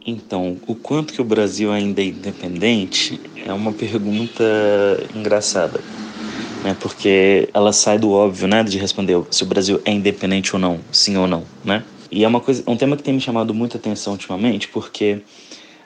Então, 0.05 0.59
o 0.67 0.75
quanto 0.75 1.13
que 1.13 1.21
o 1.21 1.25
Brasil 1.25 1.71
ainda 1.71 2.01
é 2.01 2.05
independente 2.05 3.19
é 3.45 3.53
uma 3.53 3.71
pergunta 3.71 4.43
engraçada, 5.15 5.79
né? 6.65 6.75
Porque 6.79 7.47
ela 7.53 7.71
sai 7.71 7.99
do 7.99 8.11
óbvio, 8.11 8.47
né, 8.47 8.63
de 8.63 8.79
responder 8.79 9.21
se 9.29 9.43
o 9.43 9.45
Brasil 9.45 9.79
é 9.85 9.91
independente 9.91 10.55
ou 10.55 10.59
não, 10.59 10.79
sim 10.91 11.15
ou 11.15 11.27
não, 11.27 11.43
né? 11.63 11.83
E 12.11 12.23
é 12.23 12.27
uma 12.27 12.39
coisa, 12.39 12.63
um 12.65 12.75
tema 12.75 12.97
que 12.97 13.03
tem 13.03 13.13
me 13.13 13.21
chamado 13.21 13.53
muita 13.53 13.77
atenção 13.77 14.13
ultimamente, 14.13 14.67
porque 14.69 15.21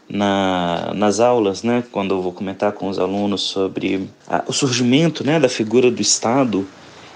na, 0.08 0.94
nas 0.96 1.20
aulas, 1.20 1.64
né, 1.64 1.84
quando 1.92 2.16
eu 2.16 2.22
vou 2.22 2.32
comentar 2.32 2.72
com 2.72 2.88
os 2.88 2.98
alunos 2.98 3.42
sobre 3.42 4.08
a, 4.26 4.44
o 4.48 4.54
surgimento 4.54 5.26
né, 5.26 5.38
da 5.38 5.50
figura 5.50 5.92
do 5.92 6.02
Estado, 6.02 6.66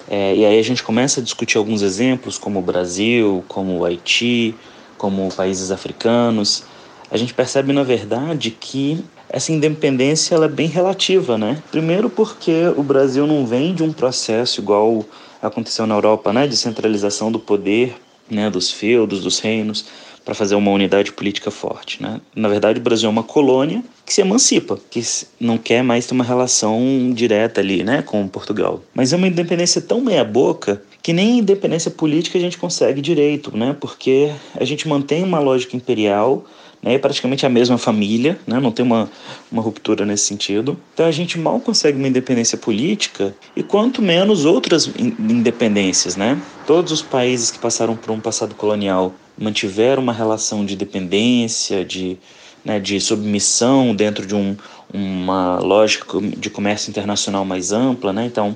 é, 0.09 0.35
e 0.35 0.45
aí 0.45 0.59
a 0.59 0.63
gente 0.63 0.83
começa 0.83 1.21
a 1.21 1.23
discutir 1.23 1.57
alguns 1.57 1.81
exemplos, 1.81 2.37
como 2.37 2.59
o 2.59 2.61
Brasil, 2.61 3.45
como 3.47 3.79
o 3.79 3.85
Haiti, 3.85 4.53
como 4.97 5.33
países 5.33 5.71
africanos, 5.71 6.65
a 7.09 7.15
gente 7.15 7.33
percebe, 7.33 7.71
na 7.71 7.83
verdade, 7.83 8.51
que 8.51 9.03
essa 9.33 9.51
independência 9.51 10.35
ela 10.35 10.45
é 10.45 10.49
bem 10.49 10.67
relativa, 10.67 11.39
né? 11.39 11.61
Primeiro 11.71 12.07
porque 12.07 12.67
o 12.77 12.83
Brasil 12.83 13.25
não 13.25 13.45
vem 13.47 13.73
de 13.73 13.81
um 13.81 13.91
processo 13.91 14.61
igual 14.61 15.03
aconteceu 15.41 15.85
na 15.87 15.95
Europa, 15.95 16.31
né, 16.31 16.47
de 16.47 16.55
centralização 16.55 17.29
do 17.29 17.39
poder 17.39 17.95
né, 18.29 18.49
dos 18.49 18.71
feudos, 18.71 19.21
dos 19.21 19.39
reinos, 19.39 19.85
para 20.23 20.33
fazer 20.33 20.55
uma 20.55 20.71
unidade 20.71 21.11
política 21.11 21.51
forte. 21.51 22.01
Né? 22.01 22.21
Na 22.33 22.47
verdade, 22.47 22.79
o 22.79 22.81
Brasil 22.81 23.07
é 23.07 23.11
uma 23.11 23.23
colônia 23.23 23.83
que 24.05 24.13
se 24.13 24.21
emancipa, 24.21 24.79
que 24.89 25.01
não 25.37 25.57
quer 25.57 25.83
mais 25.83 26.05
ter 26.05 26.13
uma 26.13 26.23
relação 26.23 27.11
direta 27.13 27.59
ali 27.59 27.83
né, 27.83 28.01
com 28.01 28.25
Portugal. 28.27 28.81
Mas 28.93 29.11
é 29.11 29.17
uma 29.17 29.27
independência 29.27 29.81
tão 29.81 29.99
meia-boca 29.99 30.81
que 31.01 31.11
nem 31.11 31.39
independência 31.39 31.91
política 31.91 32.37
a 32.37 32.41
gente 32.41 32.57
consegue 32.57 33.01
direito, 33.01 33.55
né? 33.57 33.75
porque 33.77 34.31
a 34.55 34.63
gente 34.63 34.87
mantém 34.87 35.23
uma 35.23 35.39
lógica 35.39 35.75
imperial 35.75 36.45
né, 36.83 36.95
é 36.95 36.97
praticamente 36.97 37.45
a 37.45 37.49
mesma 37.49 37.77
família, 37.77 38.37
né, 38.45 38.59
não 38.59 38.71
tem 38.71 38.85
uma, 38.85 39.09
uma 39.49 39.61
ruptura 39.61 40.05
nesse 40.05 40.25
sentido. 40.25 40.77
Então 40.93 41.05
a 41.05 41.11
gente 41.11 41.39
mal 41.39 41.59
consegue 41.61 41.97
uma 41.97 42.07
independência 42.07 42.57
política 42.57 43.33
e 43.55 43.63
quanto 43.63 44.01
menos 44.01 44.43
outras 44.43 44.91
independências. 44.97 46.17
Né? 46.17 46.39
Todos 46.67 46.91
os 46.91 47.01
países 47.01 47.49
que 47.49 47.57
passaram 47.57 47.95
por 47.95 48.11
um 48.11 48.19
passado 48.19 48.53
colonial 48.53 49.13
mantiveram 49.37 50.03
uma 50.03 50.13
relação 50.13 50.65
de 50.65 50.75
dependência, 50.75 51.85
de, 51.85 52.17
né, 52.63 52.79
de 52.79 52.99
submissão 52.99 53.95
dentro 53.95 54.25
de 54.27 54.35
um, 54.35 54.55
uma 54.93 55.57
lógica 55.59 56.19
de 56.21 56.49
comércio 56.49 56.89
internacional 56.89 57.45
mais 57.45 57.71
ampla. 57.71 58.11
Né? 58.11 58.25
Então, 58.25 58.55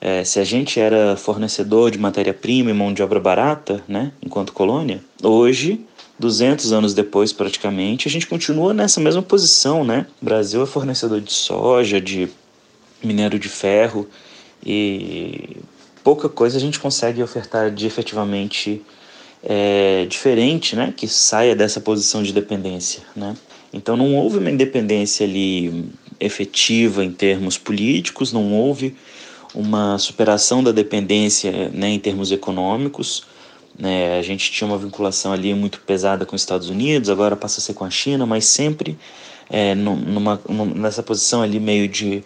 é, 0.00 0.22
se 0.24 0.38
a 0.38 0.44
gente 0.44 0.78
era 0.78 1.16
fornecedor 1.16 1.90
de 1.90 1.98
matéria-prima 1.98 2.70
e 2.70 2.74
mão 2.74 2.92
de 2.92 3.02
obra 3.02 3.18
barata, 3.18 3.82
né, 3.88 4.12
enquanto 4.22 4.52
colônia, 4.52 5.00
hoje 5.22 5.84
200 6.18 6.72
anos 6.72 6.94
depois, 6.94 7.32
praticamente, 7.32 8.08
a 8.08 8.10
gente 8.10 8.26
continua 8.26 8.72
nessa 8.72 9.00
mesma 9.00 9.22
posição, 9.22 9.84
né? 9.84 10.06
O 10.20 10.24
Brasil 10.24 10.62
é 10.62 10.66
fornecedor 10.66 11.20
de 11.20 11.32
soja, 11.32 12.00
de 12.00 12.28
minério 13.02 13.38
de 13.38 13.48
ferro 13.48 14.08
e 14.64 15.58
pouca 16.02 16.28
coisa 16.28 16.56
a 16.56 16.60
gente 16.60 16.80
consegue 16.80 17.22
ofertar 17.22 17.70
de 17.70 17.86
efetivamente 17.86 18.82
é, 19.42 20.06
diferente, 20.08 20.74
né? 20.74 20.92
Que 20.96 21.06
saia 21.06 21.54
dessa 21.54 21.80
posição 21.80 22.22
de 22.22 22.32
dependência, 22.32 23.02
né? 23.14 23.36
Então 23.72 23.96
não 23.96 24.14
houve 24.16 24.38
uma 24.38 24.50
independência 24.50 25.26
ali 25.26 25.90
efetiva 26.18 27.04
em 27.04 27.12
termos 27.12 27.58
políticos, 27.58 28.32
não 28.32 28.54
houve 28.54 28.96
uma 29.54 29.98
superação 29.98 30.62
da 30.62 30.72
dependência 30.72 31.70
né, 31.72 31.90
em 31.90 31.98
termos 31.98 32.32
econômicos 32.32 33.24
né? 33.78 34.18
A 34.18 34.22
gente 34.22 34.50
tinha 34.50 34.66
uma 34.66 34.78
vinculação 34.78 35.32
ali 35.32 35.52
muito 35.54 35.80
pesada 35.80 36.24
com 36.24 36.34
os 36.34 36.42
Estados 36.42 36.68
Unidos, 36.70 37.10
agora 37.10 37.36
passa 37.36 37.60
a 37.60 37.62
ser 37.62 37.74
com 37.74 37.84
a 37.84 37.90
China, 37.90 38.24
mas 38.24 38.46
sempre 38.46 38.96
é, 39.50 39.74
numa, 39.74 40.40
nessa 40.74 41.02
posição 41.02 41.42
ali 41.42 41.60
meio 41.60 41.88
de, 41.88 42.22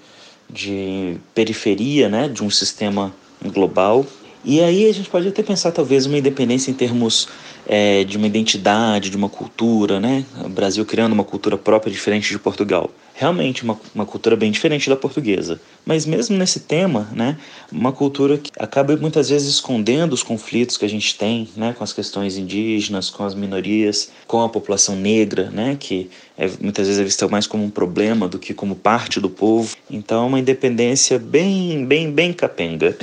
de 0.49 1.17
periferia 1.35 2.09
né? 2.09 2.29
de 2.29 2.43
um 2.43 2.51
sistema 2.51 3.13
global. 3.45 4.07
E 4.45 4.61
aí 4.61 4.89
a 4.89 4.93
gente 4.93 5.11
pode 5.11 5.29
até 5.29 5.43
pensar 5.43 5.71
talvez 5.71 6.07
uma 6.07 6.17
independência 6.17 6.71
em 6.71 6.75
termos 6.75 7.29
é, 7.67 8.05
de 8.05 8.17
uma 8.17 8.27
identidade, 8.27 9.11
de 9.11 9.17
uma 9.17 9.29
cultura, 9.29 10.01
né? 10.01 10.25
O 10.43 10.49
Brasil 10.49 10.85
criando 10.87 11.13
uma 11.13 11.25
cultura 11.25 11.59
própria 11.59 11.93
diferente 11.93 12.31
de 12.31 12.39
Portugal. 12.39 12.91
Realmente 13.21 13.65
uma, 13.65 13.79
uma 13.95 14.07
cultura 14.07 14.35
bem 14.35 14.51
diferente 14.51 14.89
da 14.89 14.97
portuguesa. 14.97 15.61
Mas 15.85 16.07
mesmo 16.07 16.39
nesse 16.39 16.61
tema, 16.61 17.07
né? 17.13 17.37
Uma 17.71 17.93
cultura 17.93 18.39
que 18.39 18.51
acaba 18.59 18.97
muitas 18.97 19.29
vezes 19.29 19.47
escondendo 19.47 20.15
os 20.15 20.23
conflitos 20.23 20.79
que 20.79 20.87
a 20.87 20.89
gente 20.89 21.19
tem, 21.19 21.47
né? 21.55 21.75
Com 21.77 21.85
as 21.85 21.93
questões 21.93 22.39
indígenas, 22.39 23.11
com 23.11 23.23
as 23.23 23.35
minorias, 23.35 24.11
com 24.27 24.43
a 24.43 24.49
população 24.49 24.97
negra, 24.97 25.51
né? 25.51 25.77
Que 25.79 26.09
é, 26.39 26.49
muitas 26.63 26.87
vezes 26.87 26.99
é 26.99 27.05
vista 27.05 27.29
mais 27.29 27.47
como 27.47 27.63
um 27.63 27.69
problema 27.69 28.27
do 28.27 28.39
que 28.39 28.55
como 28.55 28.75
parte 28.75 29.21
do 29.21 29.29
povo. 29.29 29.77
Então, 29.91 30.27
uma 30.29 30.41
independência 30.41 31.19
bem, 31.19 31.85
bem, 31.85 32.11
bem 32.11 32.33
capenga. 32.33 32.97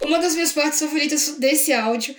Uma 0.00 0.18
das 0.18 0.34
minhas 0.34 0.50
partes 0.50 0.80
favoritas 0.80 1.36
desse 1.38 1.72
áudio 1.72 2.12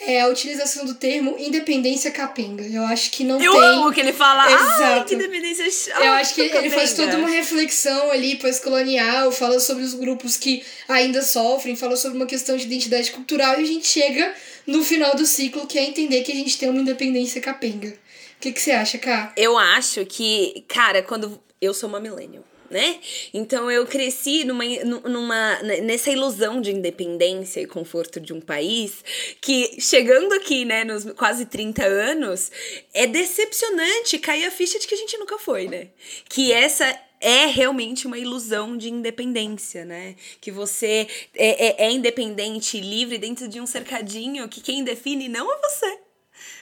é 0.00 0.20
a 0.20 0.28
utilização 0.28 0.84
do 0.84 0.94
termo 0.94 1.36
independência 1.38 2.10
capenga. 2.10 2.64
Eu 2.64 2.82
acho 2.84 3.10
que 3.10 3.24
não 3.24 3.40
eu 3.40 3.52
tem. 3.52 3.60
Eu 3.60 3.66
amo 3.66 3.92
que 3.92 4.00
ele 4.00 4.12
fala, 4.12 4.50
Exato. 4.50 4.82
ah, 4.82 5.04
que 5.04 5.14
independência 5.14 5.92
Eu 6.00 6.12
acho 6.12 6.34
que 6.34 6.40
ele 6.42 6.70
faz 6.70 6.94
toda 6.94 7.16
uma 7.16 7.28
reflexão 7.28 8.10
ali 8.10 8.36
pós-colonial, 8.36 9.30
fala 9.32 9.58
sobre 9.58 9.84
os 9.84 9.94
grupos 9.94 10.36
que 10.36 10.64
ainda 10.88 11.22
sofrem, 11.22 11.76
fala 11.76 11.96
sobre 11.96 12.16
uma 12.16 12.26
questão 12.26 12.56
de 12.56 12.64
identidade 12.64 13.10
cultural 13.10 13.58
e 13.58 13.62
a 13.62 13.66
gente 13.66 13.86
chega 13.86 14.34
no 14.66 14.82
final 14.84 15.14
do 15.14 15.24
ciclo 15.24 15.66
que 15.66 15.78
é 15.78 15.84
entender 15.84 16.22
que 16.22 16.32
a 16.32 16.36
gente 16.36 16.58
tem 16.58 16.68
uma 16.68 16.80
independência 16.80 17.40
capenga. 17.40 17.88
O 17.88 18.40
que, 18.40 18.52
que 18.52 18.60
você 18.60 18.72
acha, 18.72 18.98
Cá? 18.98 19.32
Eu 19.36 19.56
acho 19.56 20.04
que, 20.04 20.64
cara, 20.68 21.02
quando. 21.02 21.40
Eu 21.58 21.72
sou 21.72 21.88
uma 21.88 21.98
millennial 21.98 22.44
né? 22.70 22.98
Então 23.32 23.70
eu 23.70 23.86
cresci 23.86 24.44
numa, 24.44 24.64
numa 25.04 25.62
nessa 25.62 26.10
ilusão 26.10 26.60
de 26.60 26.72
independência 26.72 27.60
e 27.60 27.66
conforto 27.66 28.20
de 28.20 28.32
um 28.32 28.40
país 28.40 29.04
que 29.40 29.80
chegando 29.80 30.32
aqui, 30.34 30.64
né, 30.64 30.84
nos 30.84 31.04
quase 31.12 31.46
30 31.46 31.84
anos, 31.84 32.50
é 32.92 33.06
decepcionante 33.06 34.18
cair 34.18 34.46
a 34.46 34.50
ficha 34.50 34.78
de 34.78 34.86
que 34.86 34.94
a 34.94 34.98
gente 34.98 35.16
nunca 35.18 35.38
foi, 35.38 35.68
né? 35.68 35.88
Que 36.28 36.52
essa 36.52 36.84
é 37.20 37.46
realmente 37.46 38.06
uma 38.06 38.18
ilusão 38.18 38.76
de 38.76 38.90
independência, 38.90 39.84
né? 39.84 40.14
Que 40.40 40.50
você 40.50 41.06
é, 41.34 41.84
é, 41.84 41.86
é 41.86 41.90
independente 41.90 42.80
livre 42.80 43.18
dentro 43.18 43.48
de 43.48 43.60
um 43.60 43.66
cercadinho 43.66 44.48
que 44.48 44.60
quem 44.60 44.84
define 44.84 45.28
não 45.28 45.50
é 45.50 45.58
você. 45.58 46.05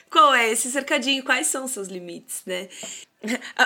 Qual 0.09 0.33
é 0.33 0.51
esse 0.51 0.71
cercadinho? 0.71 1.23
Quais 1.23 1.47
são 1.47 1.67
seus 1.67 1.87
limites, 1.87 2.41
né? 2.45 2.69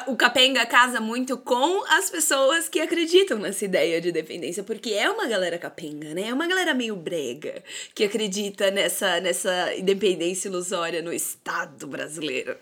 o 0.07 0.15
Capenga 0.15 0.65
casa 0.65 0.99
muito 0.99 1.37
com 1.37 1.83
as 1.85 2.09
pessoas 2.09 2.69
que 2.69 2.79
acreditam 2.79 3.37
nessa 3.37 3.65
ideia 3.65 3.99
de 3.99 4.11
dependência, 4.11 4.63
porque 4.63 4.91
é 4.91 5.09
uma 5.09 5.27
galera 5.27 5.57
capenga, 5.57 6.13
né? 6.13 6.29
É 6.29 6.33
uma 6.33 6.47
galera 6.47 6.73
meio 6.73 6.95
brega 6.95 7.63
que 7.93 8.03
acredita 8.03 8.71
nessa, 8.71 9.19
nessa 9.19 9.75
independência 9.75 10.47
ilusória 10.47 11.01
no 11.01 11.13
Estado 11.13 11.87
brasileiro. 11.87 12.55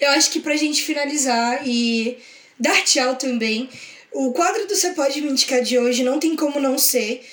Eu 0.00 0.10
acho 0.10 0.30
que 0.30 0.40
pra 0.40 0.56
gente 0.56 0.82
finalizar 0.82 1.66
e 1.66 2.18
dar 2.58 2.82
tchau 2.84 3.16
também, 3.16 3.68
o 4.12 4.32
quadro 4.32 4.66
do 4.66 4.76
Você 4.76 4.90
Pode 4.90 5.20
Me 5.20 5.30
Indicar 5.30 5.60
de 5.60 5.78
hoje 5.78 6.04
não 6.04 6.20
tem 6.20 6.36
como 6.36 6.60
não 6.60 6.78
ser 6.78 7.24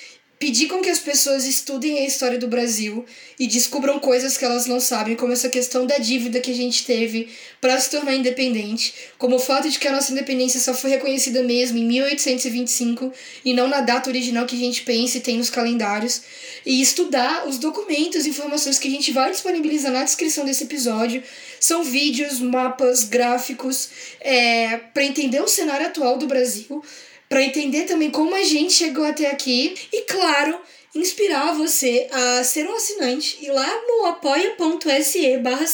pedir 0.42 0.66
com 0.66 0.80
que 0.80 0.90
as 0.90 0.98
pessoas 0.98 1.44
estudem 1.44 2.00
a 2.00 2.04
história 2.04 2.36
do 2.36 2.48
Brasil 2.48 3.06
e 3.38 3.46
descubram 3.46 4.00
coisas 4.00 4.36
que 4.36 4.44
elas 4.44 4.66
não 4.66 4.80
sabem, 4.80 5.14
como 5.14 5.32
essa 5.32 5.48
questão 5.48 5.86
da 5.86 5.98
dívida 5.98 6.40
que 6.40 6.50
a 6.50 6.54
gente 6.54 6.84
teve 6.84 7.28
para 7.60 7.78
se 7.78 7.88
tornar 7.88 8.12
independente, 8.12 8.92
como 9.16 9.36
o 9.36 9.38
fato 9.38 9.70
de 9.70 9.78
que 9.78 9.86
a 9.86 9.92
nossa 9.92 10.10
independência 10.10 10.58
só 10.58 10.74
foi 10.74 10.90
reconhecida 10.90 11.44
mesmo 11.44 11.78
em 11.78 11.84
1825 11.84 13.12
e 13.44 13.54
não 13.54 13.68
na 13.68 13.82
data 13.82 14.10
original 14.10 14.44
que 14.44 14.56
a 14.56 14.58
gente 14.58 14.82
pensa 14.82 15.18
e 15.18 15.20
tem 15.20 15.36
nos 15.36 15.48
calendários, 15.48 16.22
e 16.66 16.82
estudar 16.82 17.46
os 17.46 17.58
documentos, 17.58 18.26
informações 18.26 18.80
que 18.80 18.88
a 18.88 18.90
gente 18.90 19.12
vai 19.12 19.30
disponibilizar 19.30 19.92
na 19.92 20.02
descrição 20.02 20.44
desse 20.44 20.64
episódio. 20.64 21.22
São 21.60 21.84
vídeos, 21.84 22.40
mapas, 22.40 23.04
gráficos, 23.04 23.90
é, 24.20 24.78
para 24.92 25.04
entender 25.04 25.40
o 25.40 25.46
cenário 25.46 25.86
atual 25.86 26.18
do 26.18 26.26
Brasil 26.26 26.82
para 27.32 27.42
entender 27.42 27.84
também 27.84 28.10
como 28.10 28.34
a 28.34 28.42
gente 28.42 28.74
chegou 28.74 29.06
até 29.06 29.30
aqui 29.30 29.74
e, 29.90 30.02
claro, 30.02 30.60
inspirar 30.94 31.54
você 31.54 32.06
a 32.12 32.44
ser 32.44 32.68
um 32.68 32.76
assinante 32.76 33.38
e 33.40 33.46
lá 33.46 33.66
no 33.88 34.04
apoia.se 34.04 35.38
barra 35.38 35.66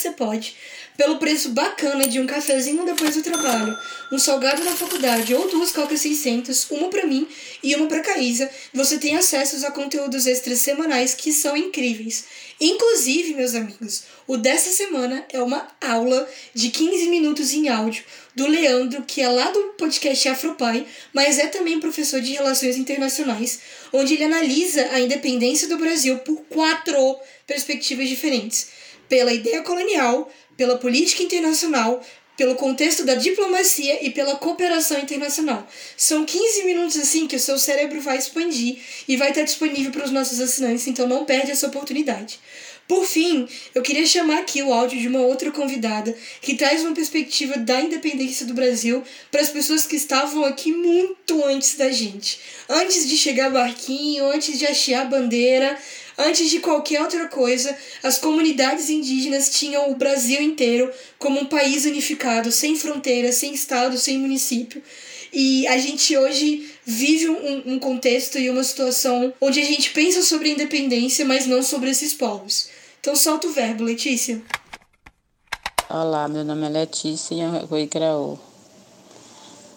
pelo 0.98 1.16
preço 1.18 1.50
bacana 1.50 2.08
de 2.08 2.18
um 2.18 2.26
cafezinho 2.26 2.84
depois 2.84 3.14
do 3.14 3.22
trabalho, 3.22 3.78
um 4.10 4.18
salgado 4.18 4.64
na 4.64 4.72
faculdade 4.72 5.32
ou 5.32 5.48
duas 5.48 5.70
cocas 5.70 6.00
600, 6.00 6.66
uma 6.72 6.88
para 6.88 7.06
mim 7.06 7.24
e 7.62 7.76
uma 7.76 7.86
para 7.86 8.00
Caísa, 8.00 8.50
você 8.74 8.98
tem 8.98 9.16
acesso 9.16 9.64
a 9.64 9.70
conteúdos 9.70 10.26
extras 10.26 10.60
semanais 10.60 11.14
que 11.14 11.32
são 11.32 11.56
incríveis. 11.56 12.24
Inclusive, 12.60 13.34
meus 13.34 13.54
amigos, 13.54 14.02
o 14.26 14.36
dessa 14.36 14.70
semana 14.70 15.24
é 15.32 15.40
uma 15.40 15.68
aula 15.80 16.28
de 16.52 16.70
15 16.70 17.08
minutos 17.08 17.52
em 17.52 17.68
áudio 17.68 18.02
do 18.34 18.48
Leandro, 18.48 19.02
que 19.02 19.22
é 19.22 19.28
lá 19.28 19.52
do 19.52 19.60
podcast 19.78 20.28
Afropai, 20.28 20.84
mas 21.12 21.38
é 21.38 21.46
também 21.46 21.78
professor 21.78 22.20
de 22.20 22.32
Relações 22.32 22.76
Internacionais, 22.76 23.60
onde 23.92 24.14
ele 24.14 24.24
analisa 24.24 24.88
a 24.90 24.98
independência 24.98 25.68
do 25.68 25.78
Brasil 25.78 26.18
por 26.18 26.42
quatro 26.48 27.16
perspectivas 27.46 28.08
diferentes: 28.08 28.68
pela 29.08 29.32
ideia 29.32 29.62
colonial, 29.62 30.30
pela 30.56 30.78
política 30.78 31.22
internacional, 31.22 32.02
pelo 32.38 32.54
contexto 32.54 33.04
da 33.04 33.16
diplomacia 33.16 33.98
e 34.06 34.10
pela 34.10 34.36
cooperação 34.36 35.00
internacional. 35.00 35.66
São 35.96 36.24
15 36.24 36.62
minutos 36.62 36.96
assim 36.96 37.26
que 37.26 37.34
o 37.34 37.40
seu 37.40 37.58
cérebro 37.58 38.00
vai 38.00 38.16
expandir 38.16 38.78
e 39.08 39.16
vai 39.16 39.30
estar 39.30 39.42
disponível 39.42 39.90
para 39.90 40.04
os 40.04 40.12
nossos 40.12 40.38
assinantes, 40.38 40.86
então 40.86 41.08
não 41.08 41.24
perde 41.24 41.50
essa 41.50 41.66
oportunidade. 41.66 42.38
Por 42.86 43.04
fim, 43.04 43.46
eu 43.74 43.82
queria 43.82 44.06
chamar 44.06 44.38
aqui 44.38 44.62
o 44.62 44.72
áudio 44.72 44.98
de 44.98 45.08
uma 45.08 45.20
outra 45.20 45.50
convidada 45.50 46.16
que 46.40 46.54
traz 46.54 46.82
uma 46.82 46.94
perspectiva 46.94 47.58
da 47.58 47.78
independência 47.82 48.46
do 48.46 48.54
Brasil 48.54 49.02
para 49.30 49.42
as 49.42 49.50
pessoas 49.50 49.86
que 49.86 49.94
estavam 49.94 50.42
aqui 50.42 50.72
muito 50.72 51.44
antes 51.44 51.74
da 51.74 51.90
gente. 51.90 52.40
Antes 52.66 53.06
de 53.06 53.18
chegar 53.18 53.50
barquinho, 53.50 54.30
antes 54.32 54.58
de 54.58 54.64
hastear 54.64 55.06
bandeira, 55.06 55.78
Antes 56.20 56.50
de 56.50 56.58
qualquer 56.58 57.00
outra 57.00 57.28
coisa, 57.28 57.76
as 58.02 58.18
comunidades 58.18 58.90
indígenas 58.90 59.50
tinham 59.50 59.92
o 59.92 59.94
Brasil 59.94 60.42
inteiro 60.42 60.90
como 61.16 61.38
um 61.38 61.46
país 61.46 61.84
unificado, 61.84 62.50
sem 62.50 62.74
fronteiras, 62.74 63.36
sem 63.36 63.54
estado, 63.54 63.96
sem 63.96 64.18
município. 64.18 64.82
E 65.32 65.64
a 65.68 65.78
gente 65.78 66.16
hoje 66.16 66.68
vive 66.84 67.28
um, 67.28 67.74
um 67.74 67.78
contexto 67.78 68.36
e 68.36 68.50
uma 68.50 68.64
situação 68.64 69.32
onde 69.40 69.60
a 69.60 69.64
gente 69.64 69.90
pensa 69.90 70.20
sobre 70.22 70.48
a 70.48 70.52
independência, 70.54 71.24
mas 71.24 71.46
não 71.46 71.62
sobre 71.62 71.90
esses 71.90 72.12
povos. 72.12 72.68
Então 73.00 73.14
solta 73.14 73.46
o 73.46 73.52
verbo, 73.52 73.84
Letícia. 73.84 74.42
Olá, 75.88 76.26
meu 76.26 76.44
nome 76.44 76.66
é 76.66 76.68
Letícia 76.68 77.48
Rui 77.68 77.86
Graú. 77.86 78.47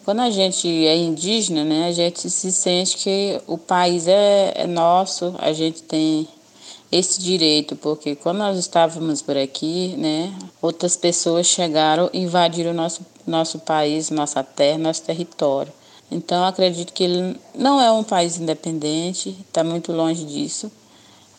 Quando 0.04 0.22
a 0.22 0.30
gente 0.30 0.68
é 0.68 0.95
indígena, 0.95 1.64
né, 1.64 1.88
a 1.88 1.91
gente 1.91 2.30
se 2.30 2.52
sente 2.52 2.97
que 2.97 3.39
o 3.47 3.58
país 3.58 4.08
é, 4.08 4.54
é 4.56 4.68
nosso, 4.68 5.36
a 5.38 5.54
gente 5.54 5.84
tem 5.84 6.28
esse 6.91 7.22
direito, 7.22 7.76
porque 7.76 8.16
quando 8.16 8.39
nós 8.39 8.58
estávamos 8.58 9.22
por 9.22 9.38
aqui, 9.38 9.95
né, 9.97 10.34
outras 10.62 10.97
pessoas 10.97 11.47
chegaram 11.47 12.10
e 12.12 12.20
invadiram 12.20 12.74
nosso 12.74 13.02
nosso 13.26 13.60
país, 13.60 14.10
nossa 14.10 14.43
terra, 14.43 14.78
nosso 14.78 15.04
território. 15.04 15.72
Então 16.10 16.43
acredito 16.43 16.91
que 16.91 17.04
ele 17.04 17.39
não 17.56 17.82
é 17.82 17.91
um 17.91 18.04
país 18.04 18.38
independente, 18.38 19.38
está 19.47 19.64
muito 19.64 19.91
longe 19.91 20.26
disso. 20.26 20.72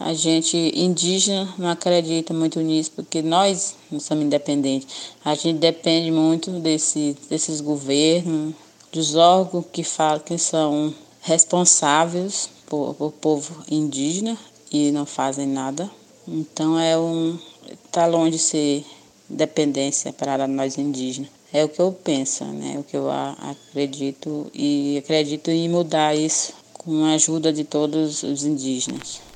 A 0.05 0.15
gente 0.15 0.57
indígena 0.75 1.55
não 1.57 1.69
acredita 1.69 2.35
muito 2.35 2.61
nisso, 2.61 2.91
porque 2.97 3.23
nós 3.23 3.77
não 3.91 4.01
somos 4.01 4.25
independentes. 4.25 4.89
A 5.25 5.35
gente 5.37 5.59
depende 5.59 6.11
muito 6.11 6.51
desse, 6.59 7.17
desses 7.31 7.61
governos, 7.61 8.53
dos 8.91 9.15
órgãos 9.15 9.65
que 9.73 9.85
falam 9.85 10.19
que 10.19 10.37
são 10.39 10.93
responsáveis 11.21 12.51
por, 12.67 12.95
por 12.95 13.13
povo 13.13 13.65
indígena 13.71 14.37
e 14.73 14.91
não 14.91 15.07
fazem 15.07 15.47
nada. 15.47 15.89
Então 16.27 16.79
é 16.79 16.99
um 16.99 17.39
está 17.85 18.07
longe 18.07 18.33
de 18.33 18.39
ser 18.39 18.85
dependência 19.29 20.13
para 20.13 20.49
nós 20.49 20.79
indígenas. 20.79 21.31
É 21.53 21.65
o 21.65 21.69
que 21.69 21.81
eu 21.81 21.93
penso, 21.93 22.45
né? 22.45 22.75
É 22.75 22.79
o 22.79 22.83
que 22.83 22.97
eu 22.97 23.09
acredito 23.11 24.51
e 24.53 24.97
acredito 24.99 25.49
em 25.49 25.69
mudar 25.69 26.17
isso 26.17 26.55
com 26.73 27.05
a 27.05 27.13
ajuda 27.13 27.53
de 27.53 27.63
todos 27.63 28.25
os 28.25 28.45
indígenas. 28.45 29.32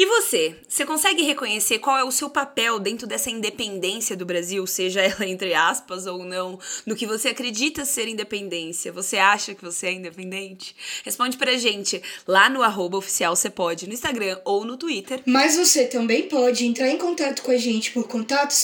E 0.00 0.06
você? 0.06 0.56
Você 0.66 0.86
consegue 0.86 1.22
reconhecer 1.24 1.78
qual 1.78 1.98
é 1.98 2.02
o 2.02 2.10
seu 2.10 2.30
papel 2.30 2.78
dentro 2.78 3.06
dessa 3.06 3.28
independência 3.28 4.16
do 4.16 4.24
Brasil, 4.24 4.66
seja 4.66 5.02
ela 5.04 5.26
entre 5.28 5.52
aspas 5.52 6.06
ou 6.06 6.24
não, 6.24 6.58
no 6.86 6.96
que 6.96 7.06
você 7.06 7.28
acredita 7.28 7.84
ser 7.84 8.08
independência? 8.08 8.90
Você 8.92 9.18
acha 9.18 9.54
que 9.54 9.62
você 9.62 9.88
é 9.88 9.92
independente? 9.92 10.74
Responde 11.04 11.36
pra 11.36 11.54
gente 11.58 12.00
lá 12.26 12.48
no 12.48 12.62
arroba 12.62 12.96
oficial 12.96 13.36
você 13.36 13.50
pode, 13.50 13.86
no 13.86 13.92
Instagram 13.92 14.38
ou 14.42 14.64
no 14.64 14.78
Twitter. 14.78 15.20
Mas 15.26 15.56
você 15.56 15.84
também 15.84 16.22
pode 16.22 16.64
entrar 16.64 16.88
em 16.88 16.96
contato 16.96 17.42
com 17.42 17.50
a 17.50 17.58
gente 17.58 17.90
por 17.90 18.08
contato 18.08 18.54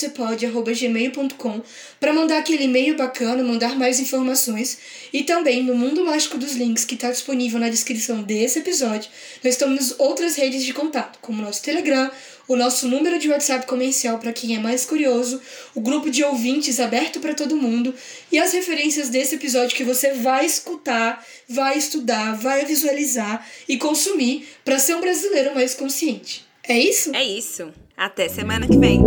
gmail.com 0.75 1.61
para 1.99 2.13
mandar 2.13 2.39
aquele 2.39 2.63
e-mail 2.63 2.97
bacana, 2.97 3.43
mandar 3.43 3.75
mais 3.75 3.99
informações 3.99 4.79
e 5.13 5.21
também 5.21 5.63
no 5.63 5.75
Mundo 5.75 6.03
Mágico 6.03 6.39
dos 6.39 6.55
Links 6.55 6.83
que 6.83 6.95
está 6.95 7.11
disponível 7.11 7.59
na 7.59 7.69
descrição 7.69 8.23
desse 8.23 8.57
episódio, 8.57 9.11
nós 9.43 9.55
temos 9.55 9.93
outras 9.99 10.35
redes 10.35 10.63
de 10.63 10.73
contato, 10.73 11.19
como 11.27 11.41
o 11.41 11.45
nosso 11.45 11.61
Telegram, 11.61 12.09
o 12.47 12.55
nosso 12.55 12.87
número 12.87 13.19
de 13.19 13.29
WhatsApp 13.29 13.67
comercial 13.67 14.17
para 14.17 14.31
quem 14.31 14.55
é 14.55 14.59
mais 14.59 14.85
curioso, 14.85 15.41
o 15.75 15.81
grupo 15.81 16.09
de 16.09 16.23
ouvintes 16.23 16.79
aberto 16.79 17.19
para 17.19 17.33
todo 17.33 17.57
mundo 17.57 17.93
e 18.31 18.39
as 18.39 18.53
referências 18.53 19.09
desse 19.09 19.35
episódio 19.35 19.75
que 19.75 19.83
você 19.83 20.13
vai 20.13 20.45
escutar, 20.45 21.23
vai 21.47 21.77
estudar, 21.77 22.37
vai 22.37 22.65
visualizar 22.65 23.45
e 23.67 23.77
consumir 23.77 24.47
para 24.63 24.79
ser 24.79 24.95
um 24.95 25.01
brasileiro 25.01 25.53
mais 25.53 25.75
consciente. 25.75 26.45
É 26.63 26.79
isso? 26.79 27.13
É 27.13 27.23
isso. 27.23 27.71
Até 27.95 28.29
semana 28.29 28.65
que 28.65 28.77
vem. 28.77 29.01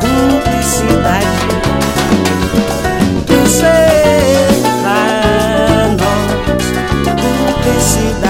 Publicidade. 0.00 1.26
Nós. 5.96 6.26
Publicidade. 7.04 8.25